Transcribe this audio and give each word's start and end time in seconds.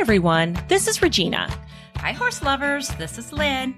everyone. 0.00 0.58
This 0.68 0.88
is 0.88 1.02
Regina. 1.02 1.54
Hi, 1.96 2.12
horse 2.12 2.42
lovers. 2.42 2.88
This 2.96 3.18
is 3.18 3.34
Lynn. 3.34 3.76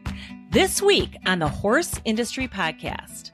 This 0.52 0.80
week 0.80 1.16
on 1.26 1.40
the 1.40 1.48
Horse 1.48 1.92
Industry 2.04 2.46
Podcast. 2.46 3.32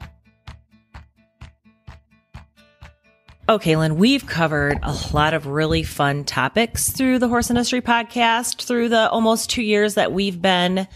Okay, 3.47 3.75
Lynn, 3.75 3.97
we've 3.97 4.25
covered 4.25 4.79
a 4.81 4.97
lot 5.13 5.35
of 5.35 5.45
really 5.45 5.83
fun 5.83 6.23
topics 6.23 6.89
through 6.89 7.19
the 7.19 7.27
Horse 7.27 7.51
Industry 7.51 7.81
Podcast 7.81 8.63
through 8.63 8.89
the 8.89 9.07
almost 9.11 9.51
two 9.51 9.61
years 9.61 9.93
that 9.93 10.11
we've 10.11 10.41
been 10.41 10.87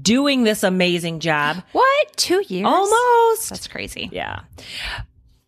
doing 0.00 0.44
this 0.44 0.62
amazing 0.62 1.20
job. 1.20 1.62
What? 1.72 2.16
Two 2.16 2.42
years? 2.48 2.66
Almost. 2.66 3.50
That's 3.50 3.68
crazy. 3.68 4.08
Yeah. 4.10 4.40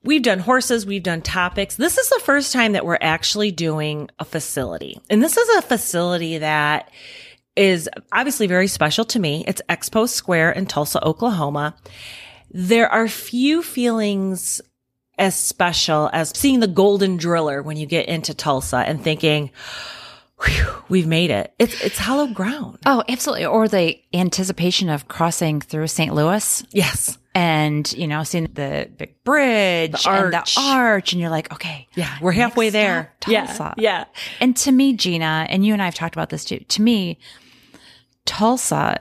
We've 0.06 0.22
done 0.22 0.38
horses, 0.38 0.86
we've 0.86 1.02
done 1.02 1.20
topics. 1.20 1.74
This 1.74 1.98
is 1.98 2.08
the 2.08 2.20
first 2.24 2.52
time 2.52 2.72
that 2.72 2.86
we're 2.86 2.98
actually 3.00 3.50
doing 3.50 4.08
a 4.20 4.24
facility. 4.24 5.00
And 5.10 5.20
this 5.22 5.36
is 5.36 5.48
a 5.58 5.62
facility 5.62 6.38
that 6.38 6.90
is 7.56 7.90
obviously 8.12 8.46
very 8.46 8.68
special 8.68 9.04
to 9.06 9.18
me. 9.18 9.44
It's 9.48 9.62
Expo 9.68 10.08
Square 10.08 10.52
in 10.52 10.66
Tulsa, 10.66 11.04
Oklahoma. 11.04 11.74
There 12.50 12.88
are 12.88 13.08
few 13.08 13.62
feelings 13.62 14.60
as 15.18 15.36
special 15.36 16.08
as 16.12 16.32
seeing 16.36 16.60
the 16.60 16.68
golden 16.68 17.16
driller 17.16 17.62
when 17.62 17.76
you 17.76 17.86
get 17.86 18.06
into 18.06 18.32
Tulsa 18.32 18.76
and 18.76 19.02
thinking, 19.02 19.50
we've 20.88 21.06
made 21.06 21.30
it. 21.30 21.52
It's 21.58 21.80
it's 21.82 21.98
hollow 21.98 22.26
ground. 22.26 22.78
Oh, 22.86 23.02
absolutely. 23.08 23.46
Or 23.46 23.66
the 23.66 23.98
anticipation 24.14 24.88
of 24.88 25.08
crossing 25.08 25.60
through 25.60 25.88
St. 25.88 26.14
Louis. 26.14 26.62
Yes. 26.70 27.18
And, 27.36 27.92
you 27.92 28.06
know, 28.06 28.24
seeing 28.24 28.48
the 28.54 28.88
big 28.96 29.22
bridge 29.22 30.04
The 30.04 30.10
and 30.10 30.32
the 30.32 30.54
arch. 30.58 31.12
And 31.12 31.20
you're 31.20 31.28
like, 31.28 31.52
okay. 31.52 31.86
Yeah, 31.94 32.16
we're 32.22 32.32
halfway 32.32 32.70
there. 32.70 33.12
stop, 33.20 33.30
Yeah, 33.30 33.74
yeah. 33.76 34.04
And 34.40 34.56
to 34.56 34.72
me, 34.72 34.94
Gina, 34.94 35.46
and 35.50 35.64
you 35.64 35.74
and 35.74 35.82
I 35.82 35.84
have 35.84 35.94
talked 35.94 36.14
about 36.14 36.30
this 36.30 36.46
too. 36.46 36.60
To 36.60 36.80
me, 36.80 37.18
Tulsa 38.24 39.00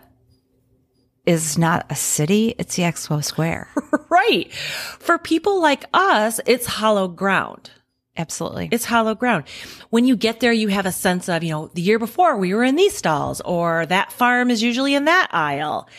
is 1.25 1.57
not 1.57 1.85
a 1.89 1.95
city, 1.95 2.55
it's 2.59 2.75
the 2.75 2.83
Expo 2.83 3.23
Square. 3.23 3.69
Right. 4.09 4.53
For 4.53 5.17
people 5.17 5.61
like 5.61 5.83
us, 5.93 6.39
it's 6.45 6.65
hollow 6.65 7.07
ground. 7.07 7.71
Absolutely. 8.17 8.69
It's 8.71 8.85
hollow 8.85 9.13
ground. 9.13 9.43
When 9.89 10.05
you 10.05 10.15
get 10.15 10.39
there, 10.39 10.53
you 10.53 10.69
have 10.69 10.85
a 10.85 10.91
sense 10.91 11.27
of, 11.27 11.43
you 11.43 11.49
know, 11.49 11.69
the 11.73 11.81
year 11.81 11.99
before 11.99 12.37
we 12.37 12.53
were 12.53 12.63
in 12.63 12.75
these 12.75 12.95
stalls 12.95 13.41
or 13.41 13.85
that 13.87 14.11
farm 14.11 14.49
is 14.49 14.63
usually 14.63 14.95
in 14.95 15.05
that 15.05 15.27
aisle. 15.31 15.89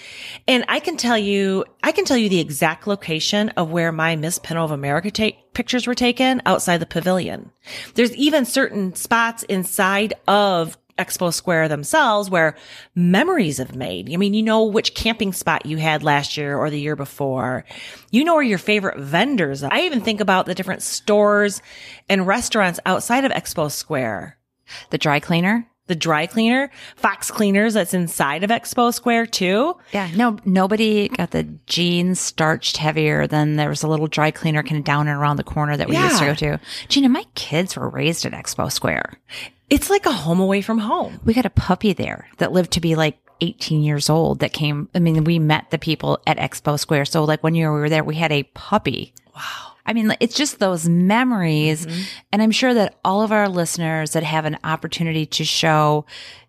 And 0.48 0.64
I 0.68 0.80
can 0.80 0.96
tell 0.96 1.18
you, 1.18 1.66
I 1.82 1.92
can 1.92 2.06
tell 2.06 2.16
you 2.16 2.30
the 2.30 2.40
exact 2.40 2.86
location 2.86 3.50
of 3.50 3.70
where 3.70 3.92
my 3.92 4.16
Miss 4.16 4.38
Pinto 4.38 4.64
of 4.64 4.70
America 4.70 5.10
ta- 5.10 5.36
pictures 5.52 5.86
were 5.86 5.94
taken 5.94 6.40
outside 6.46 6.78
the 6.78 6.86
pavilion. 6.86 7.50
There's 7.94 8.14
even 8.16 8.46
certain 8.46 8.94
spots 8.94 9.42
inside 9.42 10.14
of 10.26 10.78
Expo 10.98 11.32
Square 11.32 11.68
themselves 11.68 12.30
where 12.30 12.56
memories 12.94 13.58
have 13.58 13.74
made. 13.74 14.12
I 14.12 14.16
mean, 14.16 14.34
you 14.34 14.42
know 14.42 14.64
which 14.64 14.94
camping 14.94 15.32
spot 15.32 15.66
you 15.66 15.76
had 15.76 16.02
last 16.02 16.36
year 16.36 16.56
or 16.56 16.70
the 16.70 16.80
year 16.80 16.96
before. 16.96 17.64
You 18.10 18.24
know 18.24 18.34
where 18.34 18.42
your 18.42 18.58
favorite 18.58 18.98
vendors 18.98 19.62
are. 19.62 19.72
I 19.72 19.82
even 19.82 20.00
think 20.00 20.20
about 20.20 20.46
the 20.46 20.54
different 20.54 20.82
stores 20.82 21.60
and 22.08 22.26
restaurants 22.26 22.80
outside 22.86 23.24
of 23.24 23.32
Expo 23.32 23.70
Square. 23.70 24.38
the 24.90 24.98
dry 24.98 25.20
cleaner. 25.20 25.66
The 25.88 25.94
dry 25.94 26.26
cleaner, 26.26 26.72
Fox 26.96 27.30
Cleaners 27.30 27.74
that's 27.74 27.94
inside 27.94 28.42
of 28.42 28.50
Expo 28.50 28.92
Square 28.92 29.26
too. 29.26 29.76
Yeah, 29.92 30.10
no, 30.16 30.36
nobody 30.44 31.06
got 31.10 31.30
the 31.30 31.44
jeans 31.66 32.18
starched 32.18 32.78
heavier 32.78 33.28
than 33.28 33.54
there 33.54 33.68
was 33.68 33.84
a 33.84 33.88
little 33.88 34.08
dry 34.08 34.32
cleaner 34.32 34.64
kind 34.64 34.78
of 34.78 34.82
down 34.84 35.06
and 35.06 35.16
around 35.16 35.36
the 35.36 35.44
corner 35.44 35.76
that 35.76 35.88
we 35.88 35.96
used 35.96 36.18
to 36.18 36.26
go 36.26 36.34
to. 36.34 36.60
Gina, 36.88 37.08
my 37.08 37.22
kids 37.36 37.76
were 37.76 37.88
raised 37.88 38.26
at 38.26 38.32
Expo 38.32 38.72
Square. 38.72 39.12
It's 39.68 39.90
like 39.90 40.06
a 40.06 40.12
home 40.12 40.40
away 40.40 40.60
from 40.60 40.78
home. 40.78 41.20
We 41.24 41.34
got 41.34 41.46
a 41.46 41.50
puppy 41.50 41.92
there 41.92 42.28
that 42.38 42.52
lived 42.52 42.72
to 42.72 42.80
be 42.80 42.94
like 42.94 43.18
18 43.40 43.82
years 43.82 44.08
old 44.08 44.40
that 44.40 44.52
came. 44.52 44.88
I 44.94 44.98
mean, 44.98 45.24
we 45.24 45.38
met 45.38 45.70
the 45.70 45.78
people 45.78 46.20
at 46.26 46.38
Expo 46.38 46.78
Square. 46.78 47.06
So 47.06 47.24
like 47.24 47.42
one 47.42 47.54
year 47.54 47.72
we 47.72 47.80
were 47.80 47.88
there, 47.88 48.04
we 48.04 48.14
had 48.14 48.32
a 48.32 48.44
puppy. 48.44 49.12
Wow. 49.34 49.72
I 49.84 49.92
mean, 49.92 50.14
it's 50.20 50.34
just 50.34 50.58
those 50.58 50.88
memories. 50.88 51.86
Mm-hmm. 51.86 52.02
And 52.32 52.42
I'm 52.42 52.50
sure 52.50 52.74
that 52.74 52.98
all 53.04 53.22
of 53.22 53.32
our 53.32 53.48
listeners 53.48 54.12
that 54.12 54.22
have 54.22 54.44
an 54.44 54.58
opportunity 54.64 55.26
to 55.26 55.44
show 55.44 56.06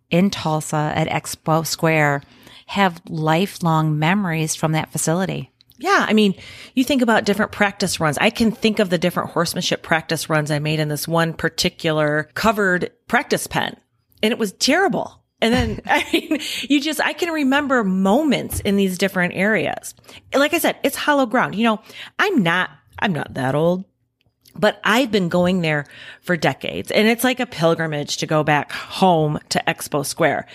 in 0.09 0.29
Tulsa 0.29 0.93
at 0.95 1.07
Expo 1.07 1.65
Square 1.65 2.23
have 2.67 3.01
lifelong 3.07 3.97
memories 3.97 4.55
from 4.55 4.73
that 4.73 4.91
facility. 4.91 5.51
Yeah, 5.79 6.05
I 6.07 6.13
mean, 6.13 6.35
you 6.73 6.83
think 6.83 7.01
about 7.01 7.25
different 7.25 7.51
practice 7.51 7.99
runs. 7.99 8.17
I 8.17 8.31
can 8.31 8.51
think 8.51 8.79
of 8.79 8.89
the 8.89 8.97
different 8.97 9.31
horsemanship 9.31 9.83
practice 9.83 10.29
runs 10.29 10.49
I 10.49 10.59
made 10.59 10.79
in 10.79 10.87
this 10.87 11.07
one 11.07 11.33
particular 11.33 12.29
covered 12.33 12.91
practice 13.07 13.45
pen, 13.45 13.77
and 14.23 14.31
it 14.31 14.39
was 14.39 14.53
terrible. 14.53 15.23
And 15.39 15.53
then, 15.53 15.81
I 15.85 16.05
mean, 16.11 16.39
you 16.61 16.81
just, 16.81 16.99
I 17.01 17.13
can 17.13 17.29
remember 17.31 17.83
moments 17.83 18.59
in 18.61 18.75
these 18.75 18.97
different 18.97 19.35
areas. 19.35 19.93
Like 20.33 20.53
I 20.53 20.57
said, 20.57 20.77
it's 20.83 20.95
hollow 20.95 21.25
ground. 21.25 21.55
You 21.55 21.65
know, 21.65 21.81
I'm 22.17 22.41
not, 22.41 22.71
I'm 22.99 23.13
not 23.13 23.35
that 23.35 23.53
old, 23.53 23.85
but 24.55 24.81
I've 24.83 25.11
been 25.11 25.29
going 25.29 25.61
there 25.61 25.85
for 26.21 26.35
decades 26.35 26.89
and 26.89 27.07
it's 27.07 27.23
like 27.23 27.39
a 27.39 27.45
pilgrimage 27.45 28.17
to 28.17 28.25
go 28.25 28.43
back 28.43 28.71
home 28.71 29.39
to 29.49 29.63
Expo 29.67 30.05
Square. 30.05 30.47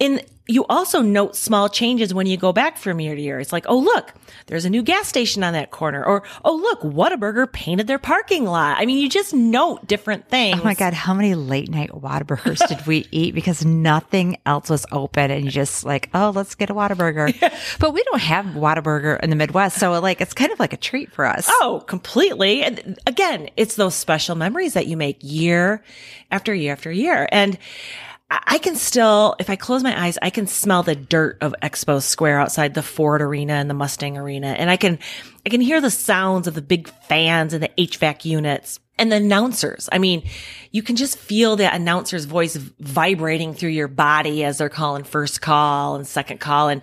And 0.00 0.24
you 0.50 0.66
also 0.68 1.00
note 1.00 1.36
small 1.36 1.68
changes 1.68 2.12
when 2.12 2.26
you 2.26 2.36
go 2.36 2.52
back 2.52 2.76
from 2.76 3.00
year 3.00 3.14
to 3.14 3.20
year. 3.20 3.38
It's 3.38 3.52
like, 3.52 3.66
oh, 3.68 3.78
look, 3.78 4.12
there's 4.46 4.64
a 4.64 4.70
new 4.70 4.82
gas 4.82 5.06
station 5.06 5.44
on 5.44 5.52
that 5.52 5.70
corner. 5.70 6.04
Or, 6.04 6.24
oh, 6.44 6.56
look, 6.56 6.80
Whataburger 6.80 7.50
painted 7.50 7.86
their 7.86 7.98
parking 8.00 8.44
lot. 8.44 8.76
I 8.78 8.84
mean, 8.84 8.98
you 8.98 9.08
just 9.08 9.32
note 9.32 9.86
different 9.86 10.28
things. 10.28 10.58
Oh 10.60 10.64
my 10.64 10.74
God, 10.74 10.92
how 10.92 11.14
many 11.14 11.34
late 11.34 11.70
night 11.70 11.90
Whataburgers 11.90 12.66
did 12.66 12.84
we 12.86 13.06
eat 13.12 13.34
because 13.34 13.64
nothing 13.64 14.38
else 14.44 14.68
was 14.68 14.84
open 14.90 15.30
and 15.30 15.44
you 15.44 15.50
just 15.50 15.84
like, 15.84 16.10
oh, 16.14 16.32
let's 16.34 16.56
get 16.56 16.68
a 16.70 16.74
Whataburger. 16.74 17.30
But 17.78 17.94
we 17.94 18.02
don't 18.04 18.20
have 18.20 18.46
Whataburger 18.46 19.20
in 19.20 19.30
the 19.30 19.36
Midwest. 19.36 19.78
So 19.78 19.98
like, 20.00 20.20
it's 20.20 20.34
kind 20.34 20.50
of 20.50 20.58
like 20.58 20.72
a 20.72 20.76
treat 20.76 21.12
for 21.12 21.24
us. 21.24 21.46
Oh, 21.48 21.82
completely. 21.86 22.62
And 22.62 22.98
again, 23.06 23.50
it's 23.56 23.76
those 23.76 23.94
special 23.94 24.34
memories 24.34 24.74
that 24.74 24.86
you 24.86 24.96
make 24.96 25.18
year 25.20 25.82
after 26.30 26.54
year 26.54 26.72
after 26.72 26.90
year. 26.90 27.28
And 27.30 27.58
I 28.30 28.58
can 28.58 28.76
still, 28.76 29.34
if 29.40 29.50
I 29.50 29.56
close 29.56 29.82
my 29.82 30.00
eyes, 30.00 30.16
I 30.22 30.30
can 30.30 30.46
smell 30.46 30.84
the 30.84 30.94
dirt 30.94 31.38
of 31.40 31.54
Expo 31.62 32.00
Square 32.00 32.38
outside 32.38 32.74
the 32.74 32.82
Ford 32.82 33.22
Arena 33.22 33.54
and 33.54 33.68
the 33.68 33.74
Mustang 33.74 34.16
Arena. 34.16 34.48
And 34.48 34.70
I 34.70 34.76
can, 34.76 35.00
I 35.44 35.48
can 35.48 35.60
hear 35.60 35.80
the 35.80 35.90
sounds 35.90 36.46
of 36.46 36.54
the 36.54 36.62
big 36.62 36.88
fans 37.08 37.52
and 37.52 37.62
the 37.62 37.70
HVAC 37.76 38.24
units 38.24 38.78
and 38.98 39.10
the 39.10 39.16
announcers. 39.16 39.88
I 39.90 39.98
mean, 39.98 40.22
you 40.70 40.82
can 40.82 40.94
just 40.94 41.18
feel 41.18 41.56
the 41.56 41.74
announcer's 41.74 42.24
voice 42.24 42.54
vibrating 42.54 43.54
through 43.54 43.70
your 43.70 43.88
body 43.88 44.44
as 44.44 44.58
they're 44.58 44.68
calling 44.68 45.02
first 45.02 45.40
call 45.40 45.96
and 45.96 46.06
second 46.06 46.38
call 46.38 46.68
and 46.68 46.82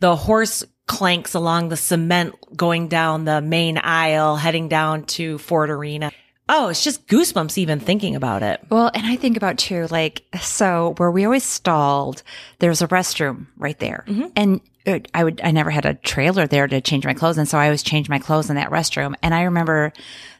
the 0.00 0.16
horse 0.16 0.64
clanks 0.86 1.34
along 1.34 1.68
the 1.68 1.76
cement 1.76 2.34
going 2.56 2.88
down 2.88 3.24
the 3.24 3.40
main 3.40 3.78
aisle, 3.78 4.34
heading 4.36 4.68
down 4.68 5.04
to 5.04 5.38
Ford 5.38 5.70
Arena. 5.70 6.10
Oh, 6.48 6.68
it's 6.68 6.82
just 6.82 7.06
goosebumps 7.08 7.58
even 7.58 7.78
thinking 7.78 8.16
about 8.16 8.42
it. 8.42 8.60
Well, 8.70 8.90
and 8.94 9.06
I 9.06 9.16
think 9.16 9.36
about 9.36 9.58
too, 9.58 9.86
like, 9.90 10.22
so 10.40 10.94
where 10.96 11.10
we 11.10 11.24
always 11.24 11.44
stalled, 11.44 12.22
there's 12.58 12.80
a 12.80 12.88
restroom 12.88 13.46
right 13.58 13.78
there. 13.78 14.04
And 14.34 14.60
uh, 14.86 15.00
I 15.12 15.24
would, 15.24 15.40
I 15.44 15.50
never 15.50 15.70
had 15.70 15.84
a 15.84 15.94
trailer 15.94 16.46
there 16.46 16.66
to 16.66 16.80
change 16.80 17.04
my 17.04 17.12
clothes. 17.12 17.36
And 17.36 17.46
so 17.46 17.58
I 17.58 17.66
always 17.66 17.82
changed 17.82 18.08
my 18.08 18.18
clothes 18.18 18.48
in 18.48 18.56
that 18.56 18.70
restroom. 18.70 19.14
And 19.22 19.34
I 19.34 19.42
remember 19.42 19.92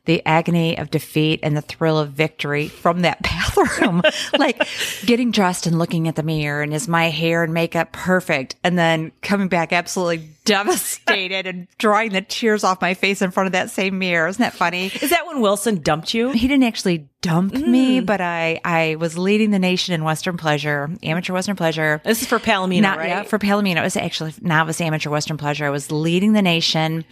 the 0.04 0.24
agony 0.24 0.78
of 0.78 0.90
defeat 0.90 1.40
and 1.42 1.56
the 1.56 1.60
thrill 1.60 1.98
of 1.98 2.10
victory 2.10 2.68
from 2.68 3.00
that 3.00 3.22
bathroom, 3.22 4.02
like 4.38 4.62
getting 5.04 5.30
dressed 5.30 5.66
and 5.66 5.78
looking 5.78 6.08
at 6.08 6.16
the 6.16 6.22
mirror 6.22 6.62
and 6.62 6.72
is 6.74 6.88
my 6.88 7.10
hair 7.10 7.42
and 7.42 7.52
makeup 7.52 7.92
perfect? 7.92 8.56
And 8.64 8.78
then 8.78 9.12
coming 9.22 9.48
back 9.48 9.72
absolutely 9.72 10.28
devastated 10.44 11.46
and 11.46 11.68
drawing 11.76 12.12
the 12.12 12.22
tears 12.22 12.64
off 12.64 12.80
my 12.80 12.94
face 12.94 13.20
in 13.20 13.30
front 13.30 13.48
of 13.48 13.52
that 13.52 13.70
same 13.70 13.98
mirror. 13.98 14.28
Isn't 14.28 14.40
that 14.40 14.54
funny? 14.54 14.86
Is 14.86 15.10
that 15.10 15.26
when 15.26 15.40
Wilson 15.40 15.82
dumped 15.82 16.14
you? 16.14 16.30
he 16.30 16.48
didn't 16.48 16.64
actually 16.64 17.08
dump 17.20 17.52
me, 17.52 18.00
mm. 18.00 18.06
but 18.06 18.20
I 18.20 18.60
I 18.64 18.96
was 18.96 19.18
leading 19.18 19.50
the 19.50 19.58
nation 19.58 19.94
in 19.94 20.04
Western 20.04 20.36
pleasure, 20.36 20.88
amateur 21.02 21.34
Western 21.34 21.56
pleasure. 21.56 22.00
This 22.04 22.22
is 22.22 22.28
for 22.28 22.38
Palomino, 22.38 22.82
Not 22.82 22.98
right? 22.98 23.08
yeah, 23.08 23.22
for 23.24 23.38
Palomino. 23.38 23.78
It 23.78 23.82
was 23.82 23.96
actually 23.96 24.34
novice 24.40 24.80
amateur 24.80 25.10
Western 25.10 25.36
pleasure. 25.36 25.66
I 25.66 25.70
was 25.70 25.90
leading 25.90 26.32
the 26.32 26.42
nation. 26.42 27.04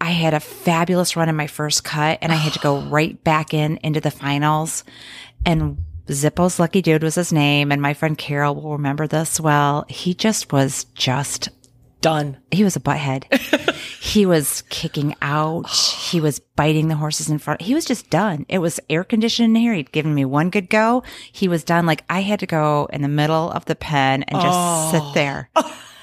I 0.00 0.10
had 0.10 0.34
a 0.34 0.40
fabulous 0.40 1.16
run 1.16 1.28
in 1.28 1.36
my 1.36 1.46
first 1.46 1.84
cut, 1.84 2.18
and 2.20 2.32
I 2.32 2.36
had 2.36 2.52
to 2.54 2.58
go 2.58 2.80
right 2.90 3.22
back 3.24 3.54
in 3.54 3.78
into 3.82 4.00
the 4.00 4.10
finals. 4.10 4.84
And 5.46 5.78
Zippo's 6.08 6.58
lucky 6.58 6.82
dude 6.82 7.02
was 7.02 7.14
his 7.14 7.32
name, 7.32 7.72
and 7.72 7.80
my 7.80 7.94
friend 7.94 8.16
Carol 8.16 8.54
will 8.54 8.72
remember 8.72 9.06
this 9.06 9.40
well. 9.40 9.84
He 9.88 10.14
just 10.14 10.52
was 10.52 10.84
just 10.94 11.48
Done. 12.04 12.36
he 12.50 12.64
was 12.64 12.76
a 12.76 12.80
butthead. 12.80 13.24
he 14.02 14.26
was 14.26 14.62
kicking 14.68 15.16
out. 15.22 15.70
He 16.04 16.20
was 16.20 16.38
biting 16.38 16.86
the 16.86 16.94
horses 16.94 17.28
in 17.28 17.38
front. 17.38 17.62
He 17.62 17.74
was 17.74 17.84
just 17.84 18.08
done. 18.08 18.46
It 18.48 18.58
was 18.58 18.78
air 18.88 19.02
conditioned 19.02 19.56
in 19.56 19.60
here. 19.60 19.74
He'd 19.74 19.90
given 19.90 20.14
me 20.14 20.24
one 20.24 20.50
good 20.50 20.70
go. 20.70 21.02
He 21.32 21.48
was 21.48 21.64
done. 21.64 21.86
Like 21.86 22.04
I 22.08 22.20
had 22.20 22.38
to 22.40 22.46
go 22.46 22.88
in 22.92 23.02
the 23.02 23.08
middle 23.08 23.50
of 23.50 23.64
the 23.64 23.74
pen 23.74 24.22
and 24.22 24.40
just 24.40 24.90
sit 24.92 25.02
oh. 25.02 25.12
there. 25.14 25.50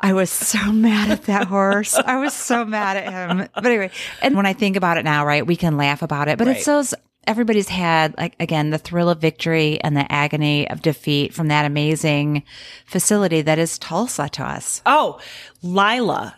I 0.00 0.12
was 0.12 0.30
so 0.30 0.72
mad 0.72 1.10
at 1.10 1.24
that 1.24 1.46
horse. 1.48 1.94
I 1.94 2.18
was 2.18 2.32
so 2.34 2.64
mad 2.64 2.96
at 2.96 3.12
him. 3.30 3.48
But 3.54 3.66
anyway, 3.66 3.90
and 4.22 4.36
when 4.36 4.46
I 4.46 4.52
think 4.52 4.76
about 4.76 4.96
it 4.98 5.04
now, 5.04 5.24
right, 5.26 5.46
we 5.46 5.56
can 5.56 5.76
laugh 5.76 6.02
about 6.02 6.28
it, 6.28 6.38
but 6.38 6.48
it's 6.48 6.66
Right. 6.66 6.74
those 6.74 6.94
everybody's 7.26 7.70
had 7.70 8.14
like 8.18 8.36
again 8.38 8.68
the 8.68 8.76
thrill 8.76 9.08
of 9.08 9.18
victory 9.18 9.80
and 9.82 9.96
the 9.96 10.10
agony 10.12 10.68
of 10.68 10.82
defeat 10.82 11.32
from 11.32 11.48
that 11.48 11.64
amazing 11.64 12.42
facility 12.84 13.40
that 13.40 13.58
is 13.58 13.78
Tulsa 13.78 14.28
to 14.30 14.44
us. 14.44 14.82
Oh, 14.84 15.18
Lila. 15.62 16.36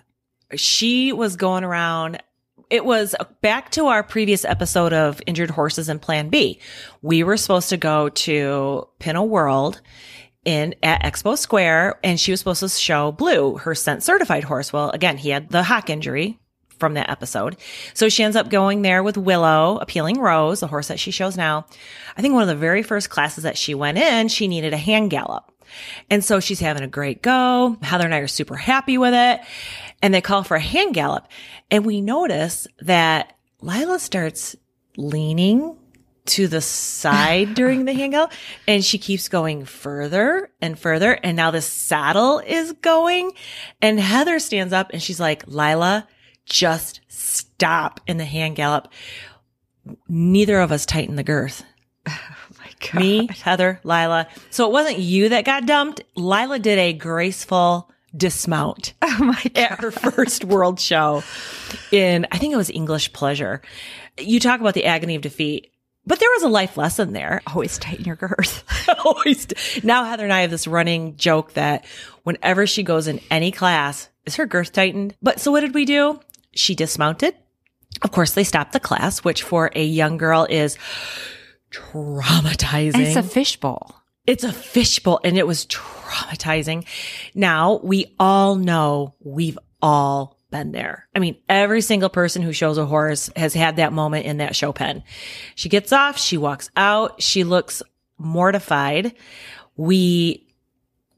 She 0.54 1.12
was 1.12 1.34
going 1.36 1.64
around. 1.64 2.22
It 2.70 2.84
was 2.84 3.14
back 3.42 3.70
to 3.72 3.86
our 3.86 4.02
previous 4.02 4.44
episode 4.44 4.92
of 4.92 5.20
Injured 5.26 5.50
Horses 5.50 5.88
and 5.88 6.00
Plan 6.00 6.28
B. 6.28 6.60
We 7.02 7.22
were 7.24 7.36
supposed 7.36 7.68
to 7.70 7.76
go 7.76 8.08
to 8.10 8.88
Pinto 9.00 9.22
World 9.24 9.80
in 10.46 10.74
at 10.82 11.02
Expo 11.02 11.36
Square 11.36 11.98
and 12.02 12.18
she 12.18 12.30
was 12.30 12.40
supposed 12.40 12.60
to 12.60 12.68
show 12.68 13.12
Blue, 13.12 13.56
her 13.58 13.74
scent 13.74 14.02
certified 14.02 14.44
horse. 14.44 14.72
Well, 14.72 14.90
again, 14.90 15.18
he 15.18 15.30
had 15.30 15.50
the 15.50 15.62
hock 15.62 15.90
injury 15.90 16.38
from 16.78 16.94
that 16.94 17.10
episode. 17.10 17.56
So 17.94 18.08
she 18.08 18.22
ends 18.22 18.36
up 18.36 18.48
going 18.48 18.82
there 18.82 19.02
with 19.02 19.16
Willow, 19.16 19.78
Appealing 19.78 20.18
Rose, 20.18 20.60
the 20.60 20.66
horse 20.66 20.88
that 20.88 21.00
she 21.00 21.10
shows 21.10 21.36
now. 21.36 21.66
I 22.16 22.22
think 22.22 22.34
one 22.34 22.42
of 22.42 22.48
the 22.48 22.54
very 22.54 22.82
first 22.82 23.10
classes 23.10 23.44
that 23.44 23.58
she 23.58 23.74
went 23.74 23.98
in, 23.98 24.28
she 24.28 24.48
needed 24.48 24.72
a 24.72 24.78
hand 24.78 25.10
gallop. 25.10 25.50
And 26.10 26.24
so 26.24 26.38
she's 26.38 26.60
having 26.60 26.82
a 26.82 26.88
great 26.88 27.22
go. 27.22 27.76
Heather 27.82 28.04
and 28.04 28.14
I 28.14 28.18
are 28.18 28.28
super 28.28 28.56
happy 28.56 28.98
with 28.98 29.14
it. 29.14 29.40
And 30.02 30.14
they 30.14 30.20
call 30.20 30.44
for 30.44 30.56
a 30.56 30.60
hand 30.60 30.94
gallop. 30.94 31.26
And 31.70 31.84
we 31.84 32.00
notice 32.00 32.66
that 32.80 33.36
Lila 33.60 33.98
starts 33.98 34.54
leaning 34.96 35.76
to 36.26 36.48
the 36.48 36.60
side 36.60 37.54
during 37.54 37.84
the 37.84 37.92
hand 37.92 38.12
gallop 38.12 38.32
and 38.66 38.84
she 38.84 38.98
keeps 38.98 39.28
going 39.28 39.64
further 39.64 40.50
and 40.60 40.78
further. 40.78 41.12
And 41.12 41.36
now 41.36 41.50
the 41.50 41.62
saddle 41.62 42.40
is 42.40 42.72
going 42.72 43.32
and 43.80 43.98
Heather 44.00 44.38
stands 44.38 44.72
up 44.72 44.90
and 44.92 45.02
she's 45.02 45.20
like, 45.20 45.46
Lila, 45.46 46.06
just 46.44 47.00
stop 47.08 48.00
in 48.06 48.16
the 48.18 48.24
hand 48.24 48.56
gallop. 48.56 48.88
Neither 50.08 50.60
of 50.60 50.72
us 50.72 50.86
tighten 50.86 51.16
the 51.16 51.22
girth. 51.24 51.64
Oh 52.92 52.98
Me, 53.00 53.26
Heather, 53.42 53.80
Lila. 53.84 54.28
So 54.50 54.66
it 54.66 54.72
wasn't 54.72 54.98
you 54.98 55.30
that 55.30 55.44
got 55.44 55.66
dumped. 55.66 56.02
Lila 56.14 56.58
did 56.58 56.78
a 56.78 56.92
graceful 56.92 57.90
dismount 58.16 58.94
Oh 59.02 59.16
my 59.20 59.42
God. 59.42 59.56
at 59.56 59.80
her 59.80 59.90
first 59.90 60.44
world 60.44 60.78
show 60.78 61.22
in, 61.90 62.26
I 62.30 62.38
think 62.38 62.52
it 62.52 62.56
was 62.56 62.70
English 62.70 63.12
Pleasure. 63.12 63.62
You 64.18 64.40
talk 64.40 64.60
about 64.60 64.74
the 64.74 64.84
agony 64.84 65.16
of 65.16 65.22
defeat, 65.22 65.72
but 66.06 66.20
there 66.20 66.30
was 66.30 66.42
a 66.42 66.48
life 66.48 66.76
lesson 66.76 67.12
there. 67.12 67.42
Always 67.46 67.78
tighten 67.78 68.04
your 68.04 68.16
girth. 68.16 68.64
Always. 69.04 69.46
Now 69.82 70.04
Heather 70.04 70.24
and 70.24 70.32
I 70.32 70.42
have 70.42 70.50
this 70.50 70.66
running 70.66 71.16
joke 71.16 71.54
that 71.54 71.84
whenever 72.22 72.66
she 72.66 72.82
goes 72.82 73.08
in 73.08 73.20
any 73.30 73.50
class, 73.50 74.08
is 74.24 74.36
her 74.36 74.46
girth 74.46 74.72
tightened? 74.72 75.14
But 75.22 75.40
so 75.40 75.50
what 75.50 75.60
did 75.60 75.74
we 75.74 75.84
do? 75.84 76.20
She 76.52 76.74
dismounted. 76.74 77.34
Of 78.02 78.12
course, 78.12 78.32
they 78.32 78.44
stopped 78.44 78.72
the 78.72 78.80
class, 78.80 79.24
which 79.24 79.42
for 79.42 79.70
a 79.74 79.84
young 79.84 80.16
girl 80.16 80.46
is 80.48 80.76
traumatizing. 81.70 82.98
It's 82.98 83.16
a 83.16 83.22
fishbowl. 83.22 83.94
It's 84.26 84.44
a 84.44 84.52
fishbowl 84.52 85.20
and 85.24 85.38
it 85.38 85.46
was 85.46 85.66
traumatizing. 85.66 86.84
Now 87.34 87.80
we 87.82 88.14
all 88.18 88.56
know 88.56 89.14
we've 89.20 89.58
all 89.80 90.35
been 90.50 90.72
there. 90.72 91.08
I 91.14 91.18
mean, 91.18 91.36
every 91.48 91.80
single 91.80 92.08
person 92.08 92.42
who 92.42 92.52
shows 92.52 92.78
a 92.78 92.86
horse 92.86 93.30
has 93.36 93.54
had 93.54 93.76
that 93.76 93.92
moment 93.92 94.26
in 94.26 94.38
that 94.38 94.56
show 94.56 94.72
pen. 94.72 95.02
She 95.54 95.68
gets 95.68 95.92
off, 95.92 96.18
she 96.18 96.36
walks 96.36 96.70
out, 96.76 97.20
she 97.22 97.44
looks 97.44 97.82
mortified. 98.18 99.14
We 99.76 100.46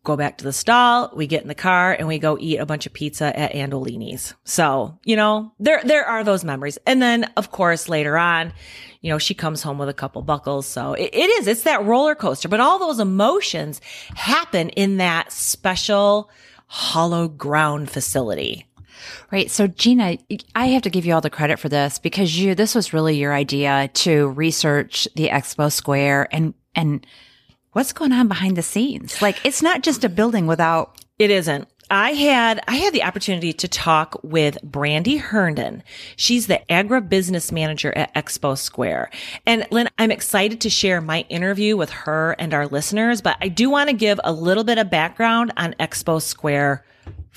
go 0.04 0.16
back 0.16 0.38
to 0.38 0.44
the 0.44 0.52
stall, 0.52 1.12
we 1.14 1.26
get 1.26 1.42
in 1.42 1.48
the 1.48 1.54
car 1.54 1.92
and 1.92 2.08
we 2.08 2.18
go 2.18 2.38
eat 2.40 2.56
a 2.56 2.64
bunch 2.64 2.86
of 2.86 2.94
pizza 2.94 3.38
at 3.38 3.52
Andolini's. 3.52 4.32
So, 4.44 4.98
you 5.04 5.16
know, 5.16 5.52
there, 5.60 5.82
there 5.84 6.06
are 6.06 6.24
those 6.24 6.44
memories. 6.44 6.78
And 6.86 7.02
then 7.02 7.24
of 7.36 7.50
course 7.50 7.90
later 7.90 8.16
on, 8.16 8.54
you 9.02 9.10
know, 9.10 9.18
she 9.18 9.34
comes 9.34 9.62
home 9.62 9.76
with 9.76 9.90
a 9.90 9.94
couple 9.94 10.22
buckles. 10.22 10.66
So 10.66 10.94
it, 10.94 11.10
it 11.12 11.28
is, 11.40 11.46
it's 11.46 11.62
that 11.64 11.84
roller 11.84 12.14
coaster, 12.14 12.48
but 12.48 12.60
all 12.60 12.78
those 12.78 13.00
emotions 13.00 13.82
happen 14.14 14.70
in 14.70 14.96
that 14.96 15.30
special 15.30 16.30
hollow 16.68 17.28
ground 17.28 17.90
facility. 17.90 18.67
Right. 19.30 19.50
So 19.50 19.66
Gina, 19.66 20.18
I 20.54 20.66
have 20.66 20.82
to 20.82 20.90
give 20.90 21.06
you 21.06 21.14
all 21.14 21.20
the 21.20 21.30
credit 21.30 21.58
for 21.58 21.68
this 21.68 21.98
because 21.98 22.38
you, 22.38 22.54
this 22.54 22.74
was 22.74 22.92
really 22.92 23.16
your 23.16 23.32
idea 23.32 23.90
to 23.94 24.28
research 24.28 25.08
the 25.16 25.28
expo 25.28 25.70
square 25.70 26.28
and, 26.30 26.54
and 26.74 27.06
what's 27.72 27.92
going 27.92 28.12
on 28.12 28.28
behind 28.28 28.56
the 28.56 28.62
scenes. 28.62 29.20
Like 29.22 29.44
it's 29.44 29.62
not 29.62 29.82
just 29.82 30.04
a 30.04 30.08
building 30.08 30.46
without 30.46 30.98
It 31.18 31.30
isn't. 31.30 31.68
I 31.90 32.10
had 32.12 32.60
I 32.68 32.76
had 32.76 32.92
the 32.92 33.02
opportunity 33.02 33.52
to 33.54 33.68
talk 33.68 34.20
with 34.22 34.60
Brandy 34.62 35.16
Herndon. 35.16 35.82
She's 36.16 36.46
the 36.46 36.60
agribusiness 36.68 37.50
manager 37.50 37.96
at 37.96 38.14
Expo 38.14 38.58
Square. 38.58 39.10
And 39.46 39.66
Lynn, 39.70 39.88
I'm 39.98 40.10
excited 40.10 40.60
to 40.62 40.70
share 40.70 41.00
my 41.00 41.24
interview 41.30 41.76
with 41.76 41.90
her 41.90 42.36
and 42.38 42.52
our 42.52 42.66
listeners, 42.66 43.22
but 43.22 43.38
I 43.40 43.48
do 43.48 43.70
want 43.70 43.88
to 43.88 43.96
give 43.96 44.20
a 44.22 44.32
little 44.32 44.64
bit 44.64 44.76
of 44.76 44.90
background 44.90 45.52
on 45.56 45.74
Expo 45.80 46.20
Square 46.20 46.84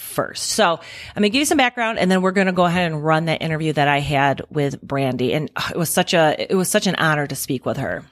first. 0.02 0.48
So 0.48 0.74
I'm 0.74 1.22
going 1.22 1.24
to 1.24 1.30
give 1.30 1.40
you 1.40 1.46
some 1.46 1.58
background 1.58 2.00
and 2.00 2.10
then 2.10 2.22
we're 2.22 2.32
going 2.32 2.48
to 2.48 2.54
go 2.54 2.66
ahead 2.66 2.92
and 2.92 3.04
run 3.04 3.26
that 3.26 3.42
interview 3.42 3.74
that 3.74 3.88
I 3.88 4.00
had 4.00 4.42
with 4.50 4.82
Brandy. 4.82 5.34
And 5.34 5.50
uh, 5.56 5.70
it 5.72 5.78
was 5.78 5.90
such 5.90 6.14
a, 6.14 6.36
it 6.52 6.56
was 6.56 6.70
such 6.70 6.88
an 6.88 6.96
honor 6.96 7.28
to 7.28 7.36
speak 7.36 7.66
with 7.66 7.78
her. 7.78 8.04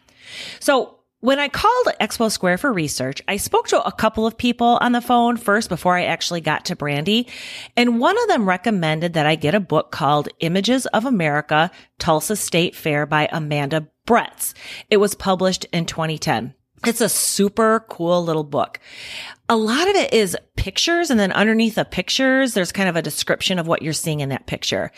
So 0.60 1.00
when 1.22 1.38
I 1.38 1.50
called 1.50 1.88
Expo 2.00 2.32
Square 2.32 2.60
for 2.60 2.72
research, 2.72 3.22
I 3.28 3.36
spoke 3.36 3.68
to 3.70 3.84
a 3.84 3.92
couple 3.92 4.26
of 4.26 4.38
people 4.38 4.78
on 4.80 4.94
the 4.94 5.02
phone 5.02 5.36
first 5.36 5.68
before 5.68 5.98
I 5.98 6.06
actually 6.06 6.40
got 6.40 6.66
to 6.66 6.78
Brandy. 6.78 7.28
And 7.76 8.00
one 8.00 8.18
of 8.18 8.28
them 8.30 8.48
recommended 8.48 9.14
that 9.14 9.26
I 9.26 9.36
get 9.36 9.54
a 9.54 9.60
book 9.60 9.92
called 9.92 10.30
Images 10.40 10.86
of 10.88 11.04
America, 11.04 11.72
Tulsa 11.98 12.38
State 12.38 12.74
Fair 12.74 13.06
by 13.06 13.28
Amanda 13.34 13.90
Bretz. 14.08 14.54
It 14.90 14.98
was 14.98 15.14
published 15.14 15.66
in 15.74 15.86
2010. 15.86 16.54
It's 16.86 17.02
a 17.02 17.10
super 17.10 17.86
cool 17.90 18.24
little 18.24 18.46
book. 18.46 18.80
A 19.50 19.58
lot 19.58 19.90
of 19.90 19.96
it 19.96 20.14
is 20.14 20.38
pictures 20.56 21.10
and 21.10 21.20
then 21.20 21.32
underneath 21.32 21.76
the 21.76 21.86
pictures, 21.86 22.54
there's 22.54 22.72
kind 22.72 22.88
of 22.88 22.96
a 22.96 23.02
description 23.02 23.58
of 23.58 23.68
what 23.68 23.82
you're 23.82 23.94
seeing 23.94 24.20
in 24.20 24.30
that 24.30 24.46
picture. 24.46 24.92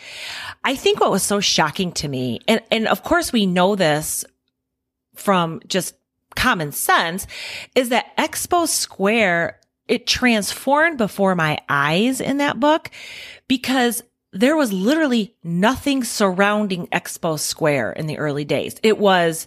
I 0.62 0.76
think 0.76 1.00
what 1.00 1.10
was 1.10 1.22
so 1.22 1.40
shocking 1.40 1.92
to 1.92 2.08
me, 2.08 2.40
and, 2.46 2.60
and 2.70 2.86
of 2.86 3.02
course 3.02 3.32
we 3.32 3.46
know 3.46 3.74
this 3.74 4.24
from 5.14 5.60
just 5.66 5.94
common 6.34 6.72
sense 6.72 7.26
is 7.74 7.90
that 7.90 8.16
Expo 8.16 8.66
Square, 8.66 9.60
it 9.88 10.06
transformed 10.06 10.98
before 10.98 11.34
my 11.34 11.58
eyes 11.68 12.20
in 12.20 12.38
that 12.38 12.60
book 12.60 12.90
because 13.48 14.02
there 14.32 14.56
was 14.56 14.72
literally 14.72 15.34
nothing 15.44 16.04
surrounding 16.04 16.86
Expo 16.88 17.38
Square 17.38 17.92
in 17.92 18.06
the 18.06 18.18
early 18.18 18.44
days. 18.44 18.76
It 18.82 18.98
was 18.98 19.46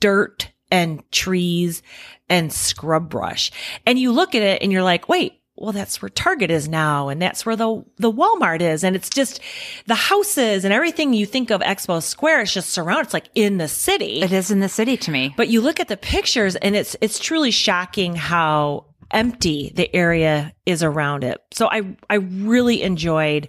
dirt 0.00 0.50
and 0.70 1.02
trees 1.10 1.82
and 2.28 2.52
scrub 2.52 3.08
brush. 3.08 3.50
And 3.84 3.98
you 3.98 4.12
look 4.12 4.34
at 4.34 4.42
it 4.42 4.62
and 4.62 4.72
you're 4.72 4.82
like, 4.82 5.08
wait, 5.08 5.40
well, 5.56 5.72
that's 5.72 6.02
where 6.02 6.10
Target 6.10 6.50
is 6.50 6.68
now. 6.68 7.08
And 7.08 7.20
that's 7.20 7.46
where 7.46 7.56
the, 7.56 7.82
the 7.96 8.12
Walmart 8.12 8.60
is. 8.60 8.84
And 8.84 8.94
it's 8.94 9.08
just 9.08 9.40
the 9.86 9.94
houses 9.94 10.64
and 10.64 10.74
everything 10.74 11.14
you 11.14 11.24
think 11.24 11.50
of 11.50 11.62
Expo 11.62 12.02
Square 12.02 12.42
is 12.42 12.52
just 12.54 12.70
surrounded. 12.70 13.06
It's 13.06 13.14
like 13.14 13.30
in 13.34 13.56
the 13.56 13.68
city. 13.68 14.20
it 14.20 14.32
is 14.32 14.50
in 14.50 14.60
the 14.60 14.68
city 14.68 14.96
to 14.98 15.10
me. 15.10 15.32
But 15.36 15.48
you 15.48 15.62
look 15.62 15.80
at 15.80 15.88
the 15.88 15.96
pictures 15.96 16.56
and 16.56 16.76
it's, 16.76 16.94
it's 17.00 17.18
truly 17.18 17.50
shocking 17.50 18.16
how 18.16 18.86
empty 19.10 19.72
the 19.74 19.94
area 19.94 20.52
is 20.66 20.82
around 20.82 21.24
it. 21.24 21.40
So 21.52 21.68
I, 21.68 21.96
I 22.10 22.16
really 22.16 22.82
enjoyed 22.82 23.48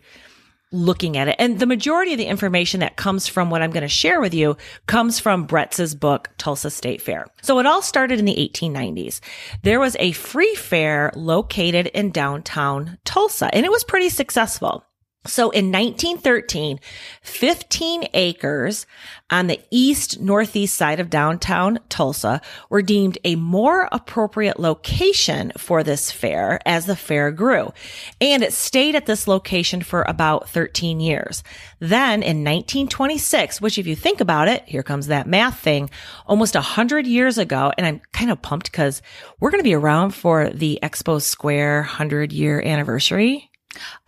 looking 0.77 1.17
at 1.17 1.27
it. 1.27 1.36
And 1.39 1.60
the 1.60 1.65
majority 1.65 2.13
of 2.13 2.17
the 2.17 2.25
information 2.25 2.79
that 2.79 2.96
comes 2.96 3.27
from 3.27 3.50
what 3.50 3.62
I'm 3.62 3.72
going 3.72 3.81
to 3.81 3.88
share 3.88 4.22
with 4.22 4.34
you 4.34 4.57
comes 4.86 5.19
from 5.19 5.46
Bretz's 5.48 5.96
book, 5.96 6.29
Tulsa 6.38 6.69
State 6.69 7.01
Fair. 7.01 7.27
So 7.41 7.60
it 7.60 7.65
all 7.65 7.81
started 7.81 8.19
in 8.19 8.25
the 8.25 8.36
1890s. 8.36 9.19
There 9.63 9.79
was 9.79 9.96
a 10.00 10.12
free 10.13 10.55
fair 10.55 11.12
located 11.15 11.88
in 11.88 12.12
downtown 12.12 12.98
Tulsa 13.05 13.53
and 13.53 13.65
it 13.65 13.72
was 13.72 13.84
pretty 13.84 14.10
successful. 14.10 14.86
So 15.27 15.51
in 15.51 15.72
1913, 15.72 16.79
15 17.22 18.07
acres 18.13 18.86
on 19.29 19.48
the 19.48 19.60
east 19.69 20.19
northeast 20.22 20.75
side 20.75 21.00
of 21.00 21.10
downtown 21.10 21.79
Tulsa 21.89 22.41
were 22.69 22.81
deemed 22.81 23.17
a 23.24 23.36
more 23.36 23.89
appropriate 23.91 24.60
location 24.60 25.51
for 25.57 25.84
this 25.84 26.12
fair 26.12 26.60
as 26.65 26.86
the 26.86 26.96
fair 26.96 27.31
grew. 27.31 27.74
And 28.22 28.41
it 28.41 28.53
stayed 28.53 28.96
at 28.96 29.05
this 29.05 29.27
location 29.27 29.81
for 29.81 30.03
about 30.03 30.50
13 30.50 31.00
years. 31.00 31.43
Then 31.79 32.24
in 32.24 32.43
1926, 32.43 33.62
which 33.62 33.77
if 33.77 33.86
you 33.86 33.96
think 33.96 34.22
about 34.22 34.48
it, 34.48 34.63
here 34.65 34.84
comes 34.84 35.07
that 35.07 35.27
math 35.27 35.60
thing, 35.60 35.89
almost 36.25 36.55
100 36.55 37.05
years 37.05 37.38
ago, 37.38 37.72
and 37.77 37.86
I'm 37.86 38.01
kind 38.13 38.31
of 38.31 38.41
pumped 38.41 38.72
because 38.72 39.01
we're 39.39 39.51
going 39.51 39.60
to 39.60 39.63
be 39.63 39.75
around 39.75 40.12
for 40.12 40.50
the 40.50 40.79
Expo 40.81 41.22
Square 41.22 41.81
100 41.81 42.31
year 42.31 42.62
anniversary. 42.62 43.51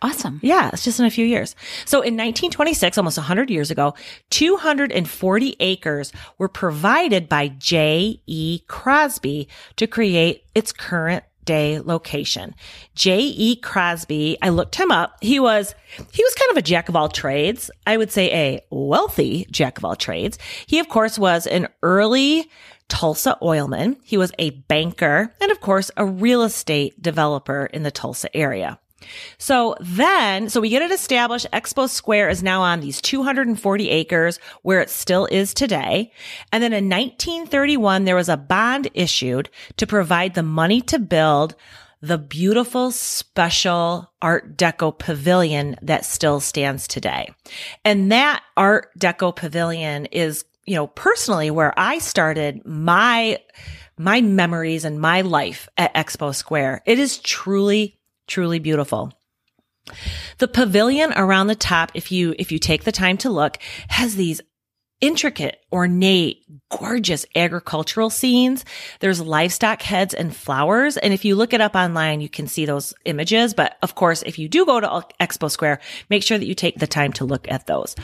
Awesome. 0.02 0.40
Yeah, 0.42 0.70
it's 0.72 0.84
just 0.84 1.00
in 1.00 1.06
a 1.06 1.10
few 1.10 1.24
years. 1.24 1.54
So 1.84 1.98
in 1.98 2.14
1926, 2.14 2.98
almost 2.98 3.18
100 3.18 3.50
years 3.50 3.70
ago, 3.70 3.94
240 4.30 5.56
acres 5.60 6.12
were 6.38 6.48
provided 6.48 7.28
by 7.28 7.48
J.E. 7.48 8.60
Crosby 8.66 9.48
to 9.76 9.86
create 9.86 10.44
its 10.54 10.72
current 10.72 11.24
day 11.44 11.80
location. 11.80 12.54
J.E. 12.94 13.56
Crosby, 13.56 14.38
I 14.42 14.50
looked 14.50 14.76
him 14.76 14.90
up. 14.90 15.16
He 15.20 15.40
was, 15.40 15.74
he 16.12 16.22
was 16.22 16.34
kind 16.34 16.50
of 16.50 16.56
a 16.56 16.62
jack 16.62 16.88
of 16.88 16.96
all 16.96 17.08
trades. 17.08 17.70
I 17.86 17.96
would 17.96 18.12
say 18.12 18.32
a 18.32 18.60
wealthy 18.70 19.46
jack 19.50 19.78
of 19.78 19.84
all 19.84 19.96
trades. 19.96 20.38
He, 20.66 20.78
of 20.78 20.88
course, 20.88 21.18
was 21.18 21.46
an 21.46 21.68
early 21.82 22.48
Tulsa 22.88 23.38
oilman. 23.40 23.96
He 24.02 24.16
was 24.16 24.32
a 24.38 24.50
banker 24.50 25.34
and, 25.40 25.50
of 25.50 25.60
course, 25.60 25.90
a 25.96 26.04
real 26.04 26.42
estate 26.42 27.00
developer 27.00 27.66
in 27.66 27.82
the 27.82 27.90
Tulsa 27.90 28.34
area. 28.36 28.78
So 29.38 29.76
then, 29.80 30.48
so 30.48 30.60
we 30.60 30.68
get 30.68 30.82
it 30.82 30.90
established. 30.90 31.46
Expo 31.52 31.88
Square 31.88 32.28
is 32.30 32.42
now 32.42 32.62
on 32.62 32.80
these 32.80 33.00
240 33.00 33.90
acres 33.90 34.38
where 34.62 34.80
it 34.80 34.90
still 34.90 35.26
is 35.26 35.54
today. 35.54 36.12
And 36.52 36.62
then 36.62 36.72
in 36.72 36.88
1931, 36.88 38.04
there 38.04 38.16
was 38.16 38.28
a 38.28 38.36
bond 38.36 38.90
issued 38.94 39.50
to 39.76 39.86
provide 39.86 40.34
the 40.34 40.42
money 40.42 40.80
to 40.82 40.98
build 40.98 41.54
the 42.02 42.18
beautiful 42.18 42.90
special 42.90 44.10
art 44.22 44.56
deco 44.56 44.96
pavilion 44.96 45.76
that 45.82 46.04
still 46.04 46.40
stands 46.40 46.88
today. 46.88 47.28
And 47.84 48.10
that 48.10 48.42
art 48.56 48.88
deco 48.98 49.34
pavilion 49.36 50.06
is, 50.06 50.44
you 50.64 50.76
know, 50.76 50.86
personally 50.86 51.50
where 51.50 51.78
I 51.78 51.98
started 51.98 52.64
my 52.64 53.38
my 53.98 54.22
memories 54.22 54.86
and 54.86 54.98
my 54.98 55.20
life 55.20 55.68
at 55.76 55.92
Expo 55.92 56.34
Square. 56.34 56.82
It 56.86 56.98
is 56.98 57.18
truly 57.18 57.99
truly 58.30 58.58
beautiful. 58.58 59.12
The 60.38 60.48
pavilion 60.48 61.12
around 61.14 61.48
the 61.48 61.54
top, 61.54 61.92
if 61.94 62.12
you, 62.12 62.34
if 62.38 62.52
you 62.52 62.58
take 62.58 62.84
the 62.84 62.92
time 62.92 63.18
to 63.18 63.30
look, 63.30 63.58
has 63.88 64.16
these 64.16 64.40
intricate, 65.00 65.58
ornate, 65.72 66.44
gorgeous 66.70 67.24
agricultural 67.34 68.10
scenes. 68.10 68.64
There's 69.00 69.20
livestock 69.20 69.82
heads 69.82 70.14
and 70.14 70.34
flowers. 70.34 70.96
And 70.96 71.12
if 71.12 71.24
you 71.24 71.36
look 71.36 71.52
it 71.52 71.60
up 71.60 71.74
online, 71.74 72.20
you 72.20 72.28
can 72.28 72.46
see 72.46 72.66
those 72.66 72.92
images. 73.04 73.54
But 73.54 73.78
of 73.82 73.94
course, 73.94 74.22
if 74.22 74.38
you 74.38 74.48
do 74.48 74.66
go 74.66 74.80
to 74.80 75.04
Expo 75.18 75.50
Square, 75.50 75.80
make 76.10 76.22
sure 76.22 76.38
that 76.38 76.46
you 76.46 76.54
take 76.54 76.78
the 76.78 76.86
time 76.86 77.12
to 77.14 77.24
look 77.24 77.50
at 77.50 77.66
those. 77.66 77.96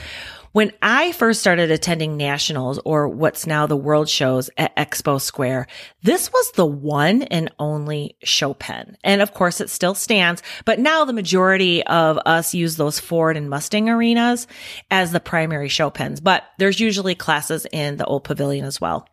When 0.57 0.73
I 0.81 1.13
first 1.13 1.41
started 1.41 1.71
attending 1.71 2.17
nationals 2.17 2.81
or 2.87 3.11
what's 3.11 3.47
now 3.47 3.67
the 3.67 3.77
world 3.77 4.09
shows 4.09 4.49
at 4.57 4.75
Expo 4.75 5.21
Square, 5.21 5.67
this 6.03 6.33
was 6.33 6.53
the 6.53 6.65
one 6.65 7.25
and 7.25 7.53
only 7.59 8.17
show 8.25 8.55
pen. 8.55 8.97
And 9.05 9.21
of 9.21 9.35
course 9.35 9.61
it 9.61 9.69
still 9.69 9.95
stands, 9.95 10.43
but 10.65 10.79
now 10.79 11.05
the 11.05 11.13
majority 11.13 11.85
of 11.85 12.19
us 12.25 12.55
use 12.55 12.77
those 12.77 12.99
Ford 12.99 13.37
and 13.37 13.51
Mustang 13.51 13.91
arenas 13.91 14.47
as 14.91 15.13
the 15.13 15.21
primary 15.21 15.69
show 15.69 15.91
pens, 15.91 16.23
but 16.23 16.45
there's 16.57 16.81
usually 16.81 17.15
classes 17.15 17.67
in 17.71 17.99
the 17.99 18.07
old 18.07 18.25
pavilion 18.25 18.65
as 18.65 18.81
well. 18.81 19.07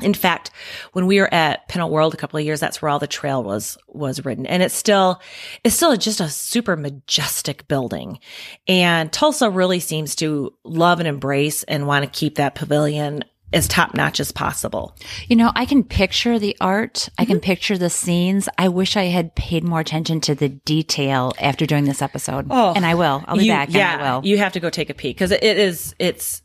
In 0.00 0.14
fact, 0.14 0.50
when 0.92 1.06
we 1.06 1.20
were 1.20 1.32
at 1.32 1.68
Pinto 1.68 1.86
World 1.86 2.14
a 2.14 2.16
couple 2.16 2.38
of 2.38 2.44
years, 2.44 2.60
that's 2.60 2.80
where 2.80 2.88
all 2.88 2.98
the 2.98 3.06
trail 3.06 3.42
was, 3.42 3.76
was 3.86 4.24
written, 4.24 4.46
And 4.46 4.62
it's 4.62 4.74
still, 4.74 5.20
it's 5.62 5.76
still 5.76 5.94
just 5.96 6.20
a 6.20 6.28
super 6.28 6.76
majestic 6.76 7.68
building. 7.68 8.18
And 8.66 9.12
Tulsa 9.12 9.50
really 9.50 9.80
seems 9.80 10.16
to 10.16 10.54
love 10.64 10.98
and 10.98 11.06
embrace 11.06 11.62
and 11.64 11.86
want 11.86 12.04
to 12.04 12.10
keep 12.10 12.36
that 12.36 12.54
pavilion 12.54 13.24
as 13.52 13.68
top 13.68 13.94
notch 13.94 14.18
as 14.18 14.32
possible. 14.32 14.96
You 15.28 15.36
know, 15.36 15.52
I 15.54 15.66
can 15.66 15.84
picture 15.84 16.38
the 16.38 16.56
art. 16.60 17.10
I 17.18 17.24
can 17.24 17.36
mm-hmm. 17.36 17.44
picture 17.44 17.76
the 17.76 17.90
scenes. 17.90 18.48
I 18.56 18.68
wish 18.68 18.96
I 18.96 19.04
had 19.04 19.34
paid 19.34 19.62
more 19.62 19.80
attention 19.80 20.20
to 20.22 20.34
the 20.34 20.48
detail 20.48 21.32
after 21.38 21.66
doing 21.66 21.84
this 21.84 22.02
episode. 22.02 22.46
Oh, 22.50 22.72
and 22.74 22.86
I 22.86 22.94
will. 22.94 23.22
I'll 23.26 23.36
be 23.36 23.44
you, 23.44 23.52
back. 23.52 23.68
Yeah, 23.70 24.20
You 24.24 24.38
have 24.38 24.54
to 24.54 24.60
go 24.60 24.70
take 24.70 24.90
a 24.90 24.94
peek 24.94 25.16
because 25.16 25.32
it 25.32 25.42
is, 25.42 25.94
it's, 25.98 26.42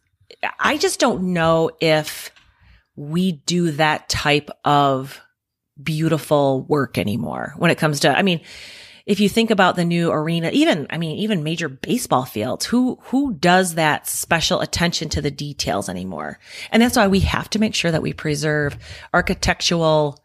I 0.59 0.77
just 0.77 0.99
don't 0.99 1.33
know 1.33 1.71
if, 1.79 2.29
we 2.97 3.31
do 3.31 3.71
that 3.71 4.09
type 4.09 4.49
of 4.65 5.21
beautiful 5.81 6.63
work 6.63 6.97
anymore 6.97 7.53
when 7.57 7.71
it 7.71 7.77
comes 7.77 8.01
to, 8.01 8.17
I 8.17 8.23
mean, 8.23 8.41
if 9.05 9.21
you 9.21 9.29
think 9.29 9.51
about 9.51 9.77
the 9.77 9.85
new 9.85 10.11
arena, 10.11 10.49
even, 10.51 10.87
I 10.89 10.97
mean, 10.97 11.17
even 11.19 11.43
major 11.43 11.69
baseball 11.69 12.25
fields, 12.25 12.65
who, 12.65 12.97
who 13.03 13.35
does 13.35 13.75
that 13.75 14.07
special 14.07 14.59
attention 14.59 15.07
to 15.09 15.21
the 15.21 15.31
details 15.31 15.87
anymore? 15.87 16.39
And 16.71 16.81
that's 16.81 16.97
why 16.97 17.07
we 17.07 17.21
have 17.21 17.49
to 17.51 17.59
make 17.59 17.73
sure 17.73 17.91
that 17.91 18.01
we 18.01 18.11
preserve 18.11 18.77
architectural 19.13 20.21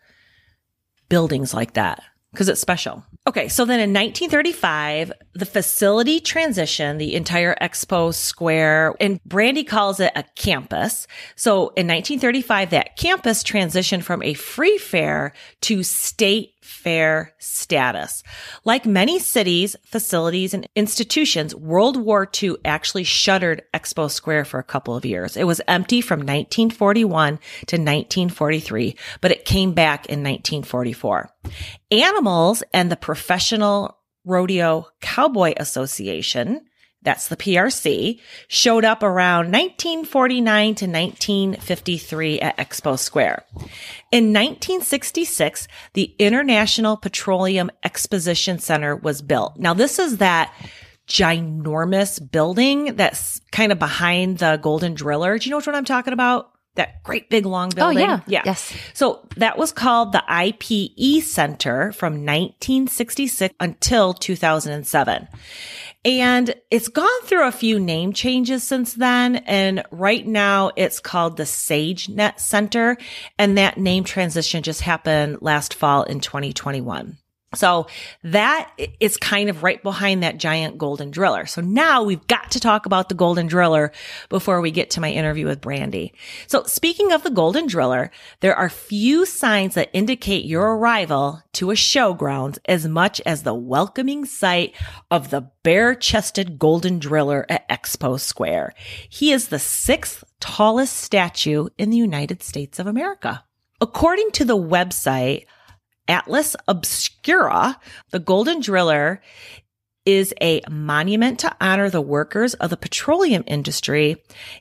buildings 1.08 1.54
like 1.54 1.74
that 1.74 2.02
because 2.32 2.48
it's 2.48 2.60
special. 2.60 3.04
Okay, 3.26 3.48
so 3.48 3.64
then 3.64 3.78
in 3.78 3.90
1935, 3.92 5.12
the 5.34 5.46
facility 5.46 6.20
transitioned, 6.20 6.98
the 6.98 7.14
entire 7.14 7.54
expo 7.60 8.12
square, 8.12 8.94
and 9.00 9.22
Brandy 9.24 9.64
calls 9.64 10.00
it 10.00 10.12
a 10.16 10.24
campus. 10.34 11.06
So 11.36 11.68
in 11.76 11.86
1935, 11.86 12.70
that 12.70 12.96
campus 12.96 13.42
transitioned 13.44 14.02
from 14.02 14.22
a 14.22 14.34
free 14.34 14.78
fair 14.78 15.34
to 15.62 15.82
state 15.82 16.54
fair 16.72 17.34
status. 17.38 18.22
Like 18.64 18.86
many 18.86 19.18
cities, 19.18 19.76
facilities, 19.84 20.54
and 20.54 20.66
institutions, 20.74 21.54
World 21.54 21.96
War 21.96 22.28
II 22.42 22.56
actually 22.64 23.04
shuttered 23.04 23.62
Expo 23.74 24.10
Square 24.10 24.46
for 24.46 24.58
a 24.58 24.64
couple 24.64 24.96
of 24.96 25.04
years. 25.04 25.36
It 25.36 25.44
was 25.44 25.60
empty 25.68 26.00
from 26.00 26.20
1941 26.20 27.38
to 27.66 27.76
1943, 27.76 28.96
but 29.20 29.30
it 29.30 29.44
came 29.44 29.72
back 29.74 30.06
in 30.06 30.20
1944. 30.20 31.30
Animals 31.90 32.62
and 32.72 32.90
the 32.90 32.96
Professional 32.96 33.98
Rodeo 34.24 34.86
Cowboy 35.00 35.52
Association 35.56 36.62
that's 37.02 37.28
the 37.28 37.36
PRC, 37.36 38.20
showed 38.48 38.84
up 38.84 39.02
around 39.02 39.46
1949 39.52 40.74
to 40.76 40.86
1953 40.86 42.40
at 42.40 42.56
Expo 42.56 42.98
Square. 42.98 43.44
In 44.10 44.32
1966, 44.32 45.68
the 45.94 46.14
International 46.18 46.96
Petroleum 46.96 47.70
Exposition 47.84 48.58
Center 48.58 48.96
was 48.96 49.22
built. 49.22 49.56
Now, 49.56 49.74
this 49.74 49.98
is 49.98 50.18
that 50.18 50.54
ginormous 51.08 52.30
building 52.30 52.94
that's 52.96 53.40
kind 53.50 53.72
of 53.72 53.78
behind 53.78 54.38
the 54.38 54.56
Golden 54.56 54.94
Driller. 54.94 55.38
Do 55.38 55.46
you 55.46 55.50
know 55.50 55.56
what 55.56 55.74
I'm 55.74 55.84
talking 55.84 56.12
about? 56.12 56.52
that 56.74 57.02
great 57.02 57.28
big 57.28 57.44
long 57.44 57.68
building. 57.70 57.98
Oh, 57.98 58.00
yeah. 58.00 58.20
Yeah. 58.26 58.42
Yes. 58.46 58.74
So 58.94 59.26
that 59.36 59.58
was 59.58 59.72
called 59.72 60.12
the 60.12 60.24
IPE 60.28 61.22
Center 61.22 61.92
from 61.92 62.14
1966 62.14 63.54
until 63.60 64.14
2007. 64.14 65.28
And 66.04 66.54
it's 66.70 66.88
gone 66.88 67.22
through 67.24 67.46
a 67.46 67.52
few 67.52 67.78
name 67.78 68.12
changes 68.12 68.64
since 68.64 68.94
then. 68.94 69.36
And 69.36 69.84
right 69.90 70.26
now 70.26 70.72
it's 70.76 70.98
called 70.98 71.36
the 71.36 71.44
SageNet 71.44 72.40
Center. 72.40 72.96
And 73.38 73.56
that 73.56 73.78
name 73.78 74.04
transition 74.04 74.62
just 74.62 74.80
happened 74.80 75.38
last 75.42 75.74
fall 75.74 76.02
in 76.02 76.20
2021. 76.20 77.18
So 77.54 77.86
that 78.24 78.72
is 78.98 79.16
kind 79.16 79.50
of 79.50 79.62
right 79.62 79.82
behind 79.82 80.22
that 80.22 80.38
giant 80.38 80.78
golden 80.78 81.10
driller. 81.10 81.46
So 81.46 81.60
now 81.60 82.02
we've 82.02 82.26
got 82.26 82.52
to 82.52 82.60
talk 82.60 82.86
about 82.86 83.08
the 83.08 83.14
golden 83.14 83.46
driller 83.46 83.92
before 84.28 84.60
we 84.60 84.70
get 84.70 84.90
to 84.90 85.00
my 85.00 85.10
interview 85.10 85.46
with 85.46 85.60
Brandy. 85.60 86.14
So 86.46 86.62
speaking 86.64 87.12
of 87.12 87.22
the 87.22 87.30
golden 87.30 87.66
driller, 87.66 88.10
there 88.40 88.56
are 88.56 88.70
few 88.70 89.26
signs 89.26 89.74
that 89.74 89.90
indicate 89.92 90.44
your 90.44 90.76
arrival 90.76 91.42
to 91.54 91.70
a 91.70 91.74
showgrounds 91.74 92.58
as 92.64 92.86
much 92.88 93.20
as 93.26 93.42
the 93.42 93.54
welcoming 93.54 94.24
sight 94.24 94.74
of 95.10 95.30
the 95.30 95.50
bare 95.62 95.94
chested 95.94 96.58
golden 96.58 96.98
driller 96.98 97.44
at 97.48 97.68
Expo 97.68 98.18
Square. 98.18 98.72
He 99.08 99.30
is 99.30 99.48
the 99.48 99.58
sixth 99.58 100.24
tallest 100.40 100.96
statue 100.96 101.68
in 101.76 101.90
the 101.90 101.96
United 101.96 102.42
States 102.42 102.78
of 102.78 102.86
America. 102.86 103.44
According 103.80 104.30
to 104.32 104.44
the 104.44 104.56
website, 104.56 105.46
Atlas 106.08 106.56
Obscura, 106.66 107.78
the 108.10 108.18
Golden 108.18 108.60
Driller 108.60 109.22
is 110.04 110.34
a 110.40 110.60
monument 110.68 111.38
to 111.40 111.56
honor 111.60 111.88
the 111.88 112.00
workers 112.00 112.54
of 112.54 112.70
the 112.70 112.76
petroleum 112.76 113.44
industry 113.46 114.16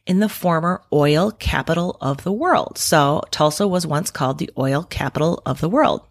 in 0.05 0.19
the 0.19 0.29
former 0.29 0.83
oil 0.93 1.31
capital 1.31 1.98
of 2.00 2.24
the 2.24 2.31
world. 2.31 2.77
So 2.77 3.24
Tulsa 3.31 3.67
was 3.67 3.88
once 3.88 4.12
called 4.12 4.38
the 4.38 4.51
oil 4.57 4.83
capital 4.83 5.41
of 5.45 5.60
the 5.60 5.69
world. 5.69 6.01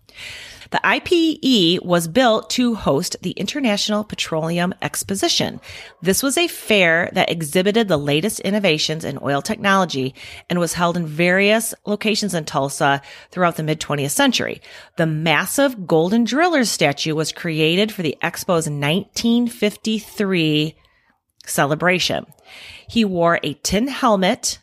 The 0.70 0.80
IPE 0.84 1.84
was 1.84 2.06
built 2.06 2.48
to 2.50 2.76
host 2.76 3.16
the 3.22 3.32
International 3.32 4.04
Petroleum 4.04 4.72
Exposition. 4.80 5.60
This 6.00 6.22
was 6.22 6.38
a 6.38 6.46
fair 6.46 7.10
that 7.12 7.28
exhibited 7.28 7.88
the 7.88 7.96
latest 7.96 8.38
innovations 8.40 9.04
in 9.04 9.18
oil 9.20 9.42
technology 9.42 10.14
and 10.48 10.60
was 10.60 10.74
held 10.74 10.96
in 10.96 11.06
various 11.06 11.74
locations 11.86 12.34
in 12.34 12.44
Tulsa 12.44 13.02
throughout 13.30 13.56
the 13.56 13.64
mid 13.64 13.80
20th 13.80 14.10
century. 14.10 14.60
The 14.96 15.06
massive 15.06 15.88
golden 15.88 16.24
driller 16.24 16.64
statue 16.64 17.16
was 17.16 17.32
created 17.32 17.90
for 17.90 18.02
the 18.02 18.16
Expo's 18.22 18.68
1953 18.68 20.76
celebration. 21.46 22.26
He 22.88 23.04
wore 23.04 23.40
a 23.42 23.54
tin 23.54 23.88
helmet, 23.88 24.60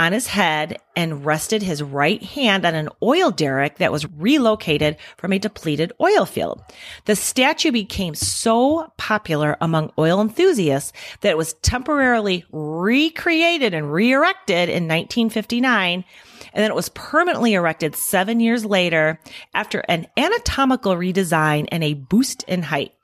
on 0.00 0.12
his 0.14 0.26
head 0.26 0.78
and 0.96 1.26
rested 1.26 1.62
his 1.62 1.82
right 1.82 2.22
hand 2.22 2.64
on 2.64 2.74
an 2.74 2.88
oil 3.02 3.30
derrick 3.30 3.76
that 3.76 3.92
was 3.92 4.10
relocated 4.12 4.96
from 5.18 5.30
a 5.30 5.38
depleted 5.38 5.92
oil 6.00 6.24
field. 6.24 6.62
The 7.04 7.14
statue 7.14 7.70
became 7.70 8.14
so 8.14 8.90
popular 8.96 9.58
among 9.60 9.92
oil 9.98 10.22
enthusiasts 10.22 10.94
that 11.20 11.28
it 11.28 11.36
was 11.36 11.52
temporarily 11.52 12.46
recreated 12.50 13.74
and 13.74 13.92
re-erected 13.92 14.70
in 14.70 14.88
1959 14.88 16.02
and 16.54 16.64
then 16.64 16.70
it 16.70 16.74
was 16.74 16.88
permanently 16.88 17.52
erected 17.52 17.94
seven 17.94 18.40
years 18.40 18.64
later 18.64 19.20
after 19.52 19.80
an 19.80 20.06
anatomical 20.16 20.96
redesign 20.96 21.68
and 21.70 21.84
a 21.84 21.92
boost 21.92 22.42
in 22.44 22.62
height. 22.62 22.94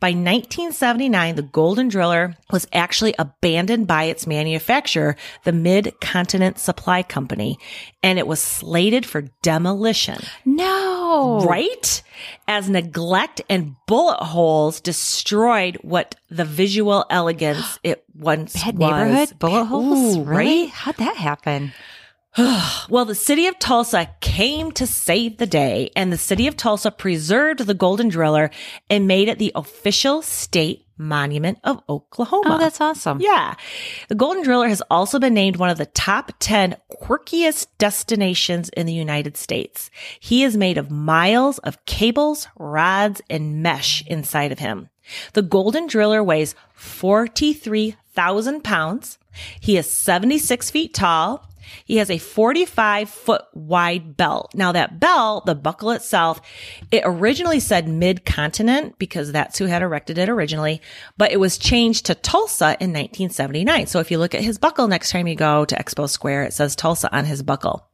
By 0.00 0.08
1979, 0.08 1.36
the 1.36 1.42
Golden 1.42 1.88
Driller 1.88 2.36
was 2.50 2.66
actually 2.72 3.14
abandoned 3.18 3.86
by 3.86 4.04
its 4.04 4.26
manufacturer, 4.26 5.16
the 5.44 5.52
Mid-Continent 5.52 6.58
Supply 6.58 7.02
Company, 7.02 7.58
and 8.02 8.18
it 8.18 8.26
was 8.26 8.40
slated 8.40 9.06
for 9.06 9.22
demolition. 9.42 10.18
No. 10.44 11.40
Right? 11.46 12.02
As 12.46 12.68
neglect 12.68 13.40
and 13.48 13.74
bullet 13.86 14.22
holes 14.22 14.80
destroyed 14.80 15.78
what 15.82 16.14
the 16.30 16.44
visual 16.44 17.04
elegance 17.10 17.78
it 17.82 18.04
once 18.14 18.54
Bad 18.54 18.78
was. 18.78 18.90
neighborhood 18.90 19.38
bullet 19.38 19.64
holes. 19.64 20.16
Ooh, 20.16 20.22
really? 20.22 20.62
right? 20.64 20.70
How'd 20.70 20.96
that 20.96 21.16
happen? 21.16 21.72
Well, 22.88 23.04
the 23.04 23.16
city 23.16 23.48
of 23.48 23.58
Tulsa 23.58 24.08
came 24.20 24.70
to 24.72 24.86
save 24.86 25.38
the 25.38 25.46
day, 25.46 25.90
and 25.96 26.12
the 26.12 26.18
city 26.18 26.46
of 26.46 26.56
Tulsa 26.56 26.92
preserved 26.92 27.60
the 27.60 27.74
Golden 27.74 28.08
Driller 28.08 28.50
and 28.88 29.08
made 29.08 29.28
it 29.28 29.40
the 29.40 29.50
official 29.56 30.22
state 30.22 30.86
monument 30.98 31.58
of 31.64 31.82
Oklahoma. 31.88 32.54
Oh, 32.54 32.58
that's 32.58 32.80
awesome. 32.80 33.20
yeah. 33.20 33.54
The 34.08 34.14
Golden 34.14 34.42
Driller 34.44 34.68
has 34.68 34.82
also 34.90 35.18
been 35.18 35.34
named 35.34 35.56
one 35.56 35.68
of 35.70 35.78
the 35.78 35.86
top 35.86 36.32
10 36.38 36.76
quirkiest 37.02 37.66
destinations 37.78 38.68
in 38.70 38.86
the 38.86 38.92
United 38.92 39.36
States. 39.36 39.90
He 40.20 40.42
is 40.44 40.56
made 40.56 40.78
of 40.78 40.90
miles 40.90 41.58
of 41.58 41.84
cables, 41.86 42.48
rods, 42.56 43.20
and 43.28 43.62
mesh 43.62 44.06
inside 44.06 44.52
of 44.52 44.58
him. 44.60 44.88
The 45.34 45.42
Golden 45.42 45.86
Driller 45.86 46.22
weighs 46.22 46.54
43,000 46.74 48.62
pounds. 48.64 49.18
He 49.60 49.76
is 49.76 49.90
76 49.90 50.70
feet 50.70 50.94
tall. 50.94 51.48
He 51.84 51.96
has 51.96 52.10
a 52.10 52.18
45 52.18 53.08
foot 53.08 53.44
wide 53.54 54.16
belt. 54.16 54.52
Now 54.54 54.72
that 54.72 55.00
belt, 55.00 55.46
the 55.46 55.54
buckle 55.54 55.90
itself, 55.90 56.40
it 56.90 57.02
originally 57.04 57.60
said 57.60 57.88
mid 57.88 58.24
continent 58.24 58.98
because 58.98 59.32
that's 59.32 59.58
who 59.58 59.66
had 59.66 59.82
erected 59.82 60.18
it 60.18 60.28
originally, 60.28 60.80
but 61.16 61.32
it 61.32 61.40
was 61.40 61.58
changed 61.58 62.06
to 62.06 62.14
Tulsa 62.14 62.76
in 62.80 62.92
1979. 62.92 63.86
So 63.86 64.00
if 64.00 64.10
you 64.10 64.18
look 64.18 64.34
at 64.34 64.42
his 64.42 64.58
buckle 64.58 64.88
next 64.88 65.10
time 65.10 65.26
you 65.26 65.34
go 65.34 65.64
to 65.64 65.76
Expo 65.76 66.08
Square, 66.08 66.44
it 66.44 66.52
says 66.52 66.76
Tulsa 66.76 67.14
on 67.14 67.24
his 67.24 67.42
buckle. 67.42 67.88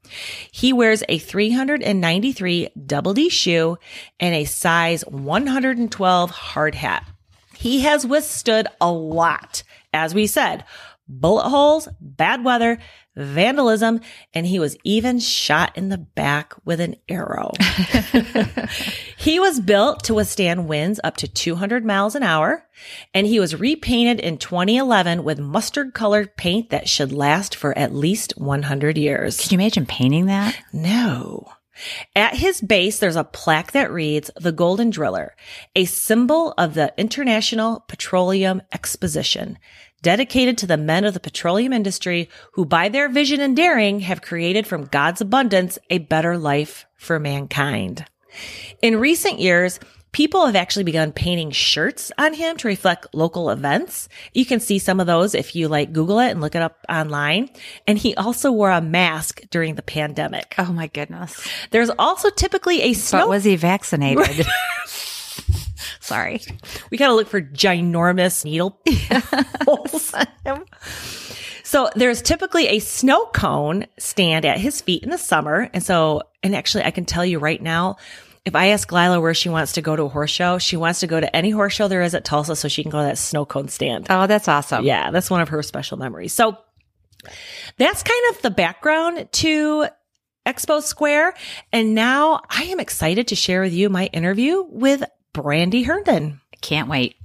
He 0.51 0.73
wears 0.73 1.03
a 1.09 1.19
393 1.19 2.69
double 2.87 3.15
D 3.15 3.29
shoe 3.29 3.79
and 4.21 4.35
a 4.35 4.45
size 4.45 5.03
112 5.03 6.31
hard 6.31 6.75
hat. 6.75 7.07
He 7.55 7.81
has 7.83 8.07
withstood 8.07 8.67
a 8.81 8.91
lot, 8.91 9.63
as 9.93 10.15
we 10.15 10.27
said, 10.27 10.65
bullet 11.09 11.49
holes, 11.49 11.89
bad 12.01 12.45
weather, 12.45 12.79
vandalism, 13.15 14.01
and 14.33 14.47
he 14.47 14.59
was 14.59 14.77
even 14.85 15.19
shot 15.19 15.77
in 15.77 15.89
the 15.89 15.99
back 15.99 16.55
with 16.65 16.81
an 16.81 16.97
arrow. 17.09 17.53
he 19.17 19.39
was 19.39 19.61
built 19.61 20.05
to 20.05 20.15
withstand 20.15 20.69
winds 20.69 21.01
up 21.05 21.17
to 21.19 21.29
200 21.29 21.85
miles 21.85 22.15
an 22.15 22.23
hour, 22.23 22.67
and 23.13 23.27
he 23.27 23.39
was 23.39 23.59
repainted 23.59 24.21
in 24.21 24.39
2011 24.39 25.25
with 25.25 25.39
mustard 25.39 25.95
colored 25.95 26.37
paint 26.37 26.71
that 26.71 26.89
should 26.89 27.13
last 27.13 27.55
for 27.55 27.77
at 27.77 27.95
least 27.95 28.35
100 28.37 28.97
years. 28.97 29.41
Can 29.41 29.51
you 29.51 29.63
imagine 29.63 29.87
painting 29.87 30.27
that? 30.27 30.59
No. 30.73 31.53
At 32.15 32.37
his 32.37 32.61
base, 32.61 32.99
there's 32.99 33.17
a 33.17 33.25
plaque 33.25 33.73
that 33.73 33.91
reads 33.91 34.31
the 34.37 34.53
Golden 34.53 34.91
Driller, 34.91 35.35
a 35.75 35.87
symbol 35.87 36.53
of 36.59 36.75
the 36.75 36.93
International 36.99 37.85
Petroleum 37.89 38.63
Exposition, 38.73 39.59
dedicated 40.03 40.59
to 40.59 40.67
the 40.67 40.77
men 40.77 41.05
of 41.05 41.15
the 41.15 41.21
petroleum 41.21 41.73
industry 41.73 42.29
who, 42.53 42.65
by 42.65 42.89
their 42.89 43.09
vision 43.09 43.41
and 43.41 43.57
daring, 43.57 44.01
have 44.01 44.21
created 44.21 44.67
from 44.67 44.87
God's 44.87 45.21
abundance 45.21 45.79
a 45.89 45.99
better 45.99 46.37
life 46.37 46.87
for 46.97 47.19
mankind. 47.19 48.05
In 48.83 48.99
recent 48.99 49.39
years, 49.39 49.79
people 50.13 50.47
have 50.47 50.57
actually 50.57 50.85
begun 50.85 51.13
painting 51.13 51.51
shirts 51.51 52.13
on 52.19 52.35
him 52.35 52.57
to 52.59 52.69
reflect 52.69 53.15
local 53.15 53.51
events. 53.51 54.09
You 54.35 54.45
can 54.45 54.61
see 54.61 54.79
some 54.79 55.01
of 55.01 55.07
those 55.07 55.35
if 55.35 55.57
you 55.57 55.69
like 55.69 55.93
Google 55.93 56.19
it 56.21 56.31
and 56.31 56.41
look 56.41 56.55
it 56.55 56.63
up 56.63 56.85
online. 56.89 57.51
And 57.87 57.99
he 57.99 58.15
also 58.15 58.53
wore 58.53 58.71
a 58.71 58.81
mask 58.81 59.43
during 59.51 59.75
the 59.75 59.83
pandemic. 59.83 60.55
Oh 60.59 60.73
my 60.73 60.87
goodness. 60.89 61.47
There's 61.71 61.91
also 61.99 62.31
typically 62.31 62.83
a 62.83 62.95
But 63.11 63.29
was 63.29 63.45
he 63.45 63.57
vaccinated? 63.57 64.47
Sorry. 66.01 66.41
we 66.91 66.99
gotta 66.99 67.15
look 67.15 67.29
for 67.29 67.41
ginormous 67.41 68.45
needle 68.45 68.81
holes. 69.65 70.15
So 71.65 71.89
there's 71.97 72.21
typically 72.21 72.67
a 72.69 72.79
snow 72.81 73.27
cone 73.27 73.87
stand 73.99 74.45
at 74.45 74.59
his 74.59 74.81
feet 74.81 75.03
in 75.03 75.11
the 75.11 75.17
summer. 75.19 75.71
And 75.73 75.83
so, 75.83 76.23
and 76.43 76.55
actually 76.55 76.85
I 76.85 76.91
can 76.91 77.07
tell 77.07 77.25
you 77.25 77.39
right 77.39 77.63
now, 77.63 77.97
if 78.45 78.55
I 78.55 78.67
ask 78.69 78.91
Lila 78.91 79.21
where 79.21 79.35
she 79.35 79.49
wants 79.49 79.73
to 79.73 79.83
go 79.83 79.95
to 79.95 80.03
a 80.03 80.09
horse 80.09 80.31
show, 80.31 80.59
she 80.59 80.77
wants 80.77 81.01
to 81.01 81.07
go 81.07 81.21
to 81.21 81.35
any 81.35 81.51
horse 81.51 81.73
show 81.73 81.89
there 81.89 82.03
is 82.03 82.15
at 82.15 82.25
Tulsa 82.25 82.57
so 82.57 82.69
she 82.69 82.83
can 82.83 82.91
go 82.91 82.99
to 82.99 83.05
that 83.05 83.19
snow 83.19 83.47
cone 83.47 83.69
stand. 83.69 84.09
Oh, 84.11 84.27
that's 84.27 84.49
awesome. 84.49 84.85
Yeah, 84.85 85.11
that's 85.13 85.31
one 85.31 85.41
of 85.41 85.49
her 85.51 85.63
special 85.63 85.97
memories. 85.97 86.33
So 86.33 86.59
that's 87.79 88.03
kind 88.03 88.35
of 88.35 88.43
the 88.43 88.51
background 88.51 89.29
to 89.33 89.87
Expo 90.45 90.83
Square. 90.83 91.35
And 91.73 91.95
now 91.95 92.41
I 92.51 92.65
am 92.65 92.81
excited 92.81 93.29
to 93.29 93.37
share 93.37 93.63
with 93.63 93.73
you 93.73 93.89
my 93.89 94.07
interview 94.07 94.65
with 94.69 95.05
Brandy 95.35 95.83
Herndon. 95.83 96.41
Can't 96.61 96.89
wait. 96.89 97.17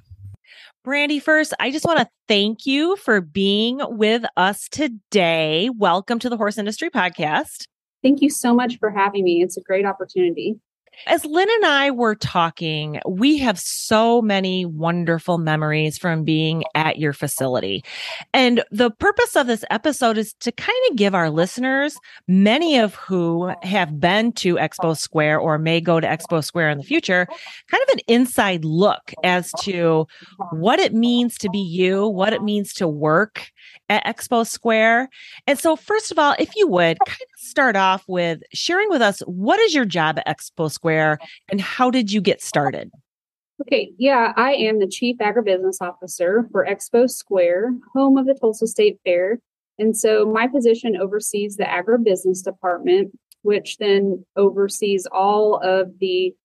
Brandy, 0.84 1.20
first, 1.20 1.54
I 1.60 1.72
just 1.72 1.86
want 1.86 2.00
to 2.00 2.08
thank 2.30 2.66
you 2.66 2.96
for 2.96 3.20
being 3.20 3.82
with 3.82 4.24
us 4.38 4.70
today. 4.70 5.70
Welcome 5.76 6.18
to 6.20 6.30
the 6.30 6.38
Horse 6.38 6.58
Industry 6.58 6.90
Podcast. 6.90 7.66
Thank 8.02 8.22
you 8.22 8.30
so 8.30 8.54
much 8.54 8.80
for 8.80 8.90
having 8.90 9.26
me. 9.26 9.42
It's 9.42 9.58
a 9.58 9.62
great 9.62 9.86
opportunity. 9.86 10.58
As 11.06 11.24
Lynn 11.24 11.48
and 11.50 11.66
I 11.66 11.92
were 11.92 12.16
talking, 12.16 13.00
we 13.08 13.38
have 13.38 13.60
so 13.60 14.22
many 14.22 14.66
wonderful 14.66 15.38
memories 15.38 15.98
from 15.98 16.24
being 16.24 16.64
at 16.74 16.98
your 16.98 17.14
facility. 17.14 17.84
And 18.34 18.64
the 18.72 18.90
purpose 18.90 19.36
of 19.36 19.48
this 19.48 19.64
episode 19.70 20.18
is 20.18 20.34
to 20.40 20.52
kind 20.52 20.78
of 20.90 20.98
give 20.98 21.14
our 21.14 21.30
listeners, 21.30 21.98
many 22.28 22.80
of 22.80 22.96
who 22.96 23.54
have 23.62 24.00
been 24.00 24.32
to 24.34 24.56
Expo 24.56 24.98
Square 24.98 25.40
or 25.40 25.60
may 25.60 25.80
go 25.80 26.00
to 26.00 26.08
Expo 26.08 26.44
Square 26.44 26.72
in 26.72 26.80
the 26.80 26.84
future, 26.84 27.28
kind 27.70 27.84
of 27.84 27.94
an 27.94 28.00
inside 28.08 28.66
look 28.66 29.14
as 29.24 29.52
to 29.62 30.08
what 30.52 30.80
it 30.80 30.94
means 30.94 31.38
to 31.38 31.50
be 31.50 31.60
you, 31.60 32.08
what 32.08 32.34
it 32.34 32.42
means 32.42 32.74
to 32.74 32.88
work 32.88 33.52
at 33.90 34.06
Expo 34.06 34.46
Square. 34.46 35.10
And 35.46 35.60
so, 35.60 35.76
first 35.76 36.12
of 36.12 36.20
all, 36.20 36.36
if 36.40 36.56
you 36.56 36.68
would 36.68 36.98
kind 37.06 37.28
of 37.34 37.37
start 37.38 37.76
off 37.76 38.04
with 38.08 38.42
sharing 38.52 38.90
with 38.90 39.02
us 39.02 39.20
what 39.22 39.60
is 39.60 39.74
your 39.74 39.86
job 39.86 40.20
at 40.20 40.28
Expo 40.28 40.72
Square 40.72 41.20
and 41.50 41.62
how 41.62 41.90
did 41.92 42.12
you 42.12 42.20
get 42.20 42.42
started? 42.42 42.92
Okay, 43.62 43.92
yeah, 43.98 44.34
I 44.36 44.54
am 44.54 44.80
the 44.80 44.88
Chief 44.88 45.18
Agribusiness 45.18 45.78
Officer 45.82 46.48
for 46.52 46.66
Expo 46.66 47.10
Square, 47.10 47.74
home 47.96 48.18
of 48.18 48.26
the 48.26 48.36
Tulsa 48.36 48.68
State 48.68 49.00
Fair. 49.04 49.40
And 49.80 49.96
so 49.96 50.26
my 50.26 50.48
position 50.48 50.98
oversees 50.98 51.56
the 51.56 51.64
agribusiness 51.64 52.44
department, 52.44 53.18
which 53.44 53.78
then 53.78 54.26
oversees 54.36 55.08
all 55.12 55.60
of 55.64 56.00
the 56.00 56.36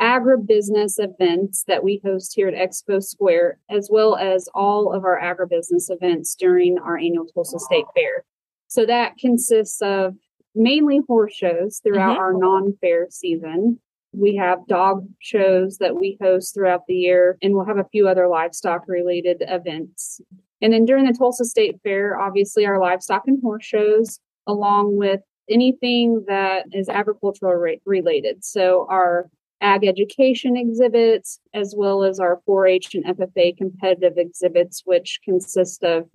agribusiness 0.00 0.94
events 0.98 1.64
that 1.68 1.84
we 1.84 2.00
host 2.04 2.32
here 2.34 2.48
at 2.48 2.54
Expo 2.54 3.02
Square, 3.02 3.58
as 3.70 3.88
well 3.90 4.16
as 4.16 4.48
all 4.54 4.92
of 4.92 5.04
our 5.04 5.18
agribusiness 5.18 5.90
events 5.90 6.34
during 6.34 6.78
our 6.78 6.96
annual 6.96 7.26
Tulsa 7.26 7.58
State 7.58 7.86
Fair. 7.94 8.24
So 8.68 8.86
that 8.86 9.18
consists 9.18 9.82
of 9.82 10.14
mainly 10.54 11.00
horse 11.08 11.34
shows 11.34 11.80
throughout 11.82 12.16
Mhm. 12.16 12.20
our 12.20 12.32
non 12.34 12.72
fair 12.80 13.08
season. 13.10 13.80
We 14.14 14.36
have 14.36 14.66
dog 14.66 15.08
shows 15.20 15.78
that 15.78 15.96
we 15.96 16.18
host 16.20 16.54
throughout 16.54 16.86
the 16.86 16.94
year, 16.94 17.38
and 17.42 17.54
we'll 17.54 17.64
have 17.64 17.78
a 17.78 17.88
few 17.90 18.06
other 18.08 18.28
livestock 18.28 18.86
related 18.86 19.42
events. 19.48 20.20
And 20.60 20.72
then 20.72 20.84
during 20.84 21.06
the 21.06 21.14
Tulsa 21.14 21.44
State 21.46 21.80
Fair, 21.82 22.18
obviously 22.20 22.66
our 22.66 22.78
livestock 22.78 23.22
and 23.26 23.40
horse 23.42 23.64
shows, 23.64 24.20
along 24.46 24.96
with 24.96 25.22
anything 25.48 26.24
that 26.28 26.66
is 26.72 26.88
agricultural 26.88 27.54
re- 27.54 27.80
related. 27.86 28.44
So 28.44 28.86
our 28.88 29.28
ag 29.60 29.84
education 29.86 30.56
exhibits, 30.56 31.40
as 31.54 31.74
well 31.76 32.04
as 32.04 32.20
our 32.20 32.40
4 32.44 32.66
H 32.66 32.94
and 32.94 33.04
FFA 33.06 33.52
competitive 33.56 34.18
exhibits, 34.18 34.82
which 34.84 35.20
consist 35.24 35.82
of 35.84 36.08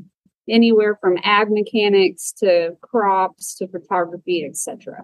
anywhere 0.50 0.98
from 1.02 1.18
ag 1.24 1.50
mechanics 1.50 2.32
to 2.40 2.72
crops 2.82 3.56
to 3.56 3.68
photography, 3.68 4.46
etc. 4.46 5.04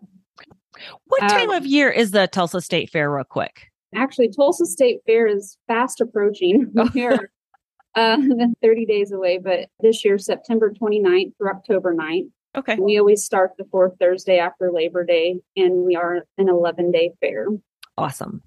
What 1.05 1.19
time 1.29 1.49
Um, 1.49 1.55
of 1.55 1.65
year 1.65 1.89
is 1.89 2.11
the 2.11 2.27
Tulsa 2.27 2.61
State 2.61 2.89
Fair, 2.89 3.11
real 3.11 3.23
quick? 3.23 3.67
Actually, 3.95 4.29
Tulsa 4.29 4.65
State 4.65 4.99
Fair 5.05 5.27
is 5.27 5.57
fast 5.67 6.01
approaching. 6.01 6.71
We're 6.95 7.31
uh, 7.95 8.17
30 8.63 8.85
days 8.85 9.11
away, 9.11 9.37
but 9.37 9.69
this 9.81 10.03
year, 10.03 10.17
September 10.17 10.71
29th 10.73 11.37
through 11.37 11.49
October 11.51 11.93
9th. 11.93 12.29
Okay. 12.55 12.75
We 12.79 12.99
always 12.99 13.23
start 13.23 13.51
the 13.57 13.65
fourth 13.71 13.93
Thursday 13.99 14.37
after 14.37 14.71
Labor 14.71 15.03
Day, 15.03 15.39
and 15.55 15.85
we 15.85 15.95
are 15.95 16.25
an 16.37 16.49
11 16.49 16.91
day 16.91 17.11
fair. 17.19 17.47
Awesome. 17.97 18.41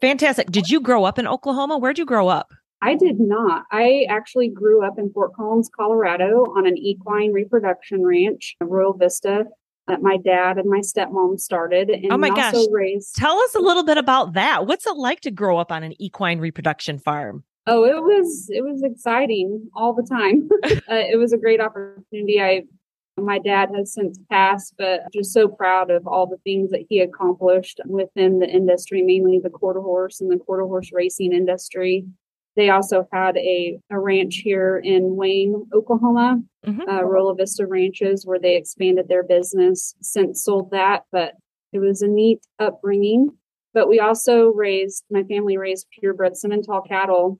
Fantastic. 0.00 0.50
Did 0.50 0.68
you 0.68 0.80
grow 0.80 1.04
up 1.04 1.18
in 1.18 1.26
Oklahoma? 1.26 1.78
Where'd 1.78 1.98
you 1.98 2.06
grow 2.06 2.28
up? 2.28 2.52
I 2.80 2.94
did 2.94 3.18
not. 3.18 3.64
I 3.72 4.06
actually 4.08 4.48
grew 4.48 4.86
up 4.86 4.98
in 4.98 5.12
Fort 5.12 5.34
Collins, 5.34 5.68
Colorado 5.74 6.44
on 6.56 6.66
an 6.66 6.76
equine 6.76 7.32
reproduction 7.32 8.04
ranch, 8.04 8.54
Royal 8.60 8.92
Vista, 8.92 9.44
that 9.88 10.02
my 10.02 10.16
dad 10.16 10.58
and 10.58 10.68
my 10.68 10.80
stepmom 10.80 11.40
started. 11.40 11.90
And 11.90 12.12
Oh 12.12 12.18
my 12.18 12.28
gosh. 12.28 12.54
raised 12.70 13.16
Tell 13.16 13.38
us 13.38 13.54
a 13.54 13.60
little 13.60 13.84
bit 13.84 13.98
about 13.98 14.34
that. 14.34 14.66
What's 14.66 14.86
it 14.86 14.96
like 14.96 15.20
to 15.22 15.30
grow 15.30 15.58
up 15.58 15.72
on 15.72 15.82
an 15.82 16.00
equine 16.00 16.38
reproduction 16.38 16.98
farm? 16.98 17.42
Oh, 17.66 17.84
it 17.84 18.02
was 18.02 18.48
it 18.50 18.62
was 18.62 18.82
exciting 18.82 19.68
all 19.74 19.92
the 19.92 20.02
time. 20.02 20.48
uh, 20.64 20.94
it 20.94 21.18
was 21.18 21.32
a 21.32 21.38
great 21.38 21.60
opportunity. 21.60 22.40
I 22.40 22.62
my 23.18 23.38
dad 23.38 23.70
has 23.74 23.92
since 23.92 24.18
passed, 24.30 24.74
but 24.78 25.00
just 25.12 25.32
so 25.32 25.48
proud 25.48 25.90
of 25.90 26.06
all 26.06 26.26
the 26.26 26.38
things 26.44 26.70
that 26.70 26.84
he 26.88 27.00
accomplished 27.00 27.80
within 27.84 28.38
the 28.38 28.48
industry, 28.48 29.02
mainly 29.02 29.40
the 29.42 29.50
quarter 29.50 29.80
horse 29.80 30.20
and 30.20 30.30
the 30.30 30.38
quarter 30.38 30.64
horse 30.64 30.90
racing 30.92 31.32
industry. 31.32 32.06
They 32.58 32.70
also 32.70 33.06
had 33.12 33.36
a, 33.36 33.78
a 33.88 34.00
ranch 34.00 34.40
here 34.44 34.78
in 34.82 35.14
Wayne, 35.14 35.64
Oklahoma, 35.72 36.42
Mhm. 36.66 36.88
uh, 36.88 37.04
Royal 37.04 37.32
Vista 37.36 37.64
Ranches, 37.68 38.26
where 38.26 38.40
they 38.40 38.56
expanded 38.56 39.06
their 39.06 39.22
business. 39.22 39.94
Since 40.02 40.42
sold 40.44 40.72
that, 40.72 41.04
but 41.12 41.34
it 41.72 41.78
was 41.78 42.02
a 42.02 42.08
neat 42.08 42.40
upbringing. 42.58 43.30
But 43.74 43.88
we 43.88 44.00
also 44.00 44.48
raised, 44.48 45.04
my 45.08 45.22
family 45.22 45.56
raised 45.56 45.86
purebred 46.00 46.32
Simmental 46.32 46.86
cattle 46.86 47.38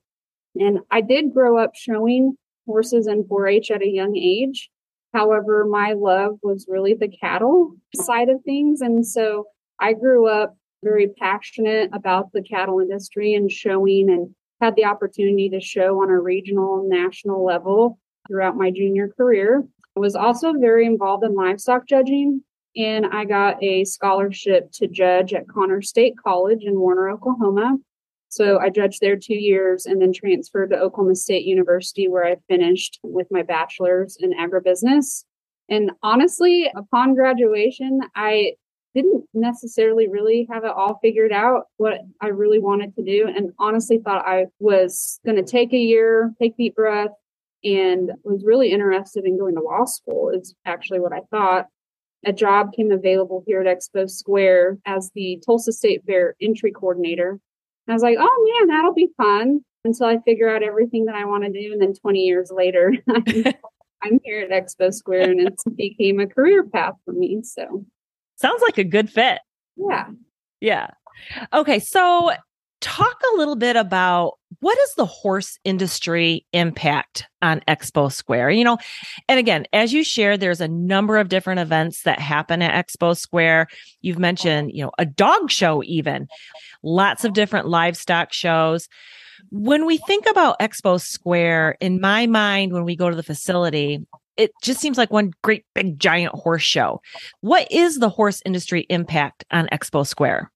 and 0.55 0.79
I 0.89 1.01
did 1.01 1.33
grow 1.33 1.57
up 1.57 1.71
showing 1.75 2.35
horses 2.65 3.05
and 3.05 3.27
4 3.27 3.47
H 3.47 3.71
at 3.71 3.81
a 3.81 3.89
young 3.89 4.15
age. 4.15 4.69
However, 5.13 5.65
my 5.65 5.93
love 5.93 6.39
was 6.41 6.65
really 6.69 6.93
the 6.93 7.09
cattle 7.09 7.75
side 7.95 8.29
of 8.29 8.41
things. 8.43 8.79
And 8.81 9.05
so 9.05 9.45
I 9.79 9.93
grew 9.93 10.27
up 10.27 10.55
very 10.81 11.07
passionate 11.19 11.89
about 11.93 12.31
the 12.31 12.41
cattle 12.41 12.79
industry 12.79 13.33
and 13.33 13.51
showing 13.51 14.09
and 14.09 14.33
had 14.61 14.75
the 14.75 14.85
opportunity 14.85 15.49
to 15.49 15.61
show 15.61 16.01
on 16.01 16.09
a 16.09 16.19
regional 16.19 16.87
national 16.87 17.45
level 17.45 17.99
throughout 18.27 18.57
my 18.57 18.71
junior 18.71 19.07
career. 19.07 19.63
I 19.95 19.99
was 19.99 20.15
also 20.15 20.53
very 20.53 20.85
involved 20.85 21.23
in 21.23 21.35
livestock 21.35 21.87
judging. 21.87 22.43
And 22.77 23.07
I 23.07 23.25
got 23.25 23.61
a 23.63 23.83
scholarship 23.83 24.71
to 24.73 24.87
judge 24.87 25.33
at 25.33 25.47
Connor 25.47 25.81
State 25.81 26.13
College 26.23 26.63
in 26.63 26.79
Warner, 26.79 27.09
Oklahoma. 27.09 27.77
So 28.29 28.59
I 28.59 28.69
judged 28.69 29.01
there 29.01 29.17
two 29.17 29.33
years 29.33 29.87
and 29.87 29.99
then 29.99 30.13
transferred 30.13 30.69
to 30.69 30.77
Oklahoma 30.77 31.15
State 31.15 31.45
University, 31.45 32.07
where 32.07 32.25
I 32.25 32.35
finished 32.47 32.99
with 33.01 33.27
my 33.31 33.41
bachelor's 33.41 34.17
in 34.19 34.33
agribusiness. 34.33 35.23
And 35.67 35.91
honestly, 36.03 36.71
upon 36.75 37.15
graduation, 37.15 38.01
I 38.15 38.53
didn't 38.95 39.25
necessarily 39.33 40.07
really 40.07 40.47
have 40.51 40.63
it 40.63 40.71
all 40.71 40.99
figured 41.01 41.31
out 41.31 41.65
what 41.77 42.01
I 42.21 42.27
really 42.27 42.59
wanted 42.59 42.95
to 42.95 43.03
do. 43.03 43.27
And 43.27 43.51
honestly, 43.59 43.99
thought 43.99 44.27
I 44.27 44.47
was 44.59 45.19
going 45.25 45.37
to 45.37 45.43
take 45.43 45.73
a 45.73 45.77
year, 45.77 46.33
take 46.41 46.57
deep 46.57 46.75
breath, 46.75 47.11
and 47.63 48.11
was 48.23 48.43
really 48.45 48.71
interested 48.71 49.25
in 49.25 49.37
going 49.37 49.55
to 49.55 49.61
law 49.61 49.85
school, 49.85 50.29
is 50.29 50.55
actually 50.65 50.99
what 50.99 51.13
I 51.13 51.21
thought. 51.31 51.67
A 52.25 52.33
job 52.33 52.73
came 52.73 52.91
available 52.91 53.43
here 53.45 53.61
at 53.61 53.77
Expo 53.77 54.09
Square 54.09 54.79
as 54.85 55.11
the 55.15 55.41
Tulsa 55.45 55.71
State 55.71 56.03
Fair 56.05 56.35
entry 56.41 56.71
coordinator. 56.71 57.39
I 57.87 57.93
was 57.93 58.03
like, 58.03 58.17
oh 58.19 58.57
man, 58.59 58.67
that'll 58.67 58.93
be 58.93 59.09
fun 59.17 59.61
until 59.85 60.07
I 60.07 60.19
figure 60.19 60.53
out 60.53 60.63
everything 60.63 61.05
that 61.05 61.15
I 61.15 61.25
want 61.25 61.43
to 61.45 61.51
do. 61.51 61.71
And 61.71 61.81
then 61.81 61.93
20 61.93 62.19
years 62.19 62.51
later, 62.53 62.93
I'm 64.01 64.19
here 64.23 64.41
at 64.41 64.49
Expo 64.49 64.93
Square 64.93 65.31
and 65.31 65.41
it 65.41 65.55
became 65.75 66.19
a 66.19 66.27
career 66.27 66.63
path 66.63 66.95
for 67.05 67.13
me. 67.13 67.41
So, 67.43 67.85
Sounds 68.39 68.61
like 68.61 68.77
a 68.77 68.83
good 68.83 69.09
fit. 69.09 69.39
yeah. 69.75 70.07
Yeah. 70.61 70.87
Okay. 71.53 71.79
So, 71.79 72.31
talk 72.81 73.17
a 73.33 73.37
little 73.37 73.55
bit 73.55 73.75
about 73.75 74.33
what 74.61 74.77
is 74.79 74.93
the 74.95 75.05
horse 75.05 75.57
industry 75.63 76.45
impact 76.53 77.25
on 77.41 77.61
Expo 77.67 78.11
Square? 78.11 78.51
You 78.51 78.63
know, 78.63 78.77
and 79.27 79.39
again, 79.39 79.65
as 79.73 79.93
you 79.93 80.03
shared, 80.03 80.39
there's 80.39 80.61
a 80.61 80.67
number 80.67 81.17
of 81.17 81.29
different 81.29 81.59
events 81.59 82.03
that 82.03 82.19
happen 82.19 82.61
at 82.61 82.85
Expo 82.85 83.15
Square. 83.17 83.67
You've 84.01 84.19
mentioned, 84.19 84.71
you 84.73 84.83
know, 84.83 84.91
a 84.97 85.05
dog 85.05 85.51
show, 85.51 85.83
even 85.83 86.27
lots 86.83 87.25
of 87.25 87.33
different 87.33 87.67
livestock 87.67 88.33
shows. 88.33 88.87
When 89.51 89.85
we 89.85 89.97
think 89.97 90.25
about 90.29 90.59
Expo 90.59 90.99
Square, 91.01 91.77
in 91.79 92.01
my 92.01 92.27
mind, 92.27 92.73
when 92.73 92.85
we 92.85 92.95
go 92.95 93.09
to 93.09 93.15
the 93.15 93.23
facility, 93.23 94.05
it 94.39 94.53
just 94.63 94.79
seems 94.79 94.97
like 94.97 95.11
one 95.11 95.33
great 95.43 95.65
big 95.75 95.99
giant 95.99 96.33
horse 96.33 96.63
show. 96.63 97.01
What 97.41 97.69
is 97.69 97.99
the 97.99 98.07
horse 98.07 98.41
industry 98.45 98.85
impact 98.89 99.43
on 99.51 99.67
Expo 99.67 100.07
Square? 100.07 100.49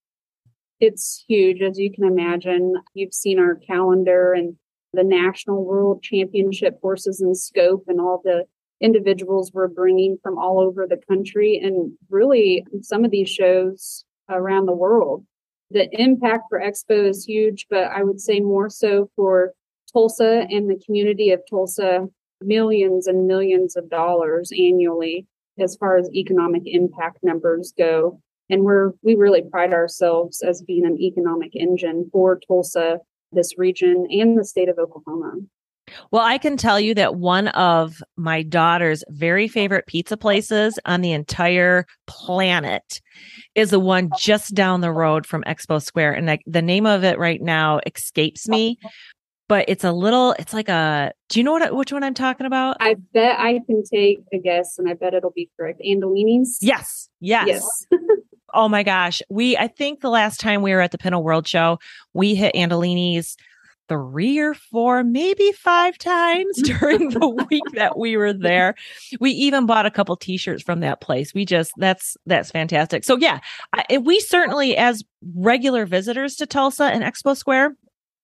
It's 0.80 1.26
huge, 1.28 1.62
as 1.62 1.78
you 1.78 1.92
can 1.92 2.06
imagine. 2.06 2.76
You've 2.94 3.14
seen 3.14 3.40
our 3.40 3.56
calendar 3.56 4.32
and 4.34 4.56
the 4.94 5.04
national 5.04 5.66
world 5.66 6.02
championship 6.02 6.80
horses 6.82 7.20
in 7.22 7.36
scope 7.36 7.84
and 7.88 8.00
all 8.00 8.22
the 8.24 8.46
individuals 8.80 9.52
we're 9.54 9.68
bringing 9.68 10.18
from 10.24 10.38
all 10.38 10.62
over 10.62 10.88
the 10.88 11.02
country 11.10 11.60
and 11.62 11.92
really 12.10 12.66
some 12.82 13.04
of 13.04 13.12
these 13.12 13.30
shows 13.30 14.06
around 14.30 14.66
the 14.66 14.74
world. 14.74 15.26
The 15.72 15.90
impact 15.92 16.44
for 16.50 16.60
Expo 16.60 17.10
is 17.10 17.26
huge, 17.26 17.66
but 17.70 17.86
I 17.86 18.04
would 18.04 18.22
say 18.22 18.40
more 18.40 18.70
so 18.70 19.10
for 19.18 19.54
Tulsa 19.92 20.46
and 20.50 20.70
the 20.70 20.82
community 20.86 21.32
of 21.32 21.42
Tulsa, 21.50 22.08
millions 22.46 23.08
and 23.08 23.28
millions 23.28 23.76
of 23.76 23.90
dollars 23.90 24.52
annually 24.52 25.26
as 25.60 25.76
far 25.76 25.98
as 25.98 26.10
economic 26.14 26.64
impact 26.66 27.20
numbers 27.24 27.74
go 27.78 28.20
and 28.50 28.64
we're 28.64 28.92
we 29.02 29.16
really 29.16 29.42
pride 29.42 29.74
ourselves 29.74 30.42
as 30.42 30.62
being 30.62 30.86
an 30.86 31.00
economic 31.00 31.56
engine 31.56 32.10
for 32.12 32.40
Tulsa, 32.48 33.00
this 33.32 33.58
region, 33.58 34.08
and 34.10 34.38
the 34.38 34.46
state 34.46 34.70
of 34.70 34.78
Oklahoma. 34.78 35.34
Well, 36.12 36.22
I 36.22 36.38
can 36.38 36.56
tell 36.56 36.80
you 36.80 36.94
that 36.96 37.16
one 37.16 37.50
of 37.50 38.02
my 38.16 38.42
daughter's 38.42 39.04
very 39.10 39.50
favorite 39.50 39.86
pizza 39.86 40.16
places 40.16 40.80
on 40.86 41.02
the 41.02 41.12
entire 41.12 41.86
planet 42.08 43.02
is 43.54 43.72
the 43.72 43.80
one 43.80 44.10
just 44.18 44.56
down 44.56 44.80
the 44.80 44.94
road 44.94 45.26
from 45.26 45.44
Expo 45.44 45.82
Square. 45.82 46.14
And 46.14 46.32
I, 46.32 46.40
the 46.46 46.62
name 46.62 46.86
of 46.86 47.04
it 47.04 47.20
right 47.20 47.42
now 47.42 47.82
escapes 47.86 48.48
me, 48.48 48.78
but 49.48 49.66
it's 49.68 49.84
a 49.84 49.92
little, 49.92 50.34
it's 50.40 50.54
like 50.54 50.70
a, 50.70 51.12
do 51.30 51.40
you 51.40 51.44
know 51.44 51.54
what, 51.54 51.76
which 51.76 51.92
one 51.92 52.04
I'm 52.04 52.14
talking 52.14 52.46
about? 52.46 52.78
I 52.80 52.96
bet 53.14 53.40
I 53.40 53.60
can 53.66 53.84
take 53.84 54.20
a 54.34 54.38
guess, 54.40 54.78
and 54.78 54.90
I 54.90 54.94
bet 54.94 55.14
it'll 55.14 55.32
be 55.32 55.50
correct. 55.58 55.82
Andolini's. 55.86 56.60
Yes. 56.62 57.10
Yes. 57.20 57.48
Yes. 57.48 57.86
Oh 58.54 58.70
my 58.70 58.84
gosh. 58.84 59.22
We, 59.30 59.58
I 59.58 59.68
think 59.68 60.02
the 60.02 60.10
last 60.10 60.40
time 60.40 60.62
we 60.62 60.74
were 60.74 60.82
at 60.82 60.92
the 60.92 60.98
Pinto 60.98 61.20
World 61.20 61.48
Show, 61.48 61.80
we 62.14 62.36
hit 62.36 62.54
Andolini's 62.54 63.36
three 63.90 64.40
or 64.40 64.54
four, 64.54 65.04
maybe 65.04 65.52
five 65.54 65.98
times 65.98 66.62
during 66.62 67.10
the 67.10 67.28
week 67.50 67.64
that 67.74 67.98
we 67.98 68.16
were 68.16 68.32
there. 68.32 68.76
We 69.20 69.32
even 69.32 69.66
bought 69.66 69.86
a 69.86 69.92
couple 69.92 70.16
t-shirts 70.16 70.64
from 70.64 70.82
that 70.82 71.02
place. 71.02 71.34
We 71.34 71.46
just, 71.46 71.72
that's, 71.78 72.16
that's 72.26 72.52
fantastic. 72.52 73.04
So 73.04 73.18
yeah, 73.18 73.40
I, 73.74 73.98
we 73.98 74.20
certainly, 74.20 74.78
as 74.78 75.04
regular 75.36 75.86
visitors 75.86 76.36
to 76.36 76.46
Tulsa 76.46 76.86
and 76.86 77.04
Expo 77.04 77.36
Square, 77.36 77.76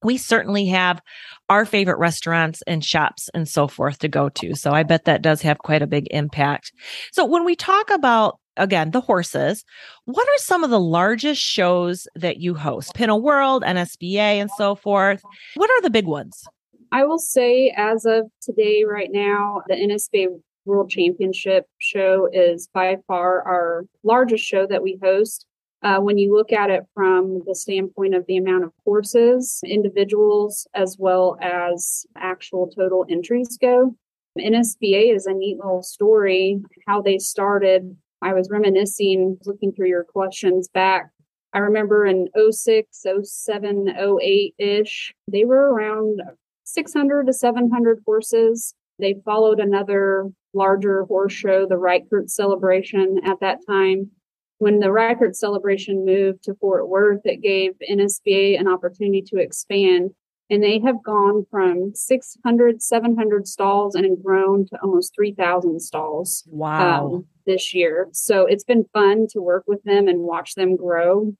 we 0.03 0.17
certainly 0.17 0.67
have 0.67 1.01
our 1.49 1.65
favorite 1.65 1.97
restaurants 1.97 2.61
and 2.67 2.83
shops 2.83 3.29
and 3.33 3.47
so 3.47 3.67
forth 3.67 3.99
to 3.99 4.07
go 4.07 4.29
to. 4.29 4.55
So 4.55 4.71
I 4.71 4.83
bet 4.83 5.05
that 5.05 5.21
does 5.21 5.41
have 5.41 5.57
quite 5.59 5.81
a 5.81 5.87
big 5.87 6.07
impact. 6.11 6.71
So 7.11 7.25
when 7.25 7.45
we 7.45 7.55
talk 7.55 7.89
about 7.89 8.39
again, 8.59 8.91
the 8.91 9.01
horses. 9.01 9.63
What 10.05 10.27
are 10.27 10.37
some 10.37 10.63
of 10.63 10.69
the 10.69 10.79
largest 10.79 11.41
shows 11.41 12.07
that 12.15 12.37
you 12.37 12.53
host? 12.53 12.93
Pinto 12.93 13.15
World, 13.15 13.63
NSBA, 13.63 14.17
and 14.17 14.49
so 14.57 14.75
forth. 14.75 15.23
What 15.55 15.69
are 15.69 15.81
the 15.81 15.89
big 15.89 16.05
ones? 16.05 16.43
I 16.91 17.05
will 17.05 17.19
say, 17.19 17.73
as 17.77 18.05
of 18.05 18.29
today, 18.41 18.83
right 18.87 19.09
now, 19.11 19.61
the 19.67 19.75
NSBA 19.75 20.41
World 20.65 20.89
Championship 20.89 21.65
show 21.77 22.27
is 22.31 22.67
by 22.73 22.97
far 23.07 23.41
our 23.41 23.85
largest 24.03 24.43
show 24.43 24.67
that 24.67 24.83
we 24.83 24.99
host. 25.01 25.45
Uh, 25.81 25.99
when 25.99 26.17
you 26.17 26.33
look 26.33 26.51
at 26.51 26.69
it 26.69 26.83
from 26.93 27.41
the 27.45 27.55
standpoint 27.55 28.13
of 28.13 28.25
the 28.27 28.37
amount 28.37 28.65
of 28.65 28.73
horses, 28.83 29.61
individuals, 29.65 30.67
as 30.73 30.97
well 30.99 31.37
as 31.41 32.05
actual 32.17 32.67
total 32.67 33.05
entries 33.09 33.57
go, 33.57 33.95
NSBA 34.37 35.15
is 35.15 35.25
a 35.25 35.33
neat 35.33 35.57
little 35.57 35.83
story 35.83 36.61
how 36.87 37.01
they 37.01 37.17
started 37.17 37.95
I 38.21 38.33
was 38.33 38.49
reminiscing, 38.49 39.37
looking 39.45 39.71
through 39.71 39.87
your 39.87 40.03
questions 40.03 40.67
back. 40.67 41.09
I 41.53 41.59
remember 41.59 42.05
in 42.05 42.27
06, 42.51 43.05
07, 43.23 43.89
08 44.21 44.53
ish, 44.59 45.13
they 45.31 45.45
were 45.45 45.73
around 45.73 46.21
600 46.65 47.27
to 47.27 47.33
700 47.33 47.99
horses. 48.05 48.73
They 48.99 49.15
followed 49.25 49.59
another 49.59 50.29
larger 50.53 51.05
horse 51.05 51.33
show, 51.33 51.65
the 51.65 51.77
Reichert 51.77 52.29
celebration 52.29 53.21
at 53.25 53.39
that 53.39 53.59
time. 53.67 54.11
When 54.59 54.79
the 54.79 54.91
Reichert 54.91 55.35
celebration 55.35 56.05
moved 56.05 56.43
to 56.43 56.53
Fort 56.55 56.87
Worth, 56.89 57.21
it 57.25 57.41
gave 57.41 57.71
NSBA 57.89 58.59
an 58.59 58.67
opportunity 58.67 59.21
to 59.27 59.37
expand. 59.37 60.11
and 60.51 60.63
they 60.63 60.79
have 60.79 61.03
gone 61.03 61.45
from 61.51 61.93
600 61.93 62.81
700 62.81 63.47
stalls 63.47 63.95
and 63.95 64.21
grown 64.23 64.65
to 64.67 64.77
almost 64.81 65.13
3000 65.15 65.79
stalls 65.79 66.43
wow 66.47 67.05
um, 67.05 67.25
this 67.45 67.73
year 67.73 68.07
so 68.13 68.47
it's 68.47 68.63
been 68.63 68.85
fun 68.91 69.27
to 69.29 69.39
work 69.41 69.63
with 69.67 69.83
them 69.83 70.07
and 70.07 70.21
watch 70.21 70.55
them 70.55 70.75
grow 70.75 71.31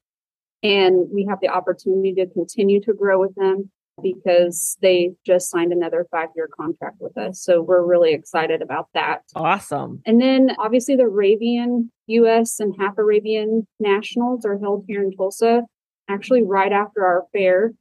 and 0.62 1.08
we 1.12 1.26
have 1.28 1.40
the 1.42 1.48
opportunity 1.48 2.14
to 2.14 2.28
continue 2.28 2.80
to 2.82 2.94
grow 2.94 3.20
with 3.20 3.34
them 3.36 3.72
because 4.02 4.78
they 4.82 5.12
just 5.26 5.50
signed 5.50 5.72
another 5.72 6.08
five 6.12 6.30
year 6.36 6.50
contract 6.56 6.98
with 7.00 7.18
us. 7.18 7.42
So 7.42 7.62
we're 7.62 7.86
really 7.86 8.14
excited 8.14 8.62
about 8.62 8.88
that. 8.94 9.22
Awesome. 9.36 10.02
And 10.06 10.22
then 10.22 10.56
obviously 10.60 10.96
the 10.96 11.04
Arabian 11.04 11.92
US 12.08 12.60
and 12.60 12.74
half 12.80 12.98
Arabian 12.98 13.68
nationals 13.80 14.46
are 14.46 14.58
held 14.58 14.86
here 14.88 15.04
in 15.04 15.12
Tulsa, 15.12 15.64
actually 16.10 16.44
right 16.44 16.72
after 16.72 17.06
our 17.06 17.26
fair, 17.32 17.74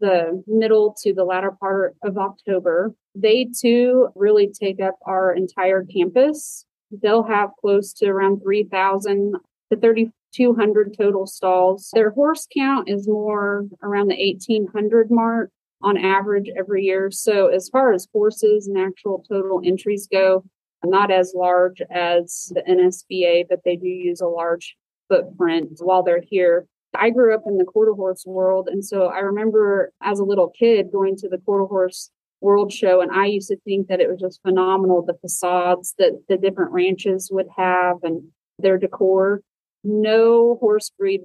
the 0.00 0.42
middle 0.46 0.94
to 1.02 1.12
the 1.12 1.24
latter 1.24 1.50
part 1.50 1.94
of 2.02 2.16
October. 2.16 2.94
They 3.14 3.48
too 3.60 4.08
really 4.14 4.48
take 4.48 4.80
up 4.80 4.94
our 5.06 5.34
entire 5.34 5.84
campus. 5.84 6.64
They'll 6.90 7.24
have 7.24 7.50
close 7.60 7.92
to 7.94 8.06
around 8.06 8.40
3,000 8.42 9.34
to 9.70 9.76
3,200 9.78 10.96
total 10.96 11.26
stalls. 11.26 11.90
Their 11.94 12.10
horse 12.10 12.46
count 12.54 12.88
is 12.88 13.08
more 13.08 13.64
around 13.82 14.08
the 14.08 14.16
1,800 14.16 15.10
mark 15.10 15.50
on 15.82 15.96
average 15.96 16.48
every 16.56 16.84
year. 16.84 17.10
So 17.10 17.48
as 17.48 17.68
far 17.68 17.92
as 17.92 18.08
horses 18.12 18.66
and 18.66 18.78
actual 18.78 19.24
total 19.28 19.60
entries 19.64 20.08
go, 20.10 20.44
not 20.84 21.10
as 21.10 21.32
large 21.34 21.80
as 21.90 22.52
the 22.54 22.62
NSBA, 22.62 23.46
but 23.48 23.60
they 23.64 23.76
do 23.76 23.88
use 23.88 24.20
a 24.20 24.26
large 24.26 24.76
footprint 25.08 25.78
while 25.80 26.02
they're 26.02 26.22
here. 26.26 26.66
I 26.94 27.10
grew 27.10 27.34
up 27.34 27.42
in 27.46 27.58
the 27.58 27.64
quarter 27.64 27.92
horse 27.92 28.24
world. 28.26 28.68
And 28.70 28.84
so 28.84 29.06
I 29.06 29.20
remember 29.20 29.92
as 30.02 30.18
a 30.18 30.24
little 30.24 30.50
kid 30.50 30.92
going 30.92 31.16
to 31.18 31.28
the 31.28 31.38
quarter 31.38 31.64
horse 31.64 32.10
world 32.40 32.72
show 32.72 33.00
and 33.00 33.12
I 33.12 33.26
used 33.26 33.48
to 33.48 33.56
think 33.64 33.86
that 33.86 34.00
it 34.00 34.10
was 34.10 34.20
just 34.20 34.42
phenomenal 34.42 35.02
the 35.02 35.14
facades 35.14 35.94
that 35.98 36.20
the 36.28 36.36
different 36.36 36.72
ranches 36.72 37.30
would 37.32 37.46
have 37.56 37.98
and 38.02 38.24
their 38.58 38.78
decor. 38.78 39.42
No 39.84 40.56
horse 40.60 40.90
breed 40.98 41.20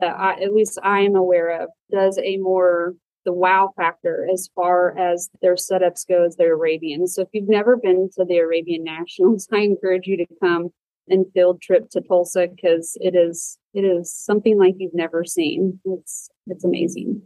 that 0.00 0.14
I, 0.16 0.42
at 0.42 0.52
least 0.52 0.78
I 0.82 1.00
am 1.00 1.16
aware 1.16 1.62
of 1.62 1.70
does 1.90 2.18
a 2.22 2.36
more 2.36 2.94
the 3.28 3.32
wow 3.34 3.74
factor 3.76 4.26
as 4.32 4.48
far 4.54 4.98
as 4.98 5.28
their 5.42 5.54
setups 5.54 6.08
go 6.08 6.24
as 6.24 6.36
their 6.36 6.54
Arabian. 6.54 7.06
So 7.06 7.20
if 7.20 7.28
you've 7.34 7.46
never 7.46 7.76
been 7.76 8.08
to 8.16 8.24
the 8.24 8.38
Arabian 8.38 8.84
Nationals, 8.84 9.46
I 9.52 9.58
encourage 9.58 10.06
you 10.06 10.16
to 10.16 10.26
come 10.42 10.70
and 11.10 11.26
field 11.34 11.60
trip 11.60 11.90
to 11.90 12.00
Tulsa 12.00 12.48
because 12.54 12.96
it 13.00 13.14
is 13.14 13.58
it 13.74 13.82
is 13.82 14.12
something 14.12 14.58
like 14.58 14.74
you've 14.78 14.94
never 14.94 15.24
seen. 15.24 15.78
It's 15.84 16.30
it's 16.46 16.64
amazing. 16.64 17.22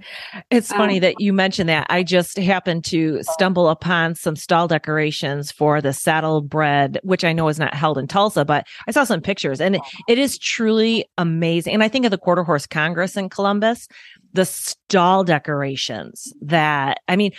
It's 0.51 0.73
funny 0.73 0.97
um, 0.97 1.03
that 1.03 1.21
you 1.21 1.33
mentioned 1.33 1.69
that. 1.69 1.87
I 1.89 2.03
just 2.03 2.37
happened 2.37 2.85
to 2.87 3.23
stumble 3.23 3.69
upon 3.69 4.17
some 4.17 4.35
stall 4.35 4.67
decorations 4.67 5.53
for 5.53 5.81
the 5.81 5.93
saddlebred, 5.93 6.99
which 7.05 7.23
I 7.25 7.33
know 7.33 7.47
is 7.47 7.61
not 7.61 7.75
held 7.75 7.99
in 7.99 8.09
Tulsa, 8.09 8.45
but 8.45 8.67
I 8.89 8.91
saw 8.91 9.05
some 9.05 9.21
pictures 9.21 9.61
and 9.61 9.77
it, 9.77 9.83
it 10.09 10.19
is 10.19 10.37
truly 10.39 11.05
amazing. 11.17 11.75
And 11.75 11.85
I 11.85 11.89
think 11.89 12.05
of 12.05 12.11
the 12.11 12.19
Quarter 12.19 12.43
Horse 12.43 12.67
Congress 12.67 13.17
in 13.17 13.29
Columbus, 13.29 13.87
the 14.33 14.45
stall 14.45 15.25
decorations 15.25 16.33
that 16.41 17.01
I 17.09 17.17
mean, 17.17 17.33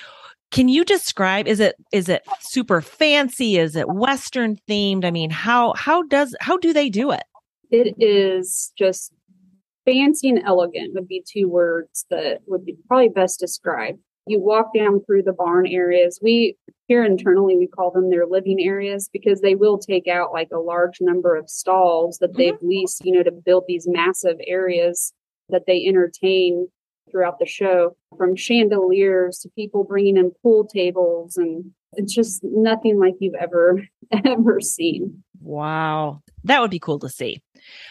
can 0.51 0.69
you 0.69 0.86
describe 0.86 1.47
is 1.47 1.60
it 1.60 1.75
is 1.91 2.10
it 2.10 2.23
super 2.41 2.82
fancy? 2.82 3.58
Is 3.58 3.75
it 3.75 3.89
western 3.89 4.58
themed? 4.69 5.03
I 5.03 5.12
mean, 5.12 5.29
how 5.29 5.73
how 5.73 6.03
does 6.03 6.36
how 6.39 6.58
do 6.58 6.73
they 6.73 6.89
do 6.89 7.12
it? 7.12 7.23
It 7.71 7.95
is 7.97 8.71
just 8.77 9.12
fancy 9.86 10.29
and 10.29 10.41
elegant 10.45 10.93
would 10.93 11.08
be 11.08 11.23
two 11.27 11.49
words 11.49 12.06
that 12.10 12.39
would 12.45 12.65
be 12.65 12.77
probably 12.88 13.10
best 13.10 13.39
described. 13.39 13.99
You 14.27 14.39
walk 14.39 14.73
down 14.73 15.01
through 15.03 15.23
the 15.23 15.34
barn 15.34 15.67
areas. 15.67 16.19
We 16.21 16.56
here 16.88 17.03
internally 17.03 17.58
we 17.58 17.67
call 17.67 17.91
them 17.91 18.10
their 18.10 18.27
living 18.27 18.60
areas 18.62 19.10
because 19.12 19.41
they 19.41 19.56
will 19.56 19.79
take 19.79 20.08
out 20.08 20.32
like 20.32 20.49
a 20.53 20.60
large 20.60 20.99
number 21.01 21.36
of 21.36 21.49
stalls 21.49 22.19
that 22.19 22.38
they've 22.38 22.53
mm-hmm. 22.53 22.69
leased, 22.69 23.03
you 23.03 23.12
know, 23.12 23.23
to 23.23 23.32
build 23.32 23.65
these 23.67 23.88
massive 23.88 24.38
areas 24.45 25.13
that 25.49 25.63
they 25.65 25.86
entertain 25.86 26.67
throughout 27.13 27.39
the 27.39 27.45
show 27.45 27.95
from 28.17 28.36
chandeliers 28.36 29.39
to 29.39 29.49
people 29.49 29.84
bringing 29.84 30.17
in 30.17 30.32
pool 30.41 30.65
tables 30.65 31.38
and 31.38 31.71
it's 31.93 32.13
just 32.13 32.41
nothing 32.43 32.99
like 32.99 33.13
you've 33.19 33.36
ever 33.39 33.82
ever 34.26 34.60
seen. 34.60 35.23
Wow. 35.39 36.21
That 36.45 36.60
would 36.60 36.71
be 36.71 36.80
cool 36.80 36.99
to 36.99 37.10
see. 37.10 37.41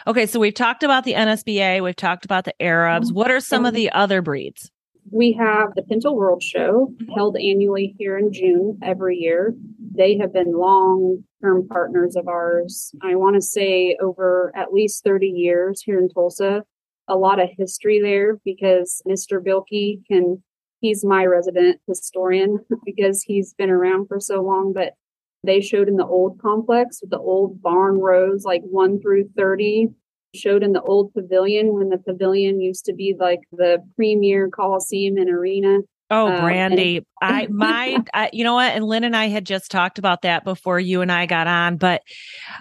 Okay 0.07 0.27
so 0.27 0.41
we've 0.41 0.53
talked 0.53 0.83
about 0.83 1.05
the 1.05 1.15
nsba 1.15 1.83
we've 1.83 1.97
talked 1.97 2.25
about 2.25 2.45
the 2.45 2.61
arabs. 2.61 3.09
Mm-hmm. 3.09 3.17
What 3.17 3.31
are 3.31 3.41
some 3.41 3.65
of 3.65 3.71
mm-hmm. 3.71 3.77
the 3.77 3.93
other 3.93 4.21
breeds? 4.21 4.71
We 5.11 5.33
have 5.33 5.75
the 5.75 5.83
pinto 5.83 6.13
world 6.13 6.43
show 6.43 6.93
held 7.15 7.37
annually 7.37 7.95
here 7.99 8.19
in 8.19 8.33
june 8.33 8.79
every 8.83 9.17
year. 9.17 9.55
They 9.95 10.19
have 10.19 10.33
been 10.33 10.53
long 10.53 11.25
term 11.43 11.67
partners 11.69 12.17
of 12.17 12.29
ours 12.29 12.93
i 13.03 13.15
want 13.15 13.35
to 13.35 13.43
say 13.43 13.97
over 14.01 14.53
at 14.55 14.73
least 14.73 15.05
30 15.05 15.27
years 15.27 15.83
here 15.83 15.99
in 15.99 16.09
tulsa 16.09 16.63
a 17.09 17.17
lot 17.17 17.41
of 17.41 17.49
history 17.57 18.01
there 18.01 18.39
because 18.45 19.03
Mr. 19.07 19.43
Bilkey 19.43 20.01
can, 20.07 20.43
he's 20.81 21.05
my 21.05 21.25
resident 21.25 21.81
historian 21.87 22.59
because 22.85 23.23
he's 23.23 23.55
been 23.55 23.71
around 23.71 24.07
for 24.09 24.21
so 24.21 24.43
long, 24.43 24.73
but 24.73 24.95
they 25.45 25.61
showed 25.61 25.89
in 25.89 25.97
the 25.97 26.07
old 26.07 26.41
complex 26.41 27.01
with 27.01 27.11
the 27.11 27.19
old 27.19 27.61
barn 27.61 27.99
rows, 27.99 28.45
like 28.45 28.63
one 28.63 29.01
through 29.01 29.29
30, 29.37 29.89
showed 30.35 30.63
in 30.63 30.73
the 30.73 30.83
old 30.83 31.13
pavilion 31.13 31.75
when 31.75 31.89
the 31.89 31.99
pavilion 31.99 32.61
used 32.61 32.85
to 32.85 32.95
be 32.95 33.15
like 33.19 33.41
the 33.51 33.79
premier 33.97 34.49
coliseum 34.49 35.17
and 35.17 35.29
arena. 35.29 35.79
Oh, 36.13 36.29
um, 36.29 36.41
Brandy, 36.43 36.99
and- 36.99 37.07
I 37.23 37.47
my 37.51 37.99
I, 38.13 38.31
you 38.33 38.45
know 38.45 38.55
what? 38.55 38.73
And 38.73 38.85
Lynn 38.85 39.05
and 39.05 39.17
I 39.17 39.29
had 39.29 39.47
just 39.47 39.71
talked 39.71 39.99
about 39.99 40.23
that 40.23 40.45
before 40.45 40.79
you 40.79 41.01
and 41.01 41.11
I 41.11 41.25
got 41.27 41.47
on. 41.47 41.79
But 41.79 42.03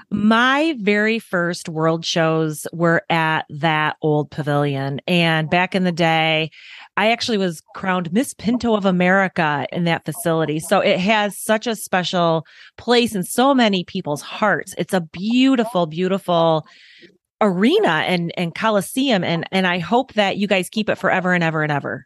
my 0.09 0.75
very 0.79 1.19
first 1.19 1.67
world 1.67 2.05
shows 2.05 2.65
were 2.71 3.03
at 3.09 3.45
that 3.49 3.97
old 4.01 4.31
pavilion, 4.31 5.01
and 5.07 5.49
back 5.49 5.75
in 5.75 5.83
the 5.83 5.91
day, 5.91 6.49
I 6.95 7.11
actually 7.11 7.37
was 7.37 7.61
crowned 7.75 8.13
Miss 8.13 8.33
Pinto 8.33 8.73
of 8.75 8.85
America 8.85 9.67
in 9.71 9.83
that 9.83 10.05
facility. 10.05 10.59
So 10.59 10.79
it 10.79 10.99
has 10.99 11.37
such 11.37 11.67
a 11.67 11.75
special 11.75 12.45
place 12.77 13.13
in 13.15 13.23
so 13.23 13.53
many 13.53 13.83
people's 13.83 14.21
hearts. 14.21 14.73
It's 14.77 14.93
a 14.93 15.01
beautiful, 15.01 15.85
beautiful 15.87 16.65
arena 17.41 18.03
and 18.05 18.31
and 18.37 18.53
coliseum 18.53 19.23
and 19.23 19.45
and 19.51 19.65
I 19.65 19.79
hope 19.79 20.13
that 20.13 20.37
you 20.37 20.47
guys 20.47 20.69
keep 20.69 20.89
it 20.89 20.97
forever 20.99 21.33
and 21.33 21.43
ever 21.43 21.63
and 21.63 21.71
ever. 21.71 22.05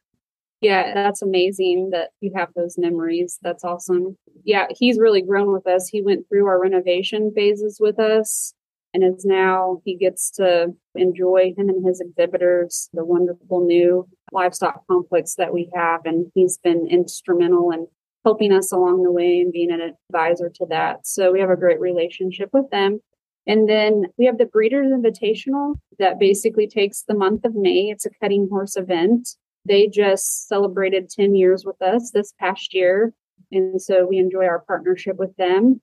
Yeah, 0.65 0.95
that's 0.95 1.21
amazing 1.21 1.91
that 1.91 2.09
you 2.21 2.31
have 2.35 2.49
those 2.55 2.75
memories. 2.75 3.37
That's 3.43 3.63
awesome. 3.63 4.17
Yeah, 4.43 4.65
he's 4.75 4.97
really 4.97 5.21
grown 5.21 5.53
with 5.53 5.67
us. 5.67 5.87
He 5.87 6.01
went 6.01 6.27
through 6.27 6.47
our 6.47 6.59
renovation 6.59 7.31
phases 7.35 7.77
with 7.79 7.99
us 7.99 8.55
and 8.91 9.03
is 9.03 9.25
now 9.25 9.79
he 9.85 9.95
gets 9.95 10.31
to 10.31 10.73
enjoy 10.95 11.53
him 11.55 11.69
and 11.69 11.85
his 11.85 12.01
exhibitors 12.01 12.89
the 12.93 13.05
wonderful 13.05 13.63
new 13.63 14.07
livestock 14.31 14.81
complex 14.87 15.35
that 15.35 15.53
we 15.53 15.69
have 15.75 16.01
and 16.05 16.31
he's 16.33 16.57
been 16.57 16.87
instrumental 16.89 17.69
in 17.71 17.85
helping 18.23 18.51
us 18.51 18.71
along 18.71 19.03
the 19.03 19.11
way 19.11 19.41
and 19.41 19.51
being 19.51 19.71
an 19.71 19.93
advisor 20.09 20.49
to 20.49 20.65
that 20.69 21.05
so 21.05 21.31
we 21.31 21.39
have 21.39 21.49
a 21.49 21.57
great 21.57 21.79
relationship 21.79 22.49
with 22.53 22.69
them 22.71 22.99
and 23.45 23.69
then 23.69 24.05
we 24.17 24.25
have 24.25 24.37
the 24.37 24.45
breeders 24.45 24.87
invitational 24.87 25.75
that 25.99 26.17
basically 26.17 26.67
takes 26.67 27.03
the 27.03 27.13
month 27.13 27.43
of 27.43 27.53
may 27.53 27.89
it's 27.89 28.05
a 28.05 28.09
cutting 28.21 28.47
horse 28.49 28.77
event 28.77 29.35
they 29.65 29.87
just 29.87 30.47
celebrated 30.47 31.09
10 31.09 31.35
years 31.35 31.65
with 31.65 31.81
us 31.81 32.11
this 32.11 32.33
past 32.39 32.73
year. 32.73 33.13
And 33.51 33.81
so 33.81 34.05
we 34.05 34.17
enjoy 34.17 34.45
our 34.45 34.63
partnership 34.67 35.17
with 35.17 35.35
them. 35.37 35.81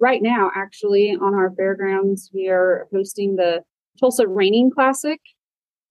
Right 0.00 0.22
now, 0.22 0.50
actually, 0.56 1.10
on 1.10 1.34
our 1.34 1.52
fairgrounds, 1.54 2.30
we 2.34 2.48
are 2.48 2.88
hosting 2.92 3.36
the 3.36 3.62
Tulsa 4.00 4.26
Reining 4.26 4.70
Classic. 4.70 5.20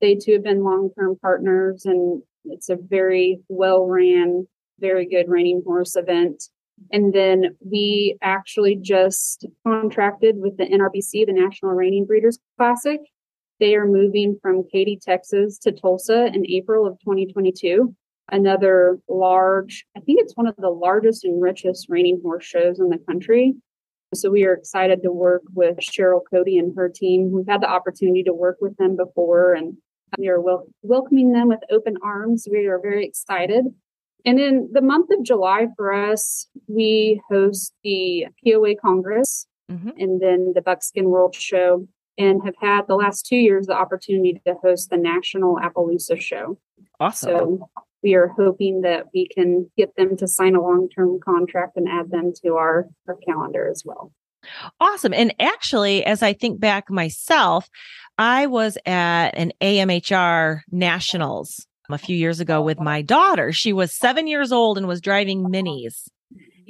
They 0.01 0.15
too 0.15 0.33
have 0.33 0.43
been 0.43 0.63
long 0.63 0.89
term 0.97 1.15
partners, 1.21 1.85
and 1.85 2.21
it's 2.45 2.69
a 2.69 2.75
very 2.75 3.39
well 3.47 3.85
ran, 3.85 4.47
very 4.79 5.07
good 5.07 5.29
reining 5.29 5.61
horse 5.65 5.95
event. 5.95 6.43
And 6.91 7.13
then 7.13 7.55
we 7.63 8.17
actually 8.21 8.75
just 8.75 9.45
contracted 9.65 10.37
with 10.39 10.57
the 10.57 10.65
NRBC, 10.65 11.27
the 11.27 11.33
National 11.33 11.71
Reining 11.73 12.05
Breeders 12.05 12.39
Classic, 12.57 12.99
they 13.61 13.75
are 13.75 13.85
moving 13.85 14.37
from 14.41 14.63
Katy, 14.69 14.99
Texas 15.01 15.57
to 15.59 15.71
Tulsa 15.71 16.25
in 16.25 16.49
April 16.49 16.85
of 16.87 16.99
2022. 16.99 17.95
Another 18.31 18.97
large, 19.07 19.85
I 19.95 19.99
think 19.99 20.19
it's 20.19 20.35
one 20.35 20.47
of 20.47 20.55
the 20.57 20.69
largest 20.69 21.23
and 21.23 21.41
richest 21.41 21.85
reining 21.87 22.19
horse 22.23 22.43
shows 22.43 22.79
in 22.79 22.89
the 22.89 22.97
country. 22.97 23.53
So 24.15 24.31
we 24.31 24.45
are 24.45 24.53
excited 24.53 25.03
to 25.03 25.11
work 25.11 25.43
with 25.53 25.77
Cheryl 25.77 26.21
Cody 26.29 26.57
and 26.57 26.75
her 26.75 26.89
team. 26.89 27.31
We've 27.31 27.47
had 27.47 27.61
the 27.61 27.69
opportunity 27.69 28.23
to 28.23 28.33
work 28.33 28.57
with 28.59 28.75
them 28.77 28.97
before 28.97 29.53
and 29.53 29.77
we 30.17 30.27
are 30.27 30.41
wel- 30.41 30.67
welcoming 30.81 31.31
them 31.31 31.47
with 31.47 31.59
open 31.69 31.97
arms. 32.03 32.47
We 32.51 32.65
are 32.65 32.79
very 32.79 33.05
excited. 33.05 33.65
And 34.25 34.39
in 34.39 34.69
the 34.73 34.81
month 34.81 35.11
of 35.11 35.23
July 35.23 35.67
for 35.77 35.93
us, 35.93 36.47
we 36.67 37.21
host 37.29 37.73
the 37.83 38.25
POA 38.43 38.75
Congress 38.75 39.45
mm-hmm. 39.71 39.89
and 39.97 40.19
then 40.19 40.53
the 40.55 40.61
Buckskin 40.61 41.05
World 41.05 41.35
Show 41.35 41.87
and 42.21 42.41
have 42.45 42.55
had 42.59 42.81
the 42.87 42.95
last 42.95 43.25
two 43.25 43.35
years 43.35 43.67
the 43.67 43.73
opportunity 43.73 44.39
to 44.45 44.53
host 44.61 44.89
the 44.89 44.97
National 44.97 45.57
Appaloosa 45.57 46.21
Show. 46.21 46.59
Awesome. 46.99 47.29
So 47.29 47.69
we 48.03 48.13
are 48.13 48.27
hoping 48.27 48.81
that 48.81 49.05
we 49.13 49.27
can 49.27 49.69
get 49.75 49.95
them 49.95 50.15
to 50.17 50.27
sign 50.27 50.55
a 50.55 50.61
long 50.61 50.87
term 50.89 51.19
contract 51.23 51.77
and 51.77 51.87
add 51.89 52.11
them 52.11 52.31
to 52.43 52.55
our, 52.55 52.87
our 53.07 53.17
calendar 53.27 53.67
as 53.69 53.83
well. 53.83 54.11
Awesome. 54.79 55.13
And 55.13 55.33
actually, 55.39 56.03
as 56.05 56.23
I 56.23 56.33
think 56.33 56.59
back 56.59 56.89
myself, 56.89 57.69
I 58.17 58.47
was 58.47 58.77
at 58.85 59.29
an 59.31 59.51
AMHR 59.61 60.61
Nationals 60.71 61.65
um, 61.89 61.95
a 61.95 61.97
few 61.97 62.15
years 62.15 62.39
ago 62.39 62.61
with 62.61 62.79
my 62.79 63.01
daughter. 63.01 63.51
She 63.51 63.73
was 63.73 63.93
seven 63.93 64.27
years 64.27 64.51
old 64.51 64.77
and 64.77 64.87
was 64.87 65.01
driving 65.01 65.43
minis. 65.43 66.07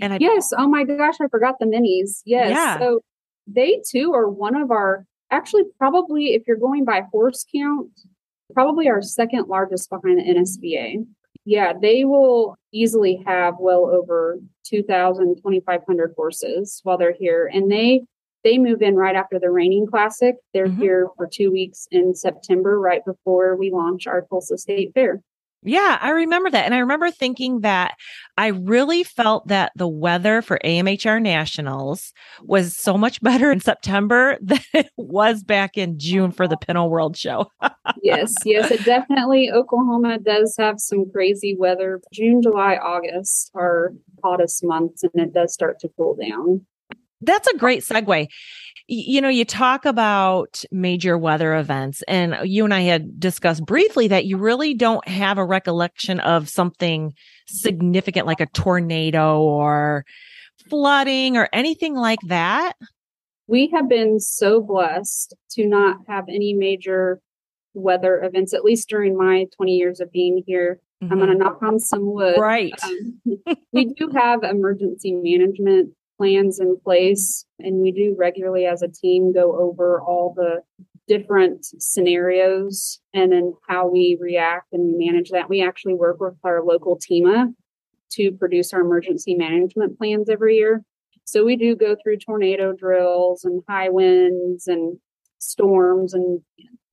And 0.01 0.13
I, 0.13 0.17
yes, 0.19 0.51
oh 0.57 0.67
my 0.67 0.83
gosh, 0.83 1.15
I 1.21 1.27
forgot 1.27 1.55
the 1.59 1.65
minis. 1.65 2.21
Yes. 2.25 2.51
Yeah. 2.51 2.79
So 2.79 3.01
they 3.47 3.81
too 3.89 4.13
are 4.13 4.29
one 4.29 4.55
of 4.55 4.71
our 4.71 5.05
actually 5.31 5.63
probably 5.77 6.33
if 6.33 6.43
you're 6.47 6.57
going 6.57 6.85
by 6.85 7.03
horse 7.11 7.45
count, 7.53 7.89
probably 8.53 8.89
our 8.89 9.01
second 9.01 9.47
largest 9.47 9.89
behind 9.89 10.19
the 10.19 10.23
NSBA. 10.23 11.05
Yeah, 11.45 11.73
they 11.81 12.05
will 12.05 12.55
easily 12.71 13.23
have 13.25 13.55
well 13.59 13.85
over 13.85 14.39
2,000, 14.65 15.37
2,500 15.37 16.13
horses 16.15 16.81
while 16.83 16.97
they're 16.97 17.15
here. 17.17 17.49
And 17.51 17.71
they 17.71 18.01
they 18.43 18.57
move 18.57 18.81
in 18.81 18.95
right 18.95 19.15
after 19.15 19.39
the 19.39 19.51
reining 19.51 19.85
classic. 19.85 20.35
They're 20.53 20.67
mm-hmm. 20.67 20.81
here 20.81 21.07
for 21.15 21.27
two 21.27 21.51
weeks 21.51 21.87
in 21.91 22.15
September, 22.15 22.79
right 22.79 23.05
before 23.05 23.55
we 23.55 23.71
launch 23.71 24.07
our 24.07 24.21
Tulsa 24.21 24.57
State 24.57 24.91
Fair. 24.93 25.21
Yeah, 25.63 25.97
I 26.01 26.09
remember 26.09 26.49
that. 26.49 26.65
And 26.65 26.73
I 26.73 26.79
remember 26.79 27.11
thinking 27.11 27.61
that 27.61 27.95
I 28.37 28.47
really 28.47 29.03
felt 29.03 29.47
that 29.47 29.71
the 29.75 29.87
weather 29.87 30.41
for 30.41 30.59
AMHR 30.65 31.21
Nationals 31.21 32.13
was 32.41 32.75
so 32.75 32.97
much 32.97 33.21
better 33.21 33.51
in 33.51 33.59
September 33.59 34.37
than 34.41 34.59
it 34.73 34.89
was 34.97 35.43
back 35.43 35.77
in 35.77 35.99
June 35.99 36.31
for 36.31 36.47
the 36.47 36.57
Pinto 36.57 36.85
World 36.85 37.15
Show. 37.15 37.51
yes, 38.01 38.33
yes, 38.43 38.71
it 38.71 38.83
definitely, 38.83 39.51
Oklahoma 39.51 40.17
does 40.17 40.55
have 40.57 40.79
some 40.79 41.11
crazy 41.11 41.55
weather. 41.57 42.01
June, 42.11 42.41
July, 42.41 42.77
August 42.77 43.51
are 43.53 43.93
hottest 44.23 44.63
months, 44.63 45.03
and 45.03 45.11
it 45.15 45.33
does 45.33 45.53
start 45.53 45.79
to 45.79 45.89
cool 45.95 46.15
down 46.15 46.65
that's 47.21 47.47
a 47.47 47.57
great 47.57 47.83
segue. 47.83 48.27
You 48.87 49.21
know, 49.21 49.29
you 49.29 49.45
talk 49.45 49.85
about 49.85 50.63
major 50.71 51.17
weather 51.17 51.55
events, 51.55 52.03
and 52.07 52.37
you 52.43 52.65
and 52.65 52.73
I 52.73 52.81
had 52.81 53.19
discussed 53.19 53.65
briefly 53.65 54.07
that 54.09 54.25
you 54.25 54.37
really 54.37 54.73
don't 54.73 55.07
have 55.07 55.37
a 55.37 55.45
recollection 55.45 56.19
of 56.19 56.49
something 56.49 57.13
significant 57.47 58.27
like 58.27 58.41
a 58.41 58.47
tornado 58.47 59.41
or 59.41 60.05
flooding 60.69 61.37
or 61.37 61.47
anything 61.53 61.95
like 61.95 62.19
that. 62.27 62.73
We 63.47 63.69
have 63.73 63.89
been 63.89 64.19
so 64.19 64.61
blessed 64.61 65.35
to 65.51 65.67
not 65.67 65.97
have 66.07 66.25
any 66.29 66.53
major 66.53 67.19
weather 67.73 68.21
events, 68.21 68.53
at 68.53 68.63
least 68.63 68.89
during 68.89 69.17
my 69.17 69.45
20 69.55 69.73
years 69.73 69.99
of 69.99 70.11
being 70.11 70.43
here. 70.45 70.79
Mm-hmm. 71.03 71.11
I'm 71.11 71.19
going 71.19 71.31
to 71.31 71.37
knock 71.37 71.61
on 71.61 71.79
some 71.79 72.11
wood. 72.13 72.37
Right. 72.37 72.73
Um, 72.83 73.21
we 73.73 73.85
do 73.85 74.09
have 74.15 74.43
emergency 74.43 75.13
management 75.13 75.93
plans 76.21 76.59
in 76.59 76.77
place. 76.83 77.45
And 77.57 77.81
we 77.81 77.91
do 77.91 78.15
regularly 78.15 78.67
as 78.67 78.83
a 78.83 78.87
team 78.87 79.33
go 79.33 79.59
over 79.59 79.99
all 79.99 80.35
the 80.35 80.61
different 81.07 81.65
scenarios 81.79 82.99
and 83.11 83.31
then 83.31 83.53
how 83.67 83.87
we 83.87 84.19
react 84.21 84.67
and 84.71 84.99
manage 84.99 85.31
that. 85.31 85.49
We 85.49 85.63
actually 85.63 85.95
work 85.95 86.19
with 86.19 86.35
our 86.43 86.63
local 86.63 86.99
TEMA 86.99 87.47
to 88.11 88.31
produce 88.33 88.71
our 88.71 88.81
emergency 88.81 89.33
management 89.33 89.97
plans 89.97 90.29
every 90.29 90.57
year. 90.57 90.83
So 91.25 91.43
we 91.43 91.55
do 91.55 91.75
go 91.75 91.95
through 91.95 92.17
tornado 92.17 92.71
drills 92.71 93.43
and 93.43 93.63
high 93.67 93.89
winds 93.89 94.67
and 94.67 94.99
storms 95.39 96.13
and 96.13 96.41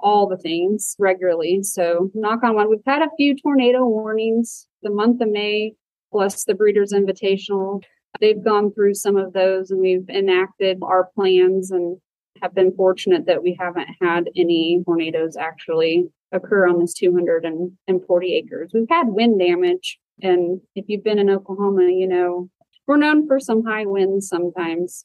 all 0.01 0.27
the 0.27 0.39
things 0.39 0.97
regularly. 0.99 1.63
So 1.65 2.11
knock 2.15 2.43
on 2.45 2.57
wood, 2.57 2.69
we've 2.71 2.81
had 2.87 3.03
a 3.03 3.11
few 3.19 3.37
tornado 3.37 3.85
warnings 3.85 4.69
the 4.83 4.91
month 4.91 5.21
of 5.21 5.29
May 5.29 5.75
plus 6.11 6.45
the 6.45 6.55
Breeders 6.55 6.95
Invitational 6.95 7.83
they've 8.21 8.43
gone 8.43 8.73
through 8.73 8.95
some 8.95 9.17
of 9.17 9.33
those 9.33 9.71
and 9.71 9.81
we've 9.81 10.09
enacted 10.09 10.79
our 10.83 11.11
plans 11.15 11.71
and 11.71 11.99
have 12.43 12.55
been 12.55 12.73
fortunate 12.75 13.27
that 13.27 13.43
we 13.43 13.57
haven't 13.59 13.89
had 14.01 14.29
any 14.37 14.83
tornadoes 14.85 15.37
actually 15.37 16.09
occur 16.33 16.69
on 16.69 16.79
this 16.79 16.95
240 16.95 18.35
acres. 18.35 18.71
We've 18.73 18.89
had 18.89 19.09
wind 19.09 19.41
damage. 19.41 19.99
And 20.23 20.61
if 20.75 20.85
you've 20.89 21.05
been 21.05 21.19
in 21.19 21.31
Oklahoma, 21.31 21.91
you 21.91 22.07
know, 22.07 22.51
we're 22.87 22.97
known 22.97 23.27
for 23.27 23.41
some 23.41 23.65
high 23.65 23.87
winds 23.87 24.29
sometimes. 24.29 25.05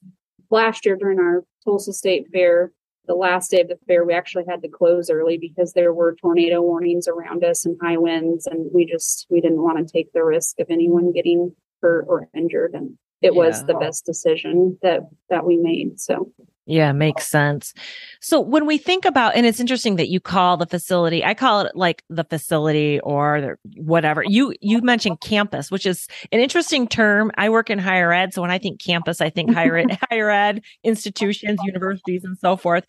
Last 0.49 0.85
year 0.85 0.95
during 0.95 1.19
our 1.19 1.43
Tulsa 1.63 1.93
State 1.93 2.27
Fair, 2.31 2.71
the 3.05 3.15
last 3.15 3.51
day 3.51 3.61
of 3.61 3.67
the 3.67 3.77
fair, 3.87 4.05
we 4.05 4.13
actually 4.13 4.45
had 4.47 4.61
to 4.61 4.69
close 4.69 5.09
early 5.09 5.37
because 5.37 5.73
there 5.73 5.93
were 5.93 6.15
tornado 6.15 6.61
warnings 6.61 7.07
around 7.07 7.43
us 7.43 7.65
and 7.65 7.77
high 7.81 7.97
winds. 7.97 8.47
And 8.47 8.69
we 8.73 8.85
just, 8.85 9.27
we 9.29 9.41
didn't 9.41 9.61
want 9.61 9.85
to 9.85 9.91
take 9.91 10.13
the 10.13 10.23
risk 10.23 10.59
of 10.59 10.67
anyone 10.69 11.11
getting 11.11 11.53
hurt 11.81 12.05
or 12.07 12.29
injured. 12.33 12.71
And 12.73 12.97
it 13.23 13.33
yeah. 13.33 13.39
was 13.39 13.65
the 13.65 13.73
best 13.75 14.05
decision 14.05 14.77
that 14.81 15.01
that 15.29 15.45
we 15.45 15.57
made. 15.57 15.99
So 15.99 16.31
yeah, 16.65 16.93
makes 16.93 17.27
sense. 17.27 17.73
So 18.21 18.39
when 18.39 18.65
we 18.65 18.77
think 18.77 19.03
about, 19.03 19.35
and 19.35 19.45
it's 19.45 19.59
interesting 19.59 19.97
that 19.97 20.07
you 20.07 20.21
call 20.21 20.55
the 20.55 20.65
facility, 20.65 21.23
I 21.23 21.33
call 21.33 21.61
it 21.61 21.75
like 21.75 22.03
the 22.09 22.23
facility 22.23 23.01
or 23.01 23.57
whatever. 23.75 24.23
You 24.25 24.53
you 24.61 24.81
mentioned 24.81 25.19
campus, 25.19 25.69
which 25.69 25.85
is 25.85 26.07
an 26.31 26.39
interesting 26.39 26.87
term. 26.87 27.31
I 27.35 27.49
work 27.49 27.69
in 27.69 27.79
higher 27.79 28.13
ed, 28.13 28.33
so 28.33 28.41
when 28.41 28.51
I 28.51 28.59
think 28.59 28.79
campus, 28.81 29.19
I 29.19 29.29
think 29.29 29.53
higher 29.53 29.75
ed, 29.75 29.99
higher 30.09 30.29
ed 30.29 30.61
institutions, 30.85 31.59
universities, 31.65 32.23
and 32.23 32.37
so 32.37 32.55
forth. 32.55 32.85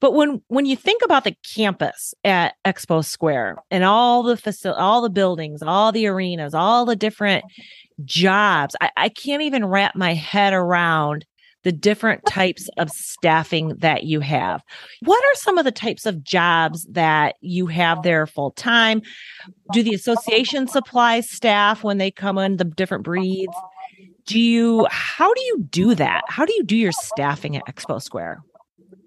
But 0.00 0.14
when 0.14 0.40
when 0.48 0.64
you 0.64 0.76
think 0.76 1.02
about 1.04 1.24
the 1.24 1.36
campus 1.54 2.14
at 2.24 2.54
Expo 2.64 3.04
Square 3.04 3.58
and 3.70 3.84
all 3.84 4.22
the 4.22 4.38
facility, 4.38 4.80
all 4.80 5.02
the 5.02 5.10
buildings, 5.10 5.62
all 5.62 5.92
the 5.92 6.06
arenas, 6.06 6.54
all 6.54 6.86
the 6.86 6.96
different 6.96 7.44
jobs. 8.04 8.76
I, 8.80 8.90
I 8.96 9.08
can't 9.08 9.42
even 9.42 9.64
wrap 9.64 9.96
my 9.96 10.14
head 10.14 10.52
around 10.52 11.24
the 11.64 11.72
different 11.72 12.24
types 12.24 12.68
of 12.78 12.88
staffing 12.90 13.74
that 13.78 14.04
you 14.04 14.20
have. 14.20 14.62
What 15.02 15.22
are 15.24 15.34
some 15.34 15.58
of 15.58 15.64
the 15.64 15.72
types 15.72 16.06
of 16.06 16.22
jobs 16.22 16.86
that 16.90 17.34
you 17.40 17.66
have 17.66 18.02
there 18.02 18.26
full 18.26 18.52
time? 18.52 19.02
Do 19.72 19.82
the 19.82 19.94
association 19.94 20.68
supply 20.68 21.20
staff 21.20 21.82
when 21.82 21.98
they 21.98 22.10
come 22.10 22.38
in 22.38 22.56
the 22.56 22.64
different 22.64 23.04
breeds? 23.04 23.52
Do 24.26 24.38
you, 24.38 24.86
how 24.90 25.34
do 25.34 25.40
you 25.42 25.64
do 25.70 25.94
that? 25.96 26.22
How 26.28 26.44
do 26.44 26.52
you 26.54 26.62
do 26.62 26.76
your 26.76 26.92
staffing 26.92 27.56
at 27.56 27.66
Expo 27.66 28.00
Square? 28.00 28.42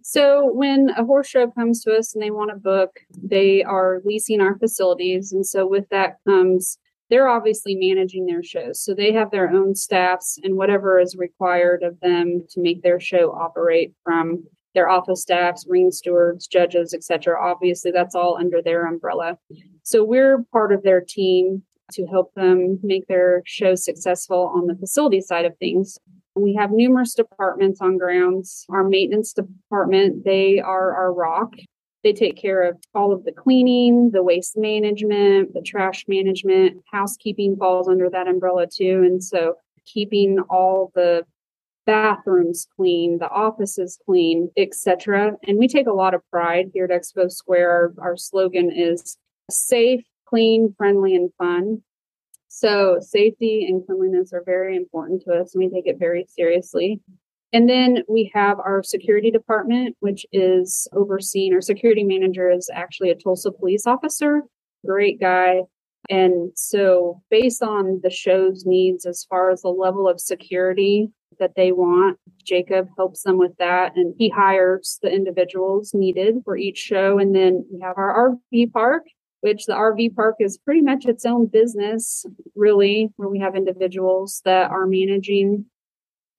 So 0.03 0.51
when 0.51 0.89
a 0.97 1.05
horse 1.05 1.27
show 1.29 1.49
comes 1.51 1.83
to 1.83 1.95
us 1.95 2.13
and 2.13 2.21
they 2.21 2.31
want 2.31 2.49
to 2.51 2.57
book, 2.57 2.99
they 3.23 3.63
are 3.63 4.01
leasing 4.03 4.41
our 4.41 4.57
facilities. 4.57 5.31
And 5.31 5.45
so 5.45 5.65
with 5.65 5.87
that 5.89 6.17
comes 6.27 6.77
they're 7.11 7.27
obviously 7.27 7.75
managing 7.75 8.25
their 8.25 8.41
shows. 8.41 8.81
So 8.81 8.95
they 8.95 9.11
have 9.11 9.29
their 9.29 9.51
own 9.51 9.75
staffs 9.75 10.39
and 10.41 10.55
whatever 10.55 10.97
is 10.97 11.15
required 11.17 11.83
of 11.83 11.99
them 11.99 12.45
to 12.51 12.61
make 12.61 12.81
their 12.81 13.01
show 13.01 13.33
operate 13.33 13.93
from 14.03 14.45
their 14.73 14.89
office 14.89 15.21
staffs, 15.21 15.65
ring 15.67 15.91
stewards, 15.91 16.47
judges, 16.47 16.93
etc. 16.93 17.37
Obviously, 17.39 17.91
that's 17.91 18.15
all 18.15 18.37
under 18.39 18.61
their 18.61 18.87
umbrella. 18.87 19.37
So 19.83 20.05
we're 20.05 20.45
part 20.53 20.71
of 20.71 20.83
their 20.83 21.03
team 21.05 21.63
to 21.91 22.05
help 22.07 22.33
them 22.35 22.79
make 22.81 23.05
their 23.07 23.43
show 23.45 23.75
successful 23.75 24.49
on 24.55 24.67
the 24.67 24.75
facility 24.75 25.19
side 25.19 25.43
of 25.43 25.57
things. 25.57 25.97
We 26.35 26.55
have 26.57 26.71
numerous 26.71 27.13
departments 27.13 27.81
on 27.81 27.97
grounds. 27.97 28.65
Our 28.69 28.87
maintenance 28.87 29.33
department, 29.33 30.23
they 30.23 30.59
are 30.59 30.95
our 30.95 31.13
rock. 31.13 31.55
They 32.03 32.13
take 32.13 32.35
care 32.35 32.63
of 32.63 32.77
all 32.95 33.11
of 33.11 33.25
the 33.25 33.31
cleaning, 33.31 34.11
the 34.11 34.23
waste 34.23 34.57
management, 34.57 35.53
the 35.53 35.61
trash 35.61 36.05
management, 36.07 36.81
housekeeping 36.91 37.55
falls 37.57 37.87
under 37.87 38.09
that 38.09 38.27
umbrella 38.27 38.67
too. 38.67 39.03
And 39.05 39.23
so 39.23 39.55
keeping 39.85 40.39
all 40.49 40.91
the 40.95 41.25
bathrooms 41.85 42.67
clean, 42.75 43.19
the 43.19 43.29
offices 43.29 43.99
clean, 44.05 44.49
etc. 44.57 45.33
And 45.47 45.57
we 45.57 45.67
take 45.67 45.87
a 45.87 45.93
lot 45.93 46.13
of 46.13 46.21
pride 46.31 46.71
here 46.73 46.85
at 46.85 46.91
Expo 46.91 47.31
Square. 47.31 47.93
Our, 47.99 48.09
our 48.09 48.17
slogan 48.17 48.71
is 48.71 49.17
safe, 49.49 50.03
clean, 50.25 50.73
friendly, 50.77 51.15
and 51.15 51.31
fun. 51.37 51.83
So 52.47 52.99
safety 52.99 53.65
and 53.65 53.85
cleanliness 53.85 54.33
are 54.33 54.43
very 54.45 54.75
important 54.75 55.21
to 55.23 55.33
us 55.33 55.55
and 55.55 55.63
we 55.63 55.69
take 55.69 55.87
it 55.87 55.97
very 55.97 56.25
seriously. 56.27 56.99
And 57.53 57.69
then 57.69 58.03
we 58.07 58.31
have 58.33 58.59
our 58.59 58.81
security 58.81 59.29
department, 59.29 59.97
which 59.99 60.25
is 60.31 60.87
overseen. 60.93 61.53
Our 61.53 61.61
security 61.61 62.03
manager 62.03 62.49
is 62.49 62.69
actually 62.73 63.09
a 63.09 63.15
Tulsa 63.15 63.51
police 63.51 63.85
officer, 63.85 64.43
great 64.85 65.19
guy. 65.19 65.61
And 66.09 66.51
so, 66.55 67.21
based 67.29 67.61
on 67.61 67.99
the 68.03 68.09
show's 68.09 68.65
needs 68.65 69.05
as 69.05 69.25
far 69.29 69.51
as 69.51 69.61
the 69.61 69.69
level 69.69 70.07
of 70.07 70.19
security 70.19 71.11
that 71.39 71.55
they 71.55 71.71
want, 71.71 72.17
Jacob 72.43 72.87
helps 72.97 73.23
them 73.23 73.37
with 73.37 73.55
that. 73.59 73.95
And 73.95 74.15
he 74.17 74.29
hires 74.29 74.97
the 75.01 75.13
individuals 75.13 75.93
needed 75.93 76.35
for 76.43 76.57
each 76.57 76.77
show. 76.77 77.19
And 77.19 77.35
then 77.35 77.65
we 77.71 77.81
have 77.81 77.97
our 77.97 78.37
RV 78.53 78.71
park, 78.71 79.03
which 79.41 79.65
the 79.65 79.73
RV 79.73 80.15
park 80.15 80.37
is 80.39 80.57
pretty 80.57 80.81
much 80.81 81.05
its 81.05 81.25
own 81.25 81.47
business, 81.47 82.25
really, 82.55 83.09
where 83.17 83.29
we 83.29 83.39
have 83.39 83.55
individuals 83.55 84.41
that 84.45 84.71
are 84.71 84.87
managing 84.87 85.65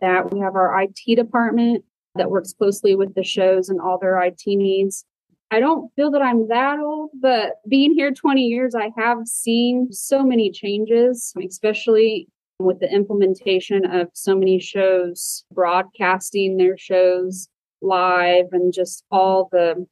that. 0.02 0.30
We 0.30 0.40
have 0.40 0.54
our 0.54 0.82
IT 0.82 1.16
department 1.16 1.84
that 2.14 2.30
works 2.30 2.52
closely 2.52 2.94
with 2.94 3.14
the 3.14 3.24
shows 3.24 3.70
and 3.70 3.80
all 3.80 3.98
their 3.98 4.20
IT 4.22 4.42
needs. 4.46 5.06
I 5.50 5.60
don't 5.60 5.90
feel 5.96 6.10
that 6.12 6.22
I'm 6.22 6.48
that 6.48 6.78
old, 6.78 7.10
but 7.20 7.54
being 7.68 7.94
here 7.94 8.10
20 8.10 8.42
years, 8.42 8.74
I 8.74 8.90
have 8.96 9.26
seen 9.26 9.88
so 9.92 10.22
many 10.22 10.50
changes, 10.50 11.32
especially 11.42 12.28
with 12.58 12.80
the 12.80 12.90
implementation 12.90 13.84
of 13.84 14.08
so 14.14 14.34
many 14.34 14.58
shows, 14.58 15.44
broadcasting 15.52 16.56
their 16.56 16.76
shows 16.78 17.48
live, 17.82 18.46
and 18.52 18.72
just 18.72 19.04
all 19.10 19.48
the 19.52 19.86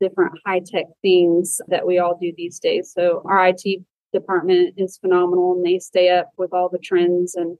different 0.00 0.32
high 0.46 0.60
tech 0.64 0.86
things 1.02 1.60
that 1.68 1.86
we 1.86 1.98
all 1.98 2.16
do 2.20 2.32
these 2.36 2.58
days. 2.58 2.92
So, 2.94 3.22
our 3.26 3.48
IT 3.48 3.82
department 4.12 4.74
is 4.76 4.98
phenomenal 4.98 5.54
and 5.54 5.64
they 5.64 5.78
stay 5.78 6.10
up 6.10 6.30
with 6.36 6.52
all 6.52 6.68
the 6.68 6.78
trends 6.78 7.34
and 7.34 7.56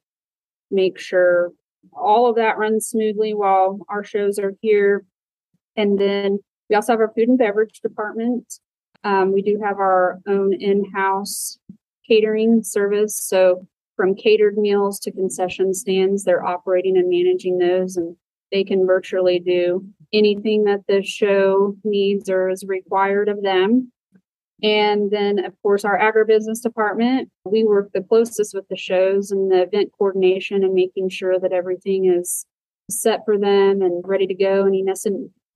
make 0.70 0.98
sure 0.98 1.52
all 1.92 2.28
of 2.28 2.36
that 2.36 2.58
runs 2.58 2.86
smoothly 2.86 3.34
while 3.34 3.80
our 3.88 4.04
shows 4.04 4.38
are 4.38 4.54
here. 4.60 5.04
And 5.76 5.98
then 5.98 6.38
we 6.68 6.76
also 6.76 6.92
have 6.92 7.00
our 7.00 7.12
food 7.14 7.28
and 7.28 7.38
beverage 7.38 7.80
department. 7.80 8.60
Um, 9.04 9.32
we 9.32 9.42
do 9.42 9.60
have 9.62 9.78
our 9.78 10.20
own 10.26 10.52
in 10.54 10.90
house 10.92 11.58
catering 12.06 12.62
service. 12.62 13.16
So, 13.16 13.66
from 13.96 14.14
catered 14.14 14.56
meals 14.56 14.98
to 15.00 15.12
concession 15.12 15.74
stands, 15.74 16.24
they're 16.24 16.44
operating 16.44 16.96
and 16.96 17.10
managing 17.10 17.58
those, 17.58 17.96
and 17.96 18.16
they 18.50 18.64
can 18.64 18.86
virtually 18.86 19.38
do 19.38 19.84
anything 20.12 20.64
that 20.64 20.80
the 20.88 21.02
show 21.02 21.76
needs 21.84 22.28
or 22.30 22.48
is 22.48 22.64
required 22.66 23.28
of 23.28 23.42
them. 23.42 23.91
And 24.62 25.10
then, 25.10 25.44
of 25.44 25.54
course, 25.62 25.84
our 25.84 25.98
agribusiness 25.98 26.62
department, 26.62 27.30
we 27.44 27.64
work 27.64 27.90
the 27.92 28.02
closest 28.02 28.54
with 28.54 28.68
the 28.68 28.76
shows 28.76 29.30
and 29.30 29.50
the 29.50 29.62
event 29.62 29.90
coordination 29.98 30.62
and 30.62 30.72
making 30.72 31.08
sure 31.08 31.38
that 31.38 31.52
everything 31.52 32.06
is 32.06 32.46
set 32.90 33.24
for 33.24 33.38
them 33.38 33.82
and 33.82 34.06
ready 34.06 34.26
to 34.26 34.34
go. 34.34 34.64
Any 34.66 34.84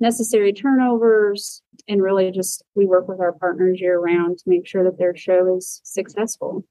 necessary 0.01 0.53
turnovers 0.53 1.63
and 1.89 2.03
really 2.03 2.31
just 2.31 2.63
we 2.75 2.87
work 2.87 3.09
with 3.09 3.21
our 3.21 3.33
partners 3.33 3.81
year 3.81 3.99
round 3.99 4.39
to 4.39 4.45
make 4.47 4.67
sure 4.67 4.85
that 4.85 4.99
their 4.99 5.17
show 5.17 5.57
is 5.57 5.81
successful 5.85 6.65